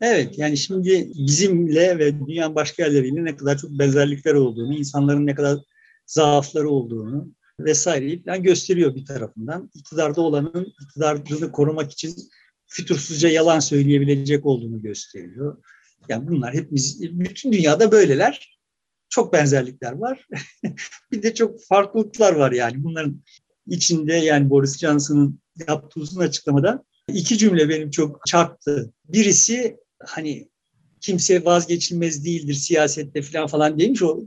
Evet 0.00 0.38
yani 0.38 0.56
şimdi 0.56 1.08
bizimle 1.14 1.98
ve 1.98 2.26
dünyanın 2.26 2.54
başka 2.54 2.82
yerleriyle 2.82 3.24
ne 3.24 3.36
kadar 3.36 3.58
çok 3.58 3.70
benzerlikler 3.70 4.34
olduğunu, 4.34 4.74
insanların 4.74 5.26
ne 5.26 5.34
kadar 5.34 5.58
zaafları 6.06 6.68
olduğunu 6.68 7.32
vesaire 7.60 8.22
falan 8.22 8.42
gösteriyor 8.42 8.94
bir 8.94 9.06
tarafından. 9.06 9.70
İktidarda 9.74 10.20
olanın 10.20 10.74
iktidarını 10.82 11.52
korumak 11.52 11.92
için 11.92 12.14
fütursuzca 12.66 13.28
yalan 13.28 13.60
söyleyebilecek 13.60 14.46
olduğunu 14.46 14.82
gösteriyor. 14.82 15.56
Yani 16.08 16.28
bunlar 16.28 16.54
hepimiz, 16.54 17.02
bütün 17.02 17.52
dünyada 17.52 17.92
böyleler. 17.92 18.58
Çok 19.08 19.32
benzerlikler 19.32 19.92
var. 19.92 20.28
bir 21.12 21.22
de 21.22 21.34
çok 21.34 21.64
farklılıklar 21.64 22.32
var 22.32 22.52
yani. 22.52 22.84
Bunların 22.84 23.22
içinde 23.66 24.14
yani 24.14 24.50
Boris 24.50 24.78
Johnson'ın 24.78 25.40
yaptığı 25.68 26.00
uzun 26.00 26.20
açıklamada 26.20 26.84
iki 27.08 27.38
cümle 27.38 27.68
benim 27.68 27.90
çok 27.90 28.26
çarptı. 28.26 28.92
Birisi 29.04 29.76
hani 30.04 30.48
kimse 31.00 31.44
vazgeçilmez 31.44 32.24
değildir 32.24 32.54
siyasette 32.54 33.22
falan 33.22 33.46
falan 33.46 33.78
demiş 33.78 34.02
o 34.02 34.20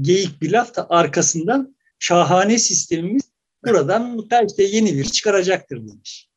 geyik 0.00 0.42
bir 0.42 0.50
laf 0.50 0.76
da 0.76 0.86
arkasından 0.90 1.76
şahane 1.98 2.58
sistemimiz 2.58 3.22
buradan 3.66 4.10
mutlaka 4.10 4.62
yeni 4.62 4.94
bir 4.94 5.04
çıkaracaktır 5.04 5.76
demiş. 5.76 6.28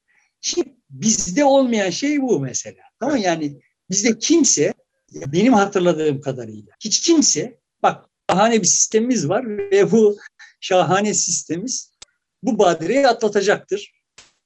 Şimdi 0.41 0.75
bizde 0.89 1.45
olmayan 1.45 1.89
şey 1.89 2.21
bu 2.21 2.39
mesela. 2.39 2.81
Ama 2.99 3.17
yani 3.17 3.59
bizde 3.89 4.19
kimse 4.19 4.73
benim 5.13 5.53
hatırladığım 5.53 6.21
kadarıyla 6.21 6.73
hiç 6.79 7.01
kimse 7.01 7.59
bak 7.83 8.05
şahane 8.29 8.61
bir 8.61 8.67
sistemimiz 8.67 9.29
var 9.29 9.47
ve 9.47 9.91
bu 9.91 10.17
şahane 10.61 11.13
sistemimiz 11.13 11.91
bu 12.43 12.59
badireyi 12.59 13.07
atlatacaktır. 13.07 13.91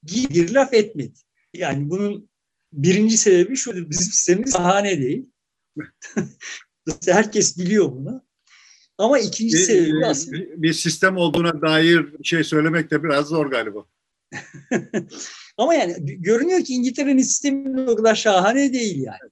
Bir 0.04 0.54
laf 0.54 0.74
etmedi. 0.74 1.20
Yani 1.54 1.90
bunun 1.90 2.30
birinci 2.74 3.18
sebebi 3.18 3.56
şudur. 3.56 3.90
Bizim 3.90 4.12
sistemimiz 4.12 4.54
şahane 4.54 5.02
değil. 5.02 5.30
Herkes 7.06 7.58
biliyor 7.58 7.92
bunu. 7.92 8.24
Ama 8.98 9.20
ikinci 9.20 9.58
bir, 9.58 9.62
sebebi 9.62 10.06
aslında... 10.06 10.38
Bir 10.38 10.74
sistem 10.74 11.18
olduğuna 11.18 11.62
dair 11.62 12.06
şey 12.24 12.44
söylemek 12.44 12.92
de 12.92 13.04
biraz 13.04 13.28
zor 13.28 13.46
galiba. 13.46 13.86
Ama 15.58 15.74
yani 15.74 15.96
görünüyor 16.22 16.64
ki 16.64 16.74
İngiltere'nin 16.74 17.24
sistemi 17.24 17.82
o 17.90 17.96
kadar 17.96 18.16
şahane 18.16 18.74
değil 18.74 19.02
yani. 19.02 19.32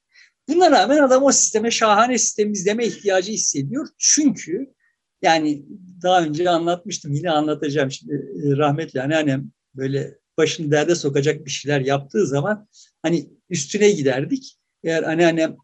Buna 0.49 0.71
rağmen 0.71 0.97
adam 0.97 1.23
o 1.23 1.31
sisteme 1.31 1.71
şahane 1.71 2.17
sistem 2.17 2.51
izleme 2.51 2.85
ihtiyacı 2.85 3.31
hissediyor. 3.31 3.87
Çünkü 3.97 4.73
yani 5.21 5.65
daha 6.03 6.23
önce 6.23 6.49
anlatmıştım 6.49 7.13
yine 7.13 7.31
anlatacağım 7.31 7.91
şimdi 7.91 8.13
e, 8.13 8.57
rahmetli 8.57 9.01
anneannem 9.01 9.51
böyle 9.75 10.17
başını 10.37 10.71
derde 10.71 10.95
sokacak 10.95 11.45
bir 11.45 11.51
şeyler 11.51 11.81
yaptığı 11.81 12.27
zaman 12.27 12.67
hani 13.01 13.29
üstüne 13.49 13.91
giderdik. 13.91 14.57
Eğer 14.83 15.03
anneannem 15.03 15.57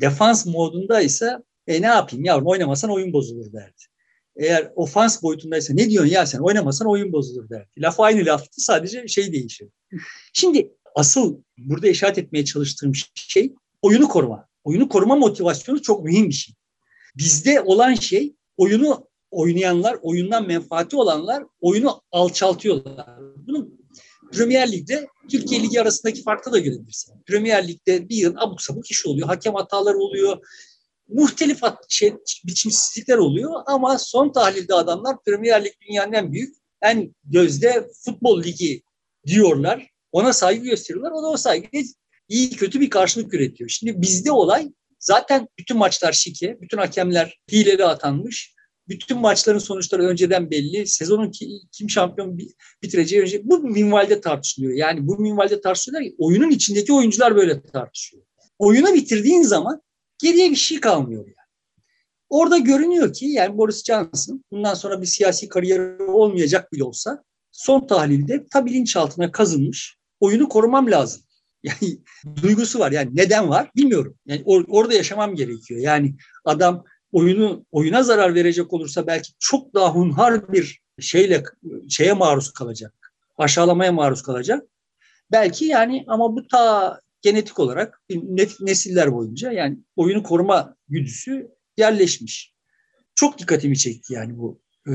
defans 0.00 0.46
modundaysa 0.46 1.42
e 1.66 1.82
ne 1.82 1.86
yapayım 1.86 2.24
yavrum 2.24 2.46
oynamasan 2.46 2.90
oyun 2.90 3.12
bozulur 3.12 3.52
derdi. 3.52 3.82
Eğer 4.36 4.72
ofans 4.76 5.22
boyutundaysa 5.22 5.74
ne 5.74 5.90
diyorsun 5.90 6.10
ya 6.10 6.26
sen 6.26 6.38
oynamasan 6.38 6.88
oyun 6.88 7.12
bozulur 7.12 7.48
derdi. 7.48 7.68
Laf 7.78 8.00
aynı 8.00 8.26
laftı 8.26 8.60
sadece 8.60 9.08
şey 9.08 9.32
değişir. 9.32 9.68
Şimdi 10.32 10.72
asıl 10.94 11.36
burada 11.58 11.88
işaret 11.88 12.18
etmeye 12.18 12.44
çalıştığım 12.44 12.92
şey 13.14 13.54
oyunu 13.82 14.08
koruma. 14.08 14.48
Oyunu 14.64 14.88
koruma 14.88 15.16
motivasyonu 15.16 15.82
çok 15.82 16.04
mühim 16.04 16.28
bir 16.28 16.34
şey. 16.34 16.54
Bizde 17.16 17.60
olan 17.60 17.94
şey 17.94 18.34
oyunu 18.56 19.08
oynayanlar, 19.30 19.98
oyundan 20.02 20.46
menfaati 20.46 20.96
olanlar 20.96 21.44
oyunu 21.60 22.02
alçaltıyorlar. 22.12 23.06
Bunu 23.36 23.68
Premier 24.32 24.72
Lig'de 24.72 25.08
Türkiye 25.30 25.62
Ligi 25.62 25.80
arasındaki 25.80 26.22
farkı 26.22 26.52
da 26.52 26.58
görebilirsin. 26.58 27.14
Premier 27.26 27.68
Lig'de 27.68 28.08
bir 28.08 28.16
yıl 28.16 28.34
abuk 28.36 28.62
sabuk 28.62 28.90
iş 28.90 29.06
oluyor. 29.06 29.28
Hakem 29.28 29.54
hataları 29.54 29.98
oluyor. 29.98 30.38
Muhtelif 31.14 31.60
şey, 31.88 32.14
biçimsizlikler 32.44 33.16
oluyor 33.16 33.60
ama 33.66 33.98
son 33.98 34.32
tahlilde 34.32 34.74
adamlar 34.74 35.16
Premier 35.24 35.64
Lig 35.64 35.72
dünyanın 35.88 36.12
en 36.12 36.32
büyük, 36.32 36.56
en 36.82 37.14
gözde 37.24 37.88
futbol 38.04 38.42
ligi 38.42 38.82
diyorlar. 39.26 39.88
Ona 40.12 40.32
saygı 40.32 40.64
gösteriyorlar. 40.64 41.10
O 41.10 41.22
da 41.22 41.26
o 41.26 41.36
saygıya 41.36 41.84
iyi 42.28 42.50
kötü 42.50 42.80
bir 42.80 42.90
karşılık 42.90 43.34
üretiyor. 43.34 43.70
Şimdi 43.70 44.02
bizde 44.02 44.32
olay 44.32 44.72
zaten 44.98 45.48
bütün 45.58 45.76
maçlar 45.76 46.12
şike, 46.12 46.58
bütün 46.60 46.78
hakemler 46.78 47.38
hileli 47.52 47.84
atanmış. 47.84 48.54
Bütün 48.88 49.18
maçların 49.18 49.58
sonuçları 49.58 50.02
önceden 50.02 50.50
belli. 50.50 50.86
Sezonun 50.86 51.32
kim 51.72 51.90
şampiyon 51.90 52.38
bitireceği 52.82 53.22
önce 53.22 53.40
bu 53.44 53.58
minvalde 53.58 54.20
tartışılıyor. 54.20 54.72
Yani 54.72 55.06
bu 55.06 55.18
minvalde 55.18 55.60
tartışıyorlar 55.60 56.04
ki 56.04 56.14
oyunun 56.18 56.50
içindeki 56.50 56.92
oyuncular 56.92 57.36
böyle 57.36 57.62
tartışıyor. 57.62 58.22
Oyunu 58.58 58.94
bitirdiğin 58.94 59.42
zaman 59.42 59.82
geriye 60.22 60.50
bir 60.50 60.56
şey 60.56 60.80
kalmıyor 60.80 61.24
yani. 61.26 61.36
Orada 62.28 62.58
görünüyor 62.58 63.12
ki 63.12 63.26
yani 63.26 63.58
Boris 63.58 63.84
Johnson 63.84 64.44
bundan 64.52 64.74
sonra 64.74 65.00
bir 65.00 65.06
siyasi 65.06 65.48
kariyeri 65.48 66.02
olmayacak 66.02 66.72
bile 66.72 66.84
olsa 66.84 67.24
son 67.50 67.86
tahlilde 67.86 68.46
ta 68.46 68.66
bilinçaltına 68.66 69.32
kazınmış 69.32 69.96
oyunu 70.20 70.48
korumam 70.48 70.90
lazım. 70.90 71.22
Yani 71.64 71.98
duygusu 72.42 72.78
var. 72.78 72.92
Yani 72.92 73.10
neden 73.12 73.48
var 73.48 73.70
bilmiyorum. 73.76 74.16
Yani 74.26 74.42
or- 74.42 74.66
orada 74.68 74.94
yaşamam 74.94 75.34
gerekiyor. 75.34 75.80
Yani 75.80 76.14
adam 76.44 76.84
oyunu 77.12 77.66
oyuna 77.72 78.02
zarar 78.02 78.34
verecek 78.34 78.72
olursa 78.72 79.06
belki 79.06 79.32
çok 79.38 79.74
daha 79.74 79.94
hunhar 79.94 80.52
bir 80.52 80.80
şeyle 81.00 81.42
şeye 81.88 82.12
maruz 82.12 82.52
kalacak. 82.52 83.12
Aşağılamaya 83.38 83.92
maruz 83.92 84.22
kalacak. 84.22 84.62
Belki 85.32 85.64
yani 85.64 86.04
ama 86.08 86.36
bu 86.36 86.46
ta 86.46 87.00
genetik 87.22 87.58
olarak 87.58 88.02
nesiller 88.60 89.12
boyunca 89.12 89.52
yani 89.52 89.78
oyunu 89.96 90.22
koruma 90.22 90.76
güdüsü 90.88 91.48
yerleşmiş. 91.76 92.54
Çok 93.14 93.38
dikkatimi 93.38 93.78
çekti 93.78 94.14
yani 94.14 94.38
bu 94.38 94.60
e, 94.88 94.92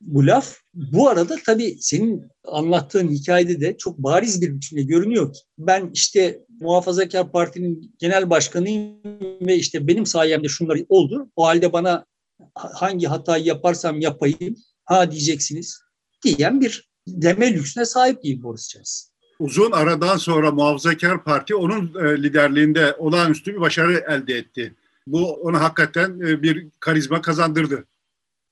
bu 0.00 0.26
laf. 0.26 0.56
Bu 0.74 1.08
arada 1.08 1.36
tabii 1.46 1.76
senin 1.80 2.22
anlattığın 2.44 3.08
hikayede 3.08 3.60
de 3.60 3.76
çok 3.76 3.98
bariz 3.98 4.42
bir 4.42 4.54
biçimde 4.54 4.82
görünüyor 4.82 5.32
ki 5.32 5.40
ben 5.58 5.90
işte 5.94 6.44
Muhafazakar 6.60 7.32
Parti'nin 7.32 7.94
genel 7.98 8.30
başkanıyım 8.30 9.00
ve 9.40 9.56
işte 9.56 9.86
benim 9.86 10.06
sayemde 10.06 10.48
şunlar 10.48 10.78
oldu. 10.88 11.30
O 11.36 11.46
halde 11.46 11.72
bana 11.72 12.06
hangi 12.54 13.06
hatayı 13.06 13.44
yaparsam 13.44 14.00
yapayım 14.00 14.56
ha 14.84 15.10
diyeceksiniz 15.10 15.80
diyen 16.24 16.60
bir 16.60 16.90
deme 17.08 17.52
lüksüne 17.52 17.84
sahip 17.84 18.22
değil 18.22 18.42
Boris 18.42 18.70
Johnson. 18.70 19.11
Uzun 19.42 19.72
aradan 19.72 20.16
sonra 20.16 20.50
Muhafazakar 20.50 21.24
Parti 21.24 21.54
onun 21.54 21.94
e, 22.04 22.22
liderliğinde 22.22 22.94
olağanüstü 22.98 23.54
bir 23.54 23.60
başarı 23.60 24.04
elde 24.08 24.34
etti. 24.34 24.74
Bu 25.06 25.32
ona 25.32 25.60
hakikaten 25.60 26.20
e, 26.20 26.42
bir 26.42 26.66
karizma 26.80 27.20
kazandırdı. 27.20 27.84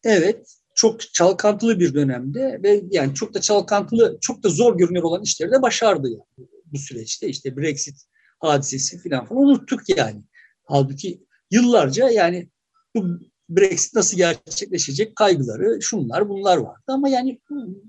Evet, 0.05 0.57
çok 0.75 1.01
çalkantılı 1.01 1.81
bir 1.81 1.95
dönemde 1.95 2.61
ve 2.63 2.83
yani 2.91 3.15
çok 3.15 3.35
da 3.35 3.41
çalkantılı, 3.41 4.19
çok 4.21 4.43
da 4.43 4.49
zor 4.49 4.79
görünüyor 4.79 5.05
olan 5.05 5.23
işleri 5.23 5.53
de 5.53 5.63
başardı 5.63 6.09
yani 6.09 6.49
bu 6.73 6.79
süreçte. 6.79 7.29
işte 7.29 7.57
Brexit 7.57 7.97
hadisesi 8.39 9.03
falan 9.03 9.25
falan 9.25 9.43
unuttuk 9.43 9.81
yani. 9.97 10.23
Halbuki 10.65 11.21
yıllarca 11.51 12.09
yani 12.09 12.49
bu 12.97 13.05
Brexit 13.49 13.95
nasıl 13.95 14.17
gerçekleşecek 14.17 15.17
kaygıları, 15.17 15.83
şunlar 15.83 16.29
bunlar 16.29 16.57
vardı 16.57 16.85
ama 16.87 17.09
yani 17.09 17.41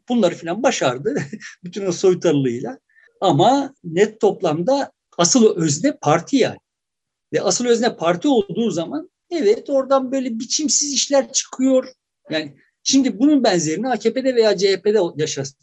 bunları 0.09 0.35
falan 0.35 0.63
başardı 0.63 1.15
bütün 1.63 1.85
o 1.85 1.91
soytarılığıyla. 1.91 2.79
Ama 3.21 3.73
net 3.83 4.21
toplamda 4.21 4.91
asıl 5.17 5.55
özne 5.55 5.97
parti 6.01 6.37
yani. 6.37 6.57
Ve 7.33 7.41
asıl 7.41 7.65
özne 7.65 7.95
parti 7.95 8.27
olduğu 8.27 8.71
zaman 8.71 9.09
evet 9.29 9.69
oradan 9.69 10.11
böyle 10.11 10.39
biçimsiz 10.39 10.93
işler 10.93 11.31
çıkıyor. 11.31 11.87
Yani 12.29 12.55
Şimdi 12.83 13.19
bunun 13.19 13.43
benzerini 13.43 13.89
AKP'de 13.89 14.35
veya 14.35 14.57
CHP'de 14.57 14.99
yaşas, 15.15 15.53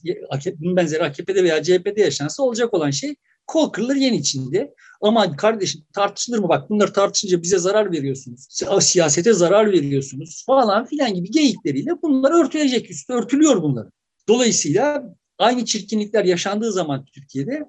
bunun 0.58 0.76
benzeri 0.76 1.04
AKP'de 1.04 1.44
veya 1.44 1.62
CHP'de 1.62 2.00
yaşansa 2.00 2.42
olacak 2.42 2.74
olan 2.74 2.90
şey 2.90 3.16
kol 3.46 3.70
kırılır 3.70 3.96
yen 3.96 4.12
içinde. 4.12 4.74
Ama 5.00 5.36
kardeşim 5.36 5.80
tartışılır 5.94 6.38
mı? 6.38 6.48
Bak 6.48 6.70
bunları 6.70 6.92
tartışınca 6.92 7.42
bize 7.42 7.58
zarar 7.58 7.92
veriyorsunuz. 7.92 8.46
Siyasete 8.80 9.32
zarar 9.32 9.72
veriyorsunuz 9.72 10.44
falan 10.46 10.84
filan 10.86 11.14
gibi 11.14 11.30
geyikleriyle 11.30 11.90
bunlar 12.02 12.44
örtülecek 12.44 12.90
üstü 12.90 13.12
örtülüyor 13.12 13.62
bunları. 13.62 13.90
Dolayısıyla 14.28 15.14
aynı 15.38 15.64
çirkinlikler 15.64 16.24
yaşandığı 16.24 16.72
zaman 16.72 17.04
Türkiye'de 17.14 17.64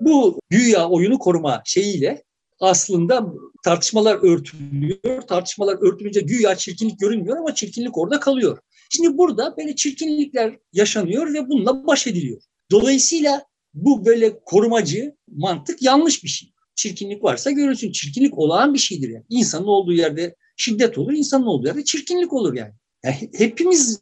bu 0.00 0.40
güya 0.50 0.88
oyunu 0.88 1.18
koruma 1.18 1.62
şeyiyle 1.64 2.22
aslında 2.60 3.26
tartışmalar 3.64 4.18
örtülüyor. 4.22 5.22
Tartışmalar 5.22 5.76
örtülünce 5.80 6.20
güya 6.20 6.56
çirkinlik 6.56 7.00
görünmüyor 7.00 7.36
ama 7.36 7.54
çirkinlik 7.54 7.98
orada 7.98 8.20
kalıyor. 8.20 8.58
Şimdi 8.90 9.18
burada 9.18 9.56
böyle 9.56 9.76
çirkinlikler 9.76 10.58
yaşanıyor 10.72 11.34
ve 11.34 11.48
bununla 11.48 11.86
baş 11.86 12.06
ediliyor. 12.06 12.42
Dolayısıyla 12.70 13.44
bu 13.74 14.06
böyle 14.06 14.40
korumacı 14.44 15.16
mantık 15.28 15.82
yanlış 15.82 16.24
bir 16.24 16.28
şey. 16.28 16.52
Çirkinlik 16.74 17.24
varsa 17.24 17.50
görürsün. 17.50 17.92
Çirkinlik 17.92 18.38
olağan 18.38 18.74
bir 18.74 18.78
şeydir 18.78 19.08
yani. 19.08 19.24
İnsanın 19.28 19.66
olduğu 19.66 19.92
yerde 19.92 20.36
şiddet 20.56 20.98
olur, 20.98 21.12
insanın 21.12 21.46
olduğu 21.46 21.66
yerde 21.66 21.84
çirkinlik 21.84 22.32
olur 22.32 22.54
yani. 22.54 22.72
yani 23.04 23.30
hepimiz 23.34 24.00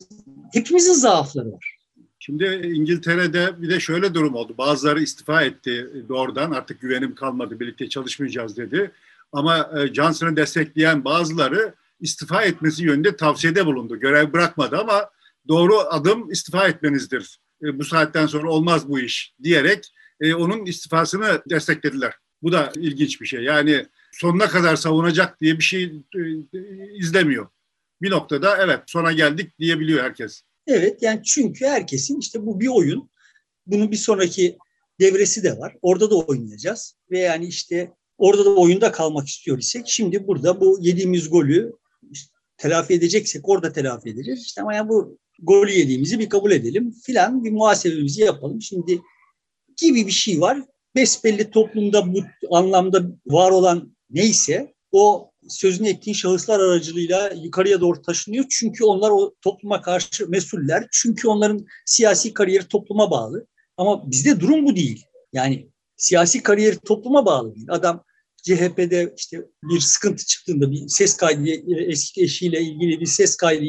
hepimizin 0.53 0.93
zaafları 0.93 1.53
var. 1.53 1.78
Şimdi 2.29 2.61
İngiltere'de 2.75 3.63
bir 3.63 3.71
de 3.71 3.81
şöyle 3.81 4.15
durum 4.15 4.35
oldu. 4.35 4.55
Bazıları 4.59 5.03
istifa 5.03 5.43
etti 5.43 5.91
doğrudan 6.09 6.51
artık 6.51 6.81
güvenim 6.81 7.15
kalmadı 7.15 7.61
birlikte 7.61 7.89
çalışmayacağız 7.89 8.57
dedi. 8.57 8.91
Ama 9.33 9.71
e, 9.79 9.95
Johnson'ı 9.95 10.37
destekleyen 10.37 11.05
bazıları 11.05 11.75
istifa 12.01 12.43
etmesi 12.43 12.85
yönünde 12.85 13.17
tavsiyede 13.17 13.67
bulundu. 13.67 14.01
Görev 14.01 14.33
bırakmadı 14.33 14.79
ama 14.79 15.11
doğru 15.49 15.79
adım 15.79 16.31
istifa 16.31 16.69
etmenizdir. 16.69 17.39
E, 17.63 17.79
bu 17.79 17.85
saatten 17.85 18.27
sonra 18.27 18.51
olmaz 18.51 18.89
bu 18.89 19.01
iş 19.01 19.35
diyerek 19.43 19.93
e, 20.21 20.35
onun 20.35 20.67
istifasını 20.67 21.43
desteklediler. 21.51 22.15
Bu 22.43 22.53
da 22.53 22.73
ilginç 22.77 23.21
bir 23.21 23.27
şey. 23.27 23.41
Yani 23.41 23.87
sonuna 24.13 24.49
kadar 24.49 24.77
savunacak 24.77 25.41
diye 25.41 25.59
bir 25.59 25.65
şey 25.65 25.93
izlemiyor. 26.95 27.47
Bir 28.03 28.11
noktada 28.11 28.57
evet 28.57 28.81
sona 28.87 29.13
geldik 29.13 29.59
diyebiliyor 29.59 30.05
herkes. 30.05 30.43
Evet 30.69 31.03
yani 31.03 31.21
çünkü 31.25 31.67
herkesin 31.67 32.21
işte 32.21 32.47
bu 32.47 32.61
bir 32.61 32.69
oyun. 32.69 33.11
Bunun 33.67 33.91
bir 33.91 33.97
sonraki 33.97 34.59
devresi 35.01 35.43
de 35.43 35.59
var. 35.59 35.77
Orada 35.83 36.11
da 36.11 36.17
oynayacağız. 36.17 36.95
Ve 37.11 37.19
yani 37.19 37.47
işte 37.47 37.93
orada 38.19 38.45
da 38.45 38.55
oyunda 38.55 38.93
kalmak 38.93 39.29
istiyor 39.29 39.59
isek 39.59 39.89
şimdi 39.89 40.27
burada 40.27 40.61
bu 40.61 40.79
yediğimiz 40.81 41.31
golü 41.31 41.73
işte 42.11 42.33
telafi 42.57 42.95
edeceksek 42.95 43.49
orada 43.49 43.73
telafi 43.73 44.09
edeceğiz. 44.09 44.43
İşte 44.43 44.63
ama 44.63 44.75
yani 44.75 44.89
bu 44.89 45.19
golü 45.43 45.73
yediğimizi 45.73 46.19
bir 46.19 46.29
kabul 46.29 46.51
edelim 46.51 46.95
filan 47.07 47.45
bir 47.45 47.51
muhasebemizi 47.51 48.21
yapalım. 48.21 48.63
Şimdi 48.63 49.01
gibi 49.77 50.07
bir 50.07 50.13
şey 50.13 50.41
var. 50.41 50.63
Besbelli 50.95 51.51
toplumda 51.51 52.15
bu 52.15 52.23
anlamda 52.51 53.03
var 53.27 53.51
olan 53.51 53.97
neyse 54.11 54.75
o 54.93 55.31
sözünü 55.49 55.89
ettiğin 55.89 56.15
şahıslar 56.15 56.61
aracılığıyla 56.61 57.33
yukarıya 57.43 57.81
doğru 57.81 58.03
taşınıyor. 58.03 58.45
Çünkü 58.51 58.85
onlar 58.85 59.11
o 59.11 59.35
topluma 59.43 59.83
karşı 59.83 60.29
mesuller. 60.29 60.87
Çünkü 60.93 61.29
onların 61.29 61.67
siyasi 61.87 62.35
kariyeri 62.35 62.69
topluma 62.69 63.11
bağlı. 63.11 63.47
Ama 63.77 64.11
bizde 64.11 64.41
durum 64.41 64.67
bu 64.67 64.77
değil. 64.77 65.05
Yani 65.33 65.69
siyasi 65.97 66.43
kariyeri 66.43 66.77
topluma 66.79 67.27
bağlı 67.27 67.55
değil. 67.55 67.67
Adam 67.71 68.05
CHP'de 68.43 69.15
işte 69.17 69.43
bir 69.63 69.81
sıkıntı 69.81 70.27
çıktığında 70.27 70.71
bir 70.71 70.89
ses 70.89 71.17
kaydı 71.17 71.45
eski 71.91 72.23
eşiyle 72.23 72.61
ilgili 72.61 73.01
bir 73.01 73.07
ses 73.07 73.37
kaydı 73.37 73.65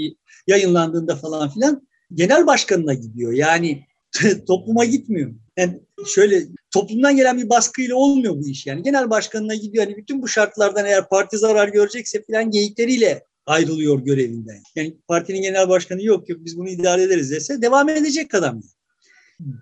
yayınlandığında 0.48 1.16
falan 1.16 1.50
filan 1.50 1.88
genel 2.14 2.48
başkanına 2.48 2.94
gidiyor. 2.94 3.34
Yani 3.34 3.86
topluma 4.48 4.86
gitmiyor. 4.86 5.32
Yani 5.58 5.82
şöyle 6.08 6.48
toplumdan 6.72 7.16
gelen 7.16 7.38
bir 7.38 7.50
baskıyla 7.50 7.96
olmuyor 7.96 8.36
bu 8.36 8.48
iş 8.48 8.66
yani. 8.66 8.84
Genel 8.84 9.10
başkanına 9.10 9.56
gidiyor. 9.56 9.86
Hani 9.86 9.98
bütün 9.98 10.22
bu 10.22 10.28
şartlardan 10.28 10.86
eğer 10.86 11.10
parti 11.10 11.38
zarar 11.38 11.68
görecekse 11.68 12.24
filan 12.24 12.52
geyikleriyle 12.52 13.24
ayrılıyor 13.46 14.00
görevinden. 14.00 14.62
Yani 14.76 14.98
partinin 15.08 15.42
genel 15.42 15.70
başkanı 15.70 16.04
yok 16.04 16.30
yok 16.30 16.40
biz 16.46 16.58
bunu 16.58 16.70
idare 16.70 17.04
ederiz 17.04 17.32
dese 17.32 17.62
devam 17.62 17.90
edecek 17.90 18.36
adam. 18.36 18.62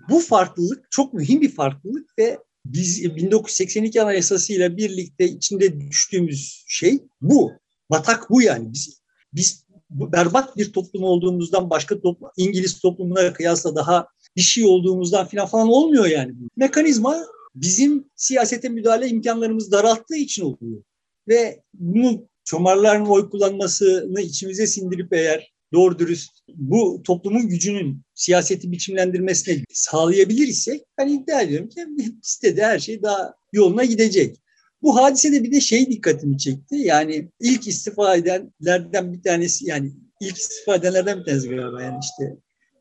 Bu 0.09 0.19
farklılık 0.19 0.91
çok 0.91 1.13
mühim 1.13 1.41
bir 1.41 1.51
farklılık 1.51 2.19
ve 2.19 2.37
biz 2.65 3.15
1982 3.15 4.01
Anayasası 4.01 4.53
ile 4.53 4.77
birlikte 4.77 5.25
içinde 5.25 5.79
düştüğümüz 5.79 6.63
şey 6.67 6.99
bu. 7.21 7.51
Batak 7.89 8.29
bu 8.29 8.41
yani. 8.41 8.73
Biz, 8.73 9.01
biz 9.33 9.65
berbat 9.89 10.57
bir 10.57 10.73
toplum 10.73 11.03
olduğumuzdan 11.03 11.69
başka 11.69 12.01
toplum, 12.01 12.29
İngiliz 12.37 12.79
toplumuna 12.79 13.33
kıyasla 13.33 13.75
daha 13.75 14.07
bir 14.37 14.41
şey 14.41 14.65
olduğumuzdan 14.65 15.27
falan 15.27 15.47
falan 15.47 15.67
olmuyor 15.67 16.05
yani. 16.05 16.33
Mekanizma 16.57 17.25
bizim 17.55 18.05
siyasete 18.15 18.69
müdahale 18.69 19.07
imkanlarımız 19.07 19.71
daralttığı 19.71 20.15
için 20.15 20.43
oluyor. 20.43 20.83
Ve 21.27 21.61
bunu 21.73 22.27
çomarların 22.43 23.05
oy 23.05 23.29
kullanmasını 23.29 24.21
içimize 24.21 24.67
sindirip 24.67 25.13
eğer 25.13 25.53
doğru 25.73 25.99
dürüst 25.99 26.31
bu 26.55 27.01
toplumun 27.03 27.47
gücünün 27.47 28.01
siyaseti 28.13 28.71
biçimlendirmesine 28.71 29.63
sağlayabilir 29.69 30.47
isek 30.47 30.81
ben 30.97 31.07
iddia 31.07 31.41
ediyorum 31.41 31.69
ki 31.69 31.85
sitede 32.21 32.65
her 32.65 32.79
şey 32.79 33.03
daha 33.03 33.33
yoluna 33.53 33.85
gidecek. 33.85 34.37
Bu 34.81 34.95
hadisede 34.95 35.43
bir 35.43 35.51
de 35.51 35.61
şey 35.61 35.89
dikkatimi 35.89 36.37
çekti. 36.37 36.75
Yani 36.75 37.29
ilk 37.39 37.67
istifa 37.67 38.15
edenlerden 38.15 39.13
bir 39.13 39.21
tanesi 39.21 39.65
yani 39.65 39.91
ilk 40.21 40.37
istifa 40.37 40.75
edenlerden 40.75 41.19
bir 41.19 41.25
tanesi 41.25 41.49
galiba 41.49 41.83
yani 41.83 41.99
işte 42.03 42.37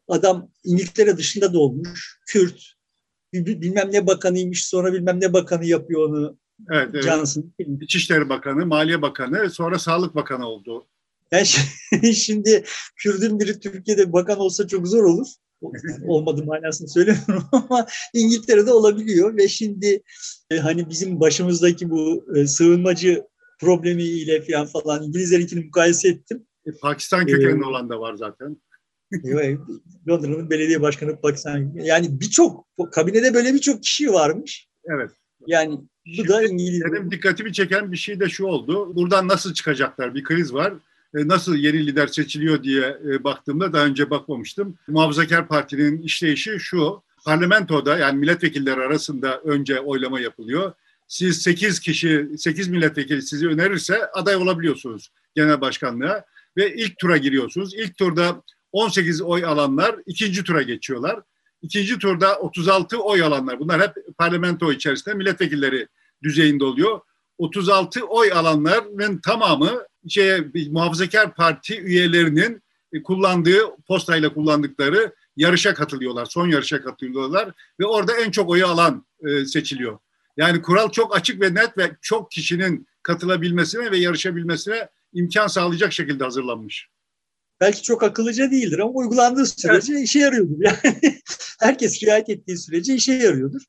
adam 0.08 0.50
İngiltere 0.64 1.16
dışında 1.16 1.52
doğmuş, 1.52 2.20
Kürt, 2.26 2.72
bilmem 3.32 3.92
ne 3.92 4.06
bakanıymış 4.06 4.66
sonra 4.66 4.92
bilmem 4.92 5.20
ne 5.20 5.32
bakanı 5.32 5.64
yapıyor 5.64 6.08
onu. 6.08 6.38
Evet, 6.70 6.88
evet. 6.92 7.04
Johnson. 7.04 7.52
İçişleri 7.80 8.28
Bakanı, 8.28 8.66
Maliye 8.66 9.02
Bakanı, 9.02 9.50
sonra 9.50 9.78
Sağlık 9.78 10.14
Bakanı 10.14 10.46
oldu. 10.46 10.86
Yani 11.32 11.46
şimdi 12.14 12.64
Kürt'ün 12.96 13.40
biri 13.40 13.60
Türkiye'de 13.60 14.12
bakan 14.12 14.38
olsa 14.38 14.66
çok 14.66 14.88
zor 14.88 15.04
olur. 15.04 15.26
olmadı 16.06 16.44
manasını 16.44 16.88
söylemiyorum 16.88 17.48
ama 17.52 17.86
İngiltere'de 18.14 18.72
olabiliyor 18.72 19.36
ve 19.36 19.48
şimdi 19.48 20.02
e, 20.50 20.58
hani 20.58 20.90
bizim 20.90 21.20
başımızdaki 21.20 21.90
bu 21.90 22.26
e, 22.36 22.46
sığınmacı 22.46 23.24
problemiyle 23.60 24.42
falan 24.42 24.66
falan 24.66 25.02
İngilizlerinkini 25.02 25.64
mukayese 25.64 26.08
ettim. 26.08 26.46
E, 26.66 26.70
Pakistan 26.82 27.26
kökenli 27.26 27.62
ee, 27.62 27.66
olan 27.66 27.88
da 27.88 28.00
var 28.00 28.14
zaten. 28.14 28.56
Londra'nın 30.08 30.50
belediye 30.50 30.80
başkanı 30.80 31.20
Pakistan. 31.20 31.72
Yani 31.74 32.20
birçok 32.20 32.66
kabinede 32.92 33.34
böyle 33.34 33.54
birçok 33.54 33.82
kişi 33.82 34.12
varmış. 34.12 34.68
Evet. 34.84 35.10
Yani 35.46 35.74
bu 36.06 36.14
Şimdi 36.14 36.28
da 36.28 36.42
İngiliz. 36.42 36.82
Benim 36.92 37.10
dikkatimi 37.10 37.52
çeken 37.52 37.92
bir 37.92 37.96
şey 37.96 38.20
de 38.20 38.28
şu 38.28 38.44
oldu. 38.44 38.96
Buradan 38.96 39.28
nasıl 39.28 39.54
çıkacaklar? 39.54 40.14
Bir 40.14 40.24
kriz 40.24 40.54
var. 40.54 40.74
E, 41.14 41.28
nasıl 41.28 41.56
yeni 41.56 41.86
lider 41.86 42.06
seçiliyor 42.06 42.62
diye 42.62 42.98
e, 43.10 43.24
baktığımda 43.24 43.72
daha 43.72 43.84
önce 43.84 44.10
bakmamıştım. 44.10 44.78
Muhafazakar 44.88 45.48
Parti'nin 45.48 46.02
işleyişi 46.02 46.60
şu. 46.60 47.02
Parlamentoda 47.24 47.98
yani 47.98 48.18
milletvekilleri 48.18 48.80
arasında 48.80 49.40
önce 49.40 49.80
oylama 49.80 50.20
yapılıyor. 50.20 50.72
Siz 51.08 51.42
8 51.42 51.80
kişi, 51.80 52.28
8 52.38 52.68
milletvekili 52.68 53.22
sizi 53.22 53.48
önerirse 53.48 54.06
aday 54.06 54.36
olabiliyorsunuz 54.36 55.12
genel 55.34 55.60
başkanlığa 55.60 56.24
ve 56.56 56.74
ilk 56.74 56.98
tura 56.98 57.16
giriyorsunuz. 57.16 57.74
İlk 57.74 57.96
turda 57.96 58.42
18 58.72 59.22
oy 59.22 59.44
alanlar 59.44 59.96
ikinci 60.06 60.44
tura 60.44 60.62
geçiyorlar. 60.62 61.20
İkinci 61.62 61.98
turda 61.98 62.38
36 62.38 62.98
oy 62.98 63.22
alanlar 63.22 63.60
bunlar 63.60 63.80
hep 63.80 63.94
parlamento 64.18 64.72
içerisinde 64.72 65.14
milletvekilleri 65.14 65.88
düzeyinde 66.22 66.64
oluyor. 66.64 67.00
36 67.38 68.04
oy 68.04 68.32
alanların 68.32 69.18
tamamı 69.18 69.82
şeye, 70.08 70.44
muhafazakar 70.70 71.34
parti 71.34 71.80
üyelerinin 71.80 72.62
kullandığı 73.04 73.76
postayla 73.88 74.34
kullandıkları 74.34 75.14
yarışa 75.36 75.74
katılıyorlar. 75.74 76.24
Son 76.24 76.48
yarışa 76.48 76.82
katılıyorlar 76.82 77.50
ve 77.80 77.86
orada 77.86 78.16
en 78.16 78.30
çok 78.30 78.50
oyu 78.50 78.66
alan 78.66 79.06
e, 79.20 79.44
seçiliyor. 79.44 79.98
Yani 80.36 80.62
kural 80.62 80.90
çok 80.90 81.16
açık 81.16 81.40
ve 81.40 81.54
net 81.54 81.78
ve 81.78 81.96
çok 82.02 82.30
kişinin 82.30 82.86
katılabilmesine 83.02 83.90
ve 83.90 83.98
yarışabilmesine 83.98 84.88
imkan 85.12 85.46
sağlayacak 85.46 85.92
şekilde 85.92 86.24
hazırlanmış. 86.24 86.88
Belki 87.60 87.82
çok 87.82 88.02
akıllıca 88.02 88.50
değildir 88.50 88.78
ama 88.78 88.92
uygulandığı 88.92 89.46
sürece 89.46 89.92
evet. 89.92 90.04
işe 90.04 90.18
yarıyordur. 90.18 90.56
Yani 90.64 91.20
herkes 91.60 92.02
riayet 92.02 92.28
ettiği 92.28 92.58
sürece 92.58 92.94
işe 92.94 93.12
yarıyordur. 93.12 93.62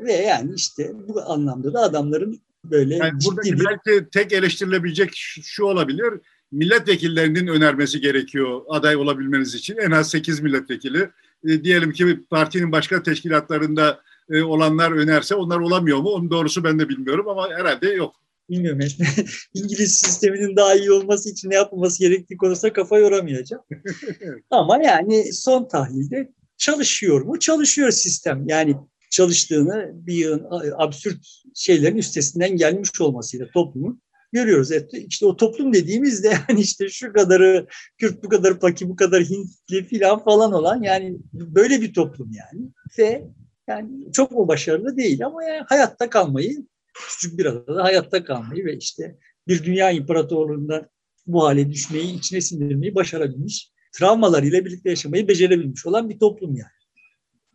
Ve 0.00 0.12
yani 0.12 0.52
işte 0.56 0.92
bu 1.08 1.22
anlamda 1.22 1.74
da 1.74 1.80
adamların 1.80 2.40
böyle 2.64 2.96
yani 2.96 3.18
buradaki 3.26 3.52
bir... 3.52 3.64
belki 3.64 4.10
tek 4.10 4.32
eleştirilebilecek 4.32 5.10
şu 5.42 5.64
olabilir. 5.64 6.20
Milletvekillerinin 6.52 7.46
önermesi 7.46 8.00
gerekiyor 8.00 8.60
aday 8.68 8.96
olabilmeniz 8.96 9.54
için. 9.54 9.76
En 9.76 9.90
az 9.90 10.10
8 10.10 10.40
milletvekili. 10.40 11.10
E, 11.44 11.64
diyelim 11.64 11.92
ki 11.92 12.20
partinin 12.30 12.72
başka 12.72 13.02
teşkilatlarında 13.02 14.00
e, 14.30 14.42
olanlar 14.42 14.92
önerse 14.92 15.34
onlar 15.34 15.58
olamıyor 15.58 15.98
mu? 15.98 16.08
Onun 16.08 16.30
doğrusu 16.30 16.64
ben 16.64 16.78
de 16.78 16.88
bilmiyorum 16.88 17.28
ama 17.28 17.50
herhalde 17.50 17.88
yok. 17.88 18.19
Bilmiyorum. 18.50 18.80
İngiliz 19.54 19.96
sisteminin 19.96 20.56
daha 20.56 20.74
iyi 20.74 20.92
olması 20.92 21.30
için 21.30 21.50
ne 21.50 21.54
yapılması 21.54 21.98
gerektiği 21.98 22.36
konusunda 22.36 22.72
kafa 22.72 22.98
yoramayacağım. 22.98 23.62
ama 24.50 24.82
yani 24.82 25.32
son 25.32 25.68
tahlilde 25.68 26.32
çalışıyor 26.58 27.20
mu? 27.20 27.38
Çalışıyor 27.38 27.90
sistem. 27.90 28.48
Yani 28.48 28.76
çalıştığını 29.10 29.90
bir 29.94 30.14
yığın 30.14 30.46
absürt 30.76 31.26
şeylerin 31.54 31.96
üstesinden 31.96 32.56
gelmiş 32.56 33.00
olmasıyla 33.00 33.46
toplumun 33.54 34.02
görüyoruz. 34.32 34.72
Evet, 34.72 34.90
işte 34.94 35.26
o 35.26 35.36
toplum 35.36 35.72
dediğimizde 35.72 36.28
yani 36.48 36.60
işte 36.60 36.88
şu 36.88 37.12
kadarı 37.12 37.66
Kürt, 37.98 38.24
bu 38.24 38.28
kadar 38.28 38.60
Paki, 38.60 38.88
bu 38.88 38.96
kadar 38.96 39.22
Hintli 39.22 39.84
filan 39.84 40.24
falan 40.24 40.52
olan 40.52 40.82
yani 40.82 41.16
böyle 41.32 41.80
bir 41.80 41.94
toplum 41.94 42.30
yani. 42.32 42.68
Ve 42.98 43.24
yani 43.68 44.12
çok 44.12 44.30
mu 44.30 44.48
başarılı 44.48 44.96
değil 44.96 45.26
ama 45.26 45.44
yani 45.44 45.64
hayatta 45.68 46.10
kalmayı, 46.10 46.66
küçük 46.94 47.38
bir 47.38 47.46
adada 47.46 47.84
hayatta 47.84 48.24
kalmayı 48.24 48.64
ve 48.64 48.76
işte 48.76 49.18
bir 49.48 49.64
dünya 49.64 49.90
imparatorluğunda 49.90 50.88
bu 51.26 51.44
hale 51.44 51.72
düşmeyi, 51.72 52.18
içine 52.18 52.40
sindirmeyi 52.40 52.94
başarabilmiş, 52.94 53.70
travmalarıyla 53.92 54.64
birlikte 54.64 54.90
yaşamayı 54.90 55.28
becerebilmiş 55.28 55.86
olan 55.86 56.10
bir 56.10 56.18
toplum 56.18 56.56
yani. 56.56 56.70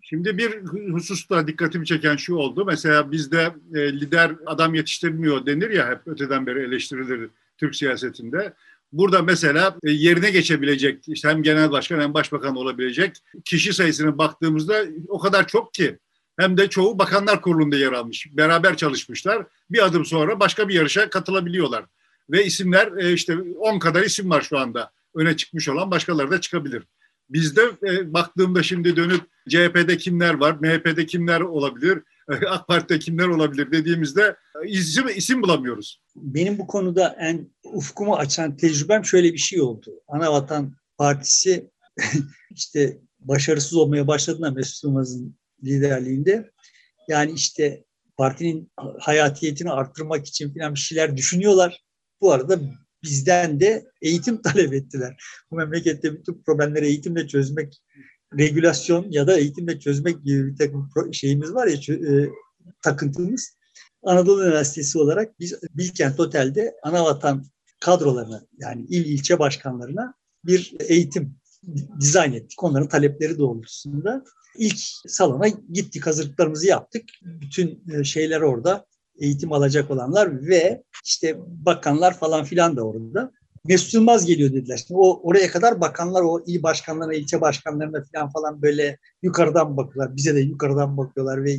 Şimdi 0.01 0.37
bir 0.37 0.63
hususta 0.91 1.47
dikkatimi 1.47 1.85
çeken 1.85 2.15
şu 2.15 2.35
oldu. 2.35 2.65
Mesela 2.65 3.11
bizde 3.11 3.53
e, 3.73 3.93
lider 3.93 4.31
adam 4.45 4.75
yetiştirmiyor 4.75 5.45
denir 5.45 5.69
ya 5.69 5.89
hep 5.89 6.07
öteden 6.07 6.47
beri 6.47 6.59
eleştirilir 6.59 7.29
Türk 7.57 7.75
siyasetinde. 7.75 8.53
Burada 8.91 9.21
mesela 9.21 9.77
e, 9.83 9.91
yerine 9.91 10.31
geçebilecek 10.31 11.03
işte 11.07 11.29
hem 11.29 11.43
genel 11.43 11.71
başkan 11.71 11.99
hem 11.99 12.13
başbakan 12.13 12.55
olabilecek 12.55 13.17
kişi 13.45 13.73
sayısına 13.73 14.17
baktığımızda 14.17 14.85
o 15.07 15.19
kadar 15.19 15.47
çok 15.47 15.73
ki 15.73 15.97
hem 16.37 16.57
de 16.57 16.69
çoğu 16.69 16.99
bakanlar 16.99 17.41
kurulunda 17.41 17.75
yer 17.75 17.91
almış. 17.91 18.27
Beraber 18.31 18.77
çalışmışlar. 18.77 19.45
Bir 19.71 19.85
adım 19.85 20.05
sonra 20.05 20.39
başka 20.39 20.69
bir 20.69 20.73
yarışa 20.73 21.09
katılabiliyorlar. 21.09 21.85
Ve 22.29 22.45
isimler 22.45 22.91
e, 22.97 23.13
işte 23.13 23.37
10 23.59 23.79
kadar 23.79 24.01
isim 24.01 24.29
var 24.29 24.41
şu 24.41 24.59
anda. 24.59 24.91
Öne 25.15 25.37
çıkmış 25.37 25.69
olan 25.69 25.91
başkaları 25.91 26.31
da 26.31 26.41
çıkabilir. 26.41 26.83
Bizde 27.29 27.61
e, 27.87 28.13
baktığımda 28.13 28.63
şimdi 28.63 28.95
dönüp 28.95 29.21
CHP'de 29.49 29.97
kimler 29.97 30.33
var, 30.33 30.57
MHP'de 30.59 31.05
kimler 31.05 31.41
olabilir, 31.41 32.03
AK 32.49 32.67
Parti'de 32.67 32.99
kimler 32.99 33.27
olabilir 33.27 33.71
dediğimizde 33.71 34.35
isim, 34.65 35.07
isim 35.15 35.41
bulamıyoruz. 35.41 36.01
Benim 36.15 36.57
bu 36.57 36.67
konuda 36.67 37.15
en 37.19 37.49
ufkumu 37.63 38.15
açan 38.15 38.57
tecrübem 38.57 39.05
şöyle 39.05 39.33
bir 39.33 39.37
şey 39.37 39.61
oldu. 39.61 39.91
Anavatan 40.07 40.75
Partisi 40.97 41.71
işte 42.51 42.97
başarısız 43.19 43.73
olmaya 43.73 44.07
başladığında 44.07 44.51
Mesut 44.51 44.83
Yılmaz'ın 44.83 45.37
liderliğinde 45.63 46.51
yani 47.09 47.31
işte 47.31 47.83
partinin 48.17 48.71
hayatiyetini 48.99 49.71
arttırmak 49.71 50.27
için 50.27 50.53
falan 50.53 50.73
bir 50.73 50.79
şeyler 50.79 51.17
düşünüyorlar. 51.17 51.83
Bu 52.21 52.31
arada 52.31 52.59
bizden 53.03 53.59
de 53.59 53.85
eğitim 54.01 54.41
talep 54.41 54.73
ettiler. 54.73 55.23
Bu 55.51 55.55
memlekette 55.55 56.13
bütün 56.13 56.43
problemleri 56.45 56.87
eğitimle 56.87 57.27
çözmek, 57.27 57.81
regülasyon 58.37 59.11
ya 59.11 59.27
da 59.27 59.37
eğitimle 59.37 59.79
çözmek 59.79 60.23
gibi 60.23 60.47
bir 60.47 60.57
takım 60.57 60.89
şeyimiz 61.13 61.53
var 61.53 61.67
ya, 61.67 61.95
e, 61.95 62.29
takıntımız. 62.81 63.57
Anadolu 64.03 64.43
Üniversitesi 64.43 64.97
olarak 64.97 65.39
biz 65.39 65.59
Bilkent 65.73 66.19
Otel'de 66.19 66.75
anavatan 66.83 67.45
kadrolarına 67.81 68.45
yani 68.57 68.85
il 68.89 69.05
ilçe 69.05 69.39
başkanlarına 69.39 70.13
bir 70.43 70.75
eğitim 70.79 71.37
dizayn 71.99 72.33
ettik. 72.33 72.63
Onların 72.63 72.87
talepleri 72.87 73.37
doğrultusunda. 73.37 74.23
ilk 74.57 74.79
salona 75.07 75.47
gittik, 75.47 76.07
hazırlıklarımızı 76.07 76.67
yaptık. 76.67 77.03
Bütün 77.21 77.83
e, 77.93 78.03
şeyler 78.03 78.41
orada 78.41 78.85
eğitim 79.19 79.53
alacak 79.53 79.91
olanlar 79.91 80.47
ve 80.47 80.83
işte 81.05 81.35
bakanlar 81.47 82.17
falan 82.17 82.43
filan 82.43 82.77
da 82.77 82.83
orada. 82.83 83.31
Mesut 83.65 83.93
Yılmaz 83.93 84.25
geliyor 84.25 84.53
dediler. 84.53 84.83
Şimdi 84.87 84.99
o 85.03 85.29
oraya 85.29 85.51
kadar 85.51 85.81
bakanlar 85.81 86.21
o 86.21 86.43
il 86.47 86.63
başkanlarına, 86.63 87.13
ilçe 87.13 87.41
başkanlarına 87.41 88.03
falan 88.13 88.31
falan 88.31 88.61
böyle 88.61 88.97
yukarıdan 89.21 89.77
bakıyorlar. 89.77 90.15
Bize 90.15 90.35
de 90.35 90.39
yukarıdan 90.39 90.97
bakıyorlar 90.97 91.43
ve 91.43 91.57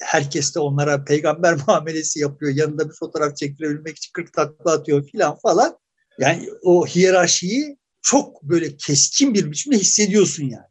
herkes 0.00 0.54
de 0.54 0.60
onlara 0.60 1.04
peygamber 1.04 1.56
muamelesi 1.66 2.20
yapıyor. 2.20 2.52
Yanında 2.54 2.88
bir 2.88 2.94
fotoğraf 2.94 3.36
çektirebilmek 3.36 3.96
için 3.96 4.10
40 4.12 4.32
takla 4.32 4.72
atıyor 4.72 5.08
falan 5.12 5.36
falan. 5.36 5.78
Yani 6.18 6.48
o 6.62 6.86
hiyerarşiyi 6.86 7.78
çok 8.04 8.42
böyle 8.42 8.76
keskin 8.76 9.34
bir 9.34 9.50
biçimde 9.50 9.78
hissediyorsun 9.78 10.44
yani. 10.44 10.66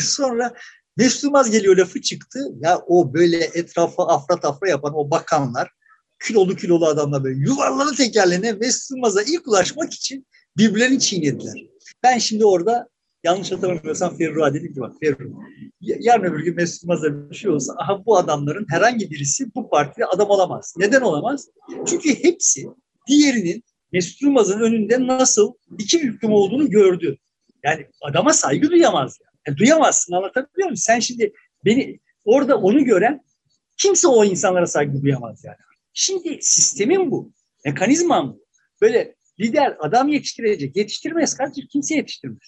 Sonra 0.04 0.54
Mesut 0.96 1.52
geliyor 1.52 1.76
lafı 1.76 2.02
çıktı. 2.02 2.38
Ya 2.60 2.78
o 2.86 3.14
böyle 3.14 3.38
etrafa 3.54 4.06
afra 4.06 4.40
tafra 4.40 4.68
yapan 4.68 4.92
o 4.94 5.10
bakanlar 5.10 5.70
kilolu 6.26 6.56
kilolu 6.56 6.86
adamlar 6.86 7.24
böyle 7.24 7.38
yuvarladı 7.38 7.94
tekerlerine 7.96 8.52
Mesut 8.52 8.98
ilk 9.28 9.48
ulaşmak 9.48 9.92
için 9.92 10.26
birbirlerini 10.56 11.00
çiğnediler. 11.00 11.54
Ben 12.02 12.18
şimdi 12.18 12.44
orada 12.44 12.88
yanlış 13.24 13.52
hatırlamıyorsam 13.52 14.16
Ferruh'a 14.16 14.54
dedim 14.54 14.74
ki 14.74 14.80
bak 14.80 14.92
Ferruh 15.02 15.30
yarın 15.80 16.24
öbür 16.24 16.44
gün 16.44 16.56
Mesut 16.56 16.82
Yılmaz'a 16.82 17.30
bir 17.30 17.34
şey 17.34 17.50
olsa 17.50 17.74
aha 17.78 18.06
bu 18.06 18.16
adamların 18.16 18.66
herhangi 18.68 19.10
birisi 19.10 19.54
bu 19.54 19.70
partide 19.70 20.06
adam 20.06 20.30
olamaz. 20.30 20.74
Neden 20.78 21.00
olamaz? 21.00 21.48
Çünkü 21.86 22.24
hepsi 22.24 22.66
diğerinin 23.08 23.64
Mesut 23.92 24.22
Yılmaz'ın 24.22 24.60
önünde 24.60 25.06
nasıl 25.06 25.52
iki 25.78 26.02
büklüm 26.02 26.32
olduğunu 26.32 26.70
gördü. 26.70 27.18
Yani 27.64 27.86
adama 28.00 28.32
saygı 28.32 28.70
duyamaz. 28.70 29.18
Yani. 29.20 29.32
yani 29.46 29.58
duyamazsın 29.58 30.12
anlatabiliyor 30.12 30.68
muyum? 30.68 30.76
Sen 30.76 31.00
şimdi 31.00 31.32
beni 31.64 32.00
orada 32.24 32.58
onu 32.58 32.84
gören 32.84 33.24
kimse 33.76 34.08
o 34.08 34.24
insanlara 34.24 34.66
saygı 34.66 35.02
duyamaz 35.02 35.44
yani. 35.44 35.56
Şimdi 35.92 36.38
sistemin 36.40 37.10
bu. 37.10 37.32
Mekanizmam 37.64 38.32
bu. 38.32 38.46
Böyle 38.80 39.14
lider 39.40 39.76
adam 39.80 40.08
yetiştirecek. 40.08 40.76
Yetiştirmez 40.76 41.36
kardeşim. 41.36 41.68
Kimse 41.72 41.94
yetiştirmez. 41.94 42.38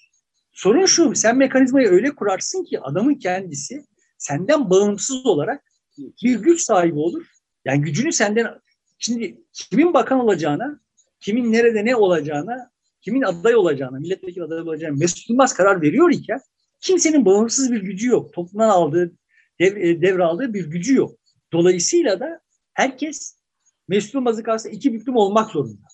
Sorun 0.53 0.87
şu. 0.87 1.15
Sen 1.15 1.37
mekanizmayı 1.37 1.89
öyle 1.89 2.15
kurarsın 2.15 2.65
ki 2.65 2.81
adamın 2.81 3.15
kendisi 3.15 3.85
senden 4.19 4.71
bağımsız 4.71 5.27
olarak 5.27 5.65
bir 6.23 6.41
güç 6.41 6.61
sahibi 6.61 6.99
olur. 6.99 7.27
Yani 7.65 7.81
gücünü 7.81 8.13
senden 8.13 8.47
şimdi 8.99 9.41
kimin 9.53 9.95
bakan 9.95 10.21
olacağına, 10.21 10.81
kimin 11.25 11.53
nerede 11.53 11.85
ne 11.85 11.97
olacağına, 11.97 12.71
kimin 13.01 13.23
aday 13.23 13.57
olacağına, 13.57 13.99
milletvekili 13.99 14.45
aday 14.45 14.61
olacağına 14.61 14.97
Mesut 14.97 15.55
karar 15.57 15.83
veriyor 15.83 16.11
iken 16.11 16.41
kimsenin 16.81 17.25
bağımsız 17.25 17.73
bir 17.73 17.83
gücü 17.83 18.09
yok. 18.09 18.33
Toplumdan 18.33 18.69
aldığı, 18.69 19.13
e, 19.59 20.03
devraldığı 20.03 20.55
bir 20.55 20.67
gücü 20.67 20.95
yok. 20.95 21.19
Dolayısıyla 21.53 22.21
da 22.21 22.41
herkes 22.75 23.37
Mesut 23.89 24.43
karşısında 24.45 24.73
iki 24.73 24.95
büklüm 24.95 25.17
olmak 25.17 25.51
zorunda. 25.51 25.87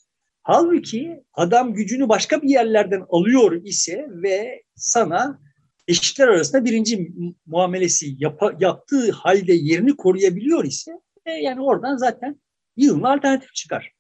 Halbuki 0.43 1.25
adam 1.35 1.75
gücünü 1.75 2.09
başka 2.09 2.43
bir 2.43 2.49
yerlerden 2.49 3.05
alıyor 3.09 3.65
ise 3.65 4.09
ve 4.11 4.63
sana 4.75 5.41
eşitler 5.89 6.29
arasında 6.29 6.65
birinci 6.65 7.13
muamelesi 7.47 8.15
yap, 8.19 8.43
yaptığı 8.61 9.11
halde 9.13 9.53
yerini 9.53 9.97
koruyabiliyor 9.97 10.65
ise 10.65 10.93
e, 11.27 11.31
yani 11.31 11.61
oradan 11.61 11.97
zaten 11.97 12.41
yığınla 12.77 13.13
alternatif 13.13 13.55
çıkar. 13.55 14.00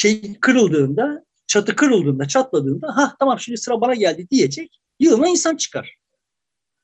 Şey 0.00 0.34
kırıldığında, 0.40 1.24
çatı 1.46 1.76
kırıldığında, 1.76 2.28
çatladığında 2.28 2.96
ha 2.96 3.16
tamam 3.18 3.40
şimdi 3.40 3.58
sıra 3.58 3.80
bana 3.80 3.94
geldi 3.94 4.30
diyecek 4.30 4.80
yığına 5.00 5.28
insan 5.28 5.56
çıkar. 5.56 5.96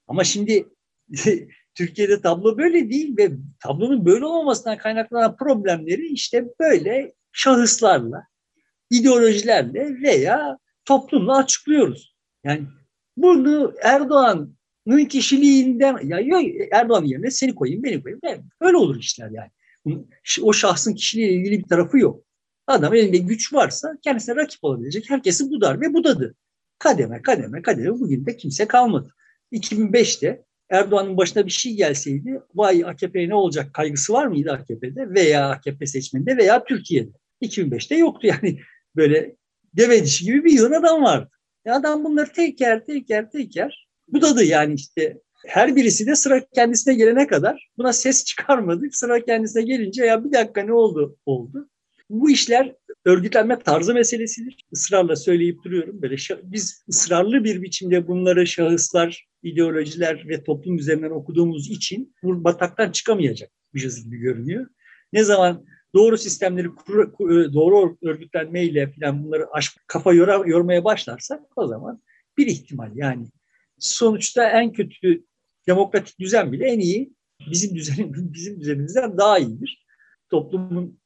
Ama 0.09 0.25
şimdi 0.25 0.69
Türkiye'de 1.75 2.21
tablo 2.21 2.59
böyle 2.59 2.91
değil 2.91 3.17
ve 3.17 3.31
tablonun 3.61 4.07
böyle 4.07 4.25
olmamasından 4.25 4.79
kaynaklanan 4.79 5.37
problemleri 5.37 6.07
işte 6.07 6.45
böyle 6.61 7.15
şahıslarla, 7.33 8.27
ideolojilerle 8.91 10.03
veya 10.03 10.59
toplumla 10.85 11.37
açıklıyoruz. 11.37 12.17
Yani 12.45 12.67
bunu 13.17 13.75
Erdoğan'ın 13.83 15.05
kişiliğinden 15.05 15.99
ya 16.07 16.21
yok 16.21 16.43
Erdoğan'ın 16.73 17.07
yerine 17.07 17.31
seni 17.31 17.55
koyayım, 17.55 17.83
beni 17.83 18.03
koyayım. 18.03 18.49
Öyle 18.61 18.77
olur 18.77 18.99
işler 18.99 19.31
yani. 19.31 19.51
O 20.43 20.53
şahsın 20.53 20.95
kişiliğiyle 20.95 21.35
ilgili 21.35 21.59
bir 21.59 21.69
tarafı 21.69 21.99
yok. 21.99 22.26
Adam 22.67 22.95
elinde 22.95 23.19
güç 23.19 23.53
varsa 23.55 23.97
kendisine 24.03 24.37
rakip 24.37 24.65
olabilecek 24.65 25.11
herkesi 25.11 25.51
budar 25.51 25.81
ve 25.81 25.95
budadı. 25.95 26.35
Kademe 26.79 27.23
kademe 27.23 27.63
kademe 27.63 27.91
bugün 27.91 28.27
de 28.27 28.37
kimse 28.37 28.69
kalmadı. 28.69 29.15
2005'te 29.53 30.45
Erdoğan'ın 30.71 31.17
başına 31.17 31.47
bir 31.47 31.51
şey 31.51 31.75
gelseydi 31.75 32.43
vay 32.55 32.85
AKP'ye 32.85 33.29
ne 33.29 33.35
olacak 33.35 33.75
kaygısı 33.75 34.13
var 34.13 34.27
mıydı 34.27 34.53
AKP'de 34.53 35.11
veya 35.15 35.51
AKP 35.51 35.87
seçmeninde 35.87 36.37
veya 36.37 36.65
Türkiye'de? 36.65 37.11
2005'te 37.43 37.97
yoktu 37.97 38.27
yani 38.27 38.61
böyle 38.97 39.37
deve 39.77 40.05
dişi 40.05 40.25
gibi 40.25 40.45
bir 40.45 40.53
yığın 40.53 40.73
adam 40.73 41.03
vardı. 41.03 41.31
E 41.65 41.71
adam 41.71 42.05
bunları 42.05 42.33
teker 42.33 42.85
teker 42.85 43.31
teker 43.31 43.89
budadı 44.09 44.45
yani 44.45 44.75
işte 44.75 45.21
her 45.47 45.77
birisi 45.77 46.07
de 46.07 46.17
sıra 46.17 46.47
kendisine 46.55 46.95
gelene 46.95 47.27
kadar 47.27 47.71
buna 47.79 47.93
ses 47.93 48.25
çıkarmadık. 48.25 48.97
Sıra 48.97 49.25
kendisine 49.25 49.63
gelince 49.63 50.05
ya 50.05 50.25
bir 50.25 50.33
dakika 50.33 50.63
ne 50.63 50.73
oldu? 50.73 51.19
Oldu. 51.27 51.69
Bu 52.11 52.31
işler 52.31 52.75
örgütlenme 53.05 53.59
tarzı 53.59 53.95
meselesidir. 53.95 54.65
Israrla 54.73 55.17
söyleyip 55.17 55.63
duruyorum. 55.65 56.03
Böyle 56.03 56.17
biz 56.43 56.85
ısrarlı 56.89 57.45
bir 57.45 57.63
biçimde 57.63 58.09
bunları 58.09 58.47
şahıslar, 58.47 59.27
ideolojiler 59.43 60.29
ve 60.29 60.45
toplum 60.45 60.79
üzerinden 60.79 61.11
okuduğumuz 61.11 61.71
için 61.71 62.15
bu 62.23 62.45
bataktan 62.45 62.93
çıkamayacak 62.93 63.51
bir 63.75 64.05
gibi 64.05 64.19
görünüyor. 64.19 64.67
Ne 65.13 65.25
zaman 65.25 65.65
doğru 65.95 66.19
sistemleri 66.19 66.67
e, 66.67 67.53
doğru 67.53 67.97
örgütlenmeyle 68.03 68.93
falan 68.93 69.25
bunları 69.25 69.47
aş, 69.53 69.77
kafa 69.87 70.13
yora, 70.13 70.43
yormaya 70.47 70.85
başlarsak 70.85 71.41
o 71.57 71.67
zaman 71.67 72.03
bir 72.39 72.47
ihtimal 72.47 72.91
yani 72.95 73.27
sonuçta 73.79 74.51
en 74.51 74.73
kötü 74.73 75.25
demokratik 75.67 76.21
düzen 76.21 76.53
bile 76.53 76.67
en 76.67 76.81
iyi 76.81 77.13
bizim 77.51 77.77
düzenim 77.77 78.13
bizim 78.35 78.61
düzenimizden 78.61 79.19
daha 79.19 79.39
iyidir. 79.39 79.87
Toplumun 80.31 81.01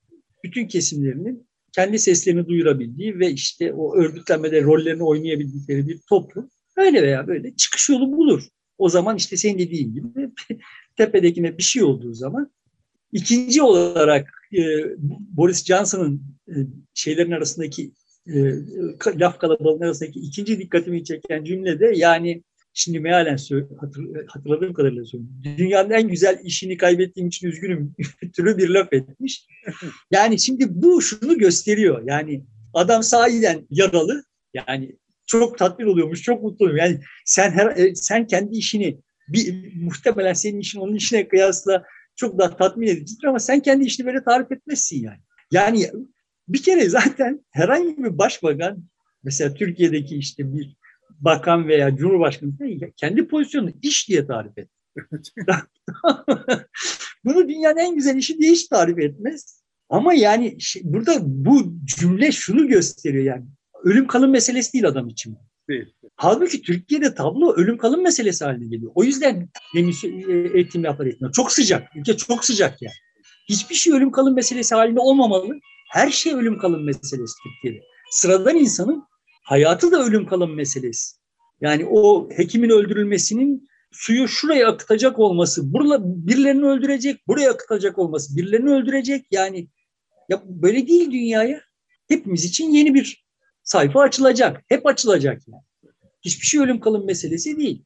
bütün 0.45 0.66
kesimlerinin 0.66 1.47
kendi 1.72 1.99
seslerini 1.99 2.47
duyurabildiği 2.47 3.18
ve 3.18 3.30
işte 3.30 3.72
o 3.72 3.97
örgütlenmede 3.97 4.62
rollerini 4.62 5.03
oynayabildikleri 5.03 5.88
bir 5.88 6.01
toplum 6.09 6.51
öyle 6.76 7.03
veya 7.03 7.26
böyle 7.26 7.57
çıkış 7.57 7.88
yolu 7.88 8.12
bulur. 8.12 8.43
O 8.78 8.88
zaman 8.88 9.16
işte 9.16 9.36
senin 9.36 9.59
dediğin 9.59 9.95
gibi 9.95 10.30
tepedekine 10.97 11.59
bir 11.59 11.62
şey 11.62 11.82
olduğu 11.82 12.14
zaman 12.14 12.51
ikinci 13.12 13.62
olarak 13.62 14.30
e, 14.53 14.61
Boris 15.36 15.64
Johnson'ın 15.64 16.22
e, 16.49 16.55
şeylerin 16.95 17.30
arasındaki 17.30 17.93
e, 18.26 18.55
laf 19.07 19.38
kalabalığının 19.38 19.84
arasındaki 19.84 20.20
ikinci 20.20 20.59
dikkatimi 20.59 21.05
çeken 21.05 21.45
cümle 21.45 21.80
de 21.80 21.93
yani 21.97 22.43
Şimdi 22.75 23.01
mealen 23.01 23.37
hatırladığım 24.29 24.73
kadarıyla 24.75 25.05
söylüyorum. 25.05 25.43
Dünyanın 25.59 25.91
en 25.91 26.09
güzel 26.09 26.39
işini 26.45 26.77
kaybettiğim 26.77 27.29
için 27.29 27.49
üzgünüm 27.49 27.95
türü 28.37 28.59
bir 28.59 28.68
laf 28.68 28.93
etmiş. 28.93 29.47
Yani 30.11 30.41
şimdi 30.41 30.64
bu 30.68 31.03
şunu 31.03 31.39
gösteriyor. 31.39 32.03
Yani 32.07 32.45
Adam 32.75 33.03
sahiden 33.03 33.66
yaralı. 33.71 34.25
Yani 34.55 34.97
çok 35.27 35.59
tatmin 35.59 35.87
oluyormuş, 35.87 36.23
çok 36.23 36.43
mutlu. 36.43 36.77
Yani 36.77 37.01
sen 37.25 37.51
her, 37.51 37.77
e, 37.77 37.95
sen 37.95 38.27
kendi 38.27 38.57
işini 38.57 38.99
bir 39.29 39.75
muhtemelen 39.77 40.33
senin 40.33 40.61
işin 40.61 40.81
onun 40.81 40.95
işine 40.95 41.29
kıyasla 41.29 41.85
çok 42.16 42.39
daha 42.39 42.57
tatmin 42.57 42.87
edicidir 42.87 43.25
ama 43.25 43.39
sen 43.39 43.61
kendi 43.61 43.85
işini 43.85 44.07
böyle 44.07 44.25
tarif 44.25 44.53
etmezsin 44.53 45.05
yani. 45.05 45.18
Yani 45.53 45.91
bir 46.49 46.62
kere 46.62 46.89
zaten 46.89 47.45
herhangi 47.51 47.99
bir 47.99 48.18
başbakan 48.18 48.85
mesela 49.23 49.55
Türkiye'deki 49.55 50.16
işte 50.16 50.53
bir 50.53 50.77
bakan 51.21 51.68
veya 51.68 51.97
cumhurbaşkanı 51.97 52.53
kendi 52.97 53.29
pozisyonunu 53.29 53.73
iş 53.83 54.09
diye 54.09 54.27
tarif 54.27 54.59
et. 54.59 54.68
Bunu 57.25 57.49
dünyanın 57.49 57.79
en 57.79 57.95
güzel 57.95 58.16
işi 58.16 58.39
diye 58.39 58.53
hiç 58.53 58.68
tarif 58.68 58.99
etmez. 58.99 59.62
Ama 59.89 60.14
yani 60.14 60.59
burada 60.83 61.18
bu 61.23 61.73
cümle 61.85 62.33
şunu 62.33 62.68
gösteriyor 62.68 63.25
yani. 63.25 63.45
Ölüm 63.85 64.07
kalım 64.07 64.31
meselesi 64.31 64.73
değil 64.73 64.87
adam 64.87 65.09
için. 65.09 65.37
Değil. 65.68 65.95
Halbuki 66.16 66.62
Türkiye'de 66.62 67.14
tablo 67.14 67.53
ölüm 67.53 67.79
kalım 67.79 68.03
meselesi 68.03 68.45
haline 68.45 68.66
geliyor. 68.68 68.93
O 68.95 69.05
yüzden 69.05 69.49
demin 69.75 69.95
eğitim 70.55 70.85
yapar 70.85 71.07
etmiyor. 71.07 71.33
Çok 71.33 71.53
sıcak. 71.53 71.97
Ülke 71.97 72.16
çok 72.16 72.45
sıcak 72.45 72.83
yani. 72.83 72.95
Hiçbir 73.49 73.75
şey 73.75 73.93
ölüm 73.93 74.11
kalım 74.11 74.35
meselesi 74.35 74.75
halinde 74.75 75.01
olmamalı. 75.01 75.55
Her 75.91 76.11
şey 76.11 76.35
ölüm 76.35 76.59
kalım 76.59 76.85
meselesi 76.85 77.35
Türkiye'de. 77.43 77.85
Sıradan 78.11 78.57
insanın 78.57 79.05
hayatı 79.43 79.93
da 79.93 80.05
ölüm 80.05 80.26
kalım 80.26 80.55
meselesi. 80.55 81.16
Yani 81.61 81.86
o 81.91 82.30
hekimin 82.30 82.70
öldürülmesinin 82.70 83.68
suyu 83.93 84.28
şuraya 84.28 84.68
akıtacak 84.68 85.18
olması, 85.18 85.72
burada 85.72 85.99
birilerini 86.26 86.64
öldürecek, 86.64 87.28
buraya 87.28 87.51
akıtacak 87.51 87.99
olması, 87.99 88.36
birilerini 88.36 88.70
öldürecek. 88.70 89.26
Yani 89.30 89.68
ya 90.28 90.43
böyle 90.45 90.86
değil 90.86 91.11
dünyaya. 91.11 91.61
Hepimiz 92.09 92.45
için 92.45 92.70
yeni 92.70 92.95
bir 92.95 93.24
sayfa 93.62 94.01
açılacak. 94.01 94.62
Hep 94.68 94.86
açılacak 94.86 95.43
yani. 95.49 95.62
Hiçbir 96.22 96.47
şey 96.47 96.61
ölüm 96.61 96.80
kalım 96.80 97.07
meselesi 97.07 97.57
değil. 97.57 97.84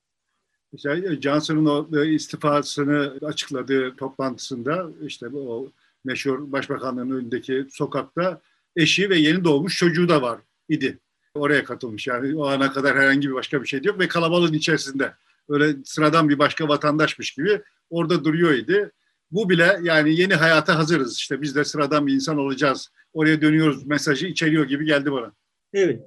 Mesela 0.72 1.20
Johnson'ın 1.20 1.66
o 1.66 2.02
e, 2.02 2.14
istifasını 2.14 3.18
açıkladığı 3.22 3.96
toplantısında 3.96 4.90
işte 5.07 5.28
o 5.28 5.72
meşhur 6.05 6.52
başbakanlığın 6.52 7.11
önündeki 7.11 7.66
sokakta 7.70 8.40
eşi 8.76 9.11
ve 9.11 9.18
yeni 9.18 9.44
doğmuş 9.44 9.78
çocuğu 9.78 10.09
da 10.09 10.22
var 10.22 10.40
idi. 10.68 10.98
Oraya 11.35 11.64
katılmış 11.64 12.07
yani 12.07 12.37
o 12.37 12.47
ana 12.47 12.72
kadar 12.72 12.97
herhangi 12.97 13.28
bir 13.28 13.35
başka 13.35 13.62
bir 13.62 13.66
şey 13.66 13.80
yok 13.82 13.99
ve 13.99 14.09
kalabalığın 14.09 14.53
içerisinde 14.53 15.12
öyle 15.49 15.76
sıradan 15.85 16.28
bir 16.28 16.39
başka 16.39 16.68
vatandaşmış 16.68 17.30
gibi 17.30 17.62
orada 17.91 18.24
duruyor 18.24 18.53
idi. 18.53 18.91
Bu 19.30 19.51
bile 19.51 19.78
yani 19.82 20.20
yeni 20.20 20.35
hayata 20.35 20.78
hazırız 20.78 21.16
işte 21.16 21.43
biz 21.43 21.55
de 21.57 21.64
sıradan 21.64 22.07
bir 22.07 22.14
insan 22.14 22.39
olacağız. 22.39 22.91
Oraya 23.12 23.43
dönüyoruz 23.43 23.87
mesajı 23.87 24.26
içeriyor 24.26 24.64
gibi 24.64 24.87
geldi 24.87 25.12
bana. 25.12 25.32
Evet. 25.72 26.03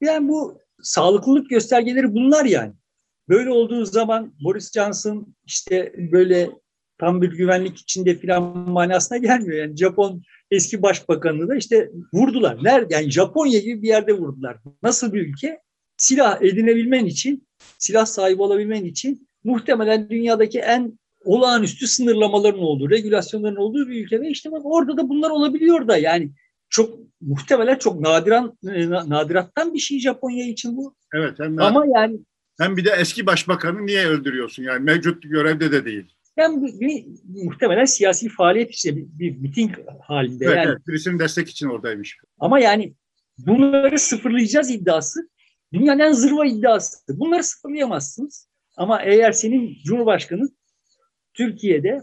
Yani 0.00 0.28
bu 0.28 0.58
sağlıklılık 0.82 1.50
göstergeleri 1.50 2.14
bunlar 2.14 2.44
yani. 2.44 2.72
Böyle 3.28 3.50
olduğu 3.50 3.84
zaman 3.84 4.34
Boris 4.44 4.72
Johnson 4.72 5.34
işte 5.44 5.94
böyle 6.12 6.50
tam 6.98 7.22
bir 7.22 7.32
güvenlik 7.32 7.78
içinde 7.78 8.14
filan 8.14 8.42
manasına 8.58 9.18
gelmiyor. 9.18 9.58
Yani 9.58 9.76
Japon 9.76 10.22
eski 10.50 10.82
başbakanını 10.82 11.48
da 11.48 11.56
işte 11.56 11.90
vurdular. 12.14 12.64
Nerede? 12.64 12.94
Yani 12.94 13.10
Japonya 13.10 13.60
gibi 13.60 13.82
bir 13.82 13.88
yerde 13.88 14.12
vurdular. 14.12 14.56
Nasıl 14.82 15.12
bir 15.12 15.26
ülke? 15.26 15.60
Silah 15.96 16.42
edinebilmen 16.42 17.04
için, 17.04 17.46
silah 17.78 18.06
sahibi 18.06 18.42
olabilmen 18.42 18.84
için 18.84 19.28
muhtemelen 19.44 20.10
dünyadaki 20.10 20.58
en 20.58 20.98
olağanüstü 21.24 21.86
sınırlamaların 21.86 22.60
olduğu, 22.60 22.90
regülasyonların 22.90 23.56
olduğu 23.56 23.88
bir 23.88 24.04
ülke 24.04 24.20
ve 24.20 24.28
işte 24.28 24.52
bak 24.52 24.62
orada 24.64 24.96
da 24.96 25.08
bunlar 25.08 25.30
olabiliyor 25.30 25.88
da 25.88 25.96
yani 25.96 26.30
çok 26.70 26.98
muhtemelen 27.20 27.78
çok 27.78 28.00
nadiran 28.00 28.58
e, 28.68 28.90
nadirattan 28.90 29.74
bir 29.74 29.78
şey 29.78 30.00
Japonya 30.00 30.46
için 30.46 30.76
bu. 30.76 30.94
Evet. 31.14 31.38
Hem 31.38 31.60
Ama 31.60 31.84
yani 31.86 32.18
hem 32.58 32.76
bir 32.76 32.84
de 32.84 32.90
eski 32.90 33.26
başbakanı 33.26 33.86
niye 33.86 34.06
öldürüyorsun? 34.06 34.62
Yani 34.62 34.84
mevcut 34.84 35.22
görevde 35.22 35.72
de 35.72 35.84
değil. 35.84 36.13
Yani 36.36 36.62
bir, 36.62 36.80
bir, 36.80 37.06
muhtemelen 37.44 37.84
siyasi 37.84 38.28
faaliyet 38.28 38.70
işte 38.70 38.96
bir, 38.96 39.06
bir 39.18 39.36
miting 39.36 39.76
halinde. 40.02 40.44
Evet, 40.44 40.56
yani. 40.56 40.76
evet, 40.88 41.20
destek 41.20 41.48
için 41.48 41.68
oradaymış. 41.68 42.18
Ama 42.38 42.60
yani 42.60 42.94
bunları 43.38 43.98
sıfırlayacağız 43.98 44.70
iddiası 44.70 45.28
dünyanın 45.72 46.00
en 46.00 46.12
zırva 46.12 46.46
iddiası. 46.46 47.18
Bunları 47.18 47.44
sıfırlayamazsınız. 47.44 48.48
Ama 48.76 49.02
eğer 49.02 49.32
senin 49.32 49.76
Cumhurbaşkanı 49.84 50.48
Türkiye'de 51.34 52.00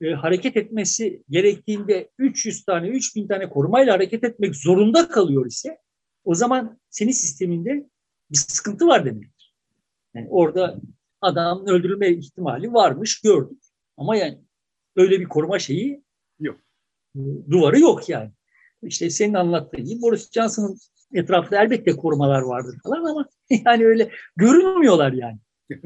e, 0.00 0.10
hareket 0.10 0.56
etmesi 0.56 1.22
gerektiğinde 1.28 2.10
300 2.18 2.64
tane, 2.64 2.88
3000 2.88 3.28
tane 3.28 3.48
korumayla 3.48 3.94
hareket 3.94 4.24
etmek 4.24 4.56
zorunda 4.56 5.08
kalıyor 5.08 5.46
ise 5.46 5.78
o 6.24 6.34
zaman 6.34 6.78
senin 6.90 7.12
sisteminde 7.12 7.88
bir 8.30 8.36
sıkıntı 8.36 8.86
var 8.86 9.04
demektir. 9.04 9.54
Yani 10.14 10.26
orada 10.30 10.80
adam 11.20 11.66
öldürülme 11.66 12.08
ihtimali 12.08 12.72
varmış 12.72 13.20
gördük. 13.20 13.62
Ama 13.96 14.16
yani 14.16 14.38
öyle 14.96 15.20
bir 15.20 15.24
koruma 15.24 15.58
şeyi 15.58 16.04
yok. 16.40 16.60
Duvarı 17.50 17.80
yok 17.80 18.08
yani. 18.08 18.30
İşte 18.82 19.10
senin 19.10 19.34
anlattığın 19.34 19.84
gibi 19.84 20.02
Boris 20.02 20.32
Johnson'ın 20.32 20.78
etrafında 21.12 21.62
elbette 21.62 21.92
korumalar 21.96 22.42
vardır 22.42 22.78
falan 22.84 23.04
ama 23.04 23.28
yani 23.66 23.86
öyle 23.86 24.10
görünmüyorlar 24.36 25.12
yani. 25.12 25.38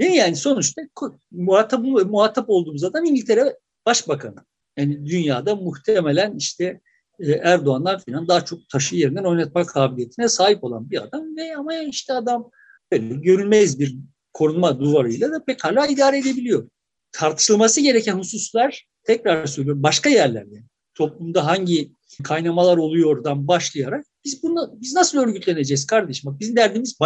Değil 0.00 0.10
mi? 0.10 0.16
Yani 0.16 0.36
sonuçta 0.36 0.82
muhatap, 1.30 1.84
muhatap 1.84 2.50
olduğumuz 2.50 2.84
adam 2.84 3.04
İngiltere 3.04 3.58
Başbakanı. 3.86 4.44
Yani 4.76 5.06
dünyada 5.06 5.56
muhtemelen 5.56 6.36
işte 6.36 6.80
e, 7.18 7.32
Erdoğan'dan 7.32 7.98
falan 7.98 8.28
daha 8.28 8.44
çok 8.44 8.68
taşı 8.68 8.96
yerinden 8.96 9.24
oynatma 9.24 9.66
kabiliyetine 9.66 10.28
sahip 10.28 10.64
olan 10.64 10.90
bir 10.90 11.02
adam 11.02 11.36
ve 11.36 11.56
ama 11.56 11.74
işte 11.74 12.12
adam 12.12 12.50
böyle 12.92 13.14
görünmez 13.14 13.80
bir 13.80 13.96
korunma 14.32 14.80
duvarıyla 14.80 15.32
da 15.32 15.44
pekala 15.44 15.86
idare 15.86 16.18
edebiliyor. 16.18 16.68
Tartışılması 17.14 17.80
gereken 17.80 18.18
hususlar 18.18 18.86
tekrar 19.04 19.46
söylüyorum 19.46 19.82
başka 19.82 20.10
yerlerde. 20.10 20.62
Toplumda 20.94 21.46
hangi 21.46 21.92
kaynamalar 22.24 22.76
oluyordan 22.76 23.48
başlayarak 23.48 24.06
biz 24.24 24.42
bunu 24.42 24.74
biz 24.80 24.94
nasıl 24.94 25.18
örgütleneceğiz 25.18 25.86
kardeşim? 25.86 26.32
Bak 26.32 26.40
bizim 26.40 26.56
derdimiz 26.56 26.98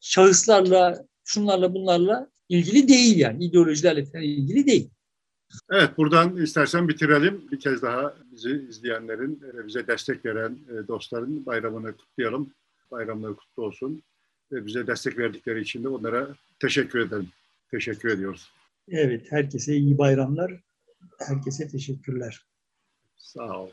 şahıslarla, 0.00 1.04
şunlarla 1.24 1.74
bunlarla 1.74 2.28
ilgili 2.48 2.88
değil 2.88 3.18
yani. 3.18 3.44
ideolojilerle 3.44 4.06
ilgili 4.26 4.66
değil. 4.66 4.90
Evet 5.70 5.90
buradan 5.96 6.36
istersen 6.36 6.88
bitirelim. 6.88 7.44
Bir 7.52 7.60
kez 7.60 7.82
daha 7.82 8.14
bizi 8.32 8.66
izleyenlerin, 8.68 9.42
bize 9.66 9.86
destek 9.86 10.24
veren 10.24 10.58
e, 10.68 10.88
dostların 10.88 11.46
bayramını 11.46 11.96
kutlayalım. 11.96 12.50
Bayramları 12.90 13.36
kutlu 13.36 13.62
olsun. 13.62 14.02
Bize 14.50 14.86
destek 14.86 15.18
verdikleri 15.18 15.60
için 15.60 15.84
de 15.84 15.88
onlara 15.88 16.28
teşekkür 16.60 16.98
ederim. 16.98 17.28
Teşekkür 17.70 18.08
ediyoruz. 18.08 18.50
Evet, 18.88 19.32
herkese 19.32 19.76
iyi 19.76 19.98
bayramlar. 19.98 20.60
Herkese 21.18 21.68
teşekkürler. 21.68 22.46
Sağ 23.16 23.62
ol. 23.62 23.70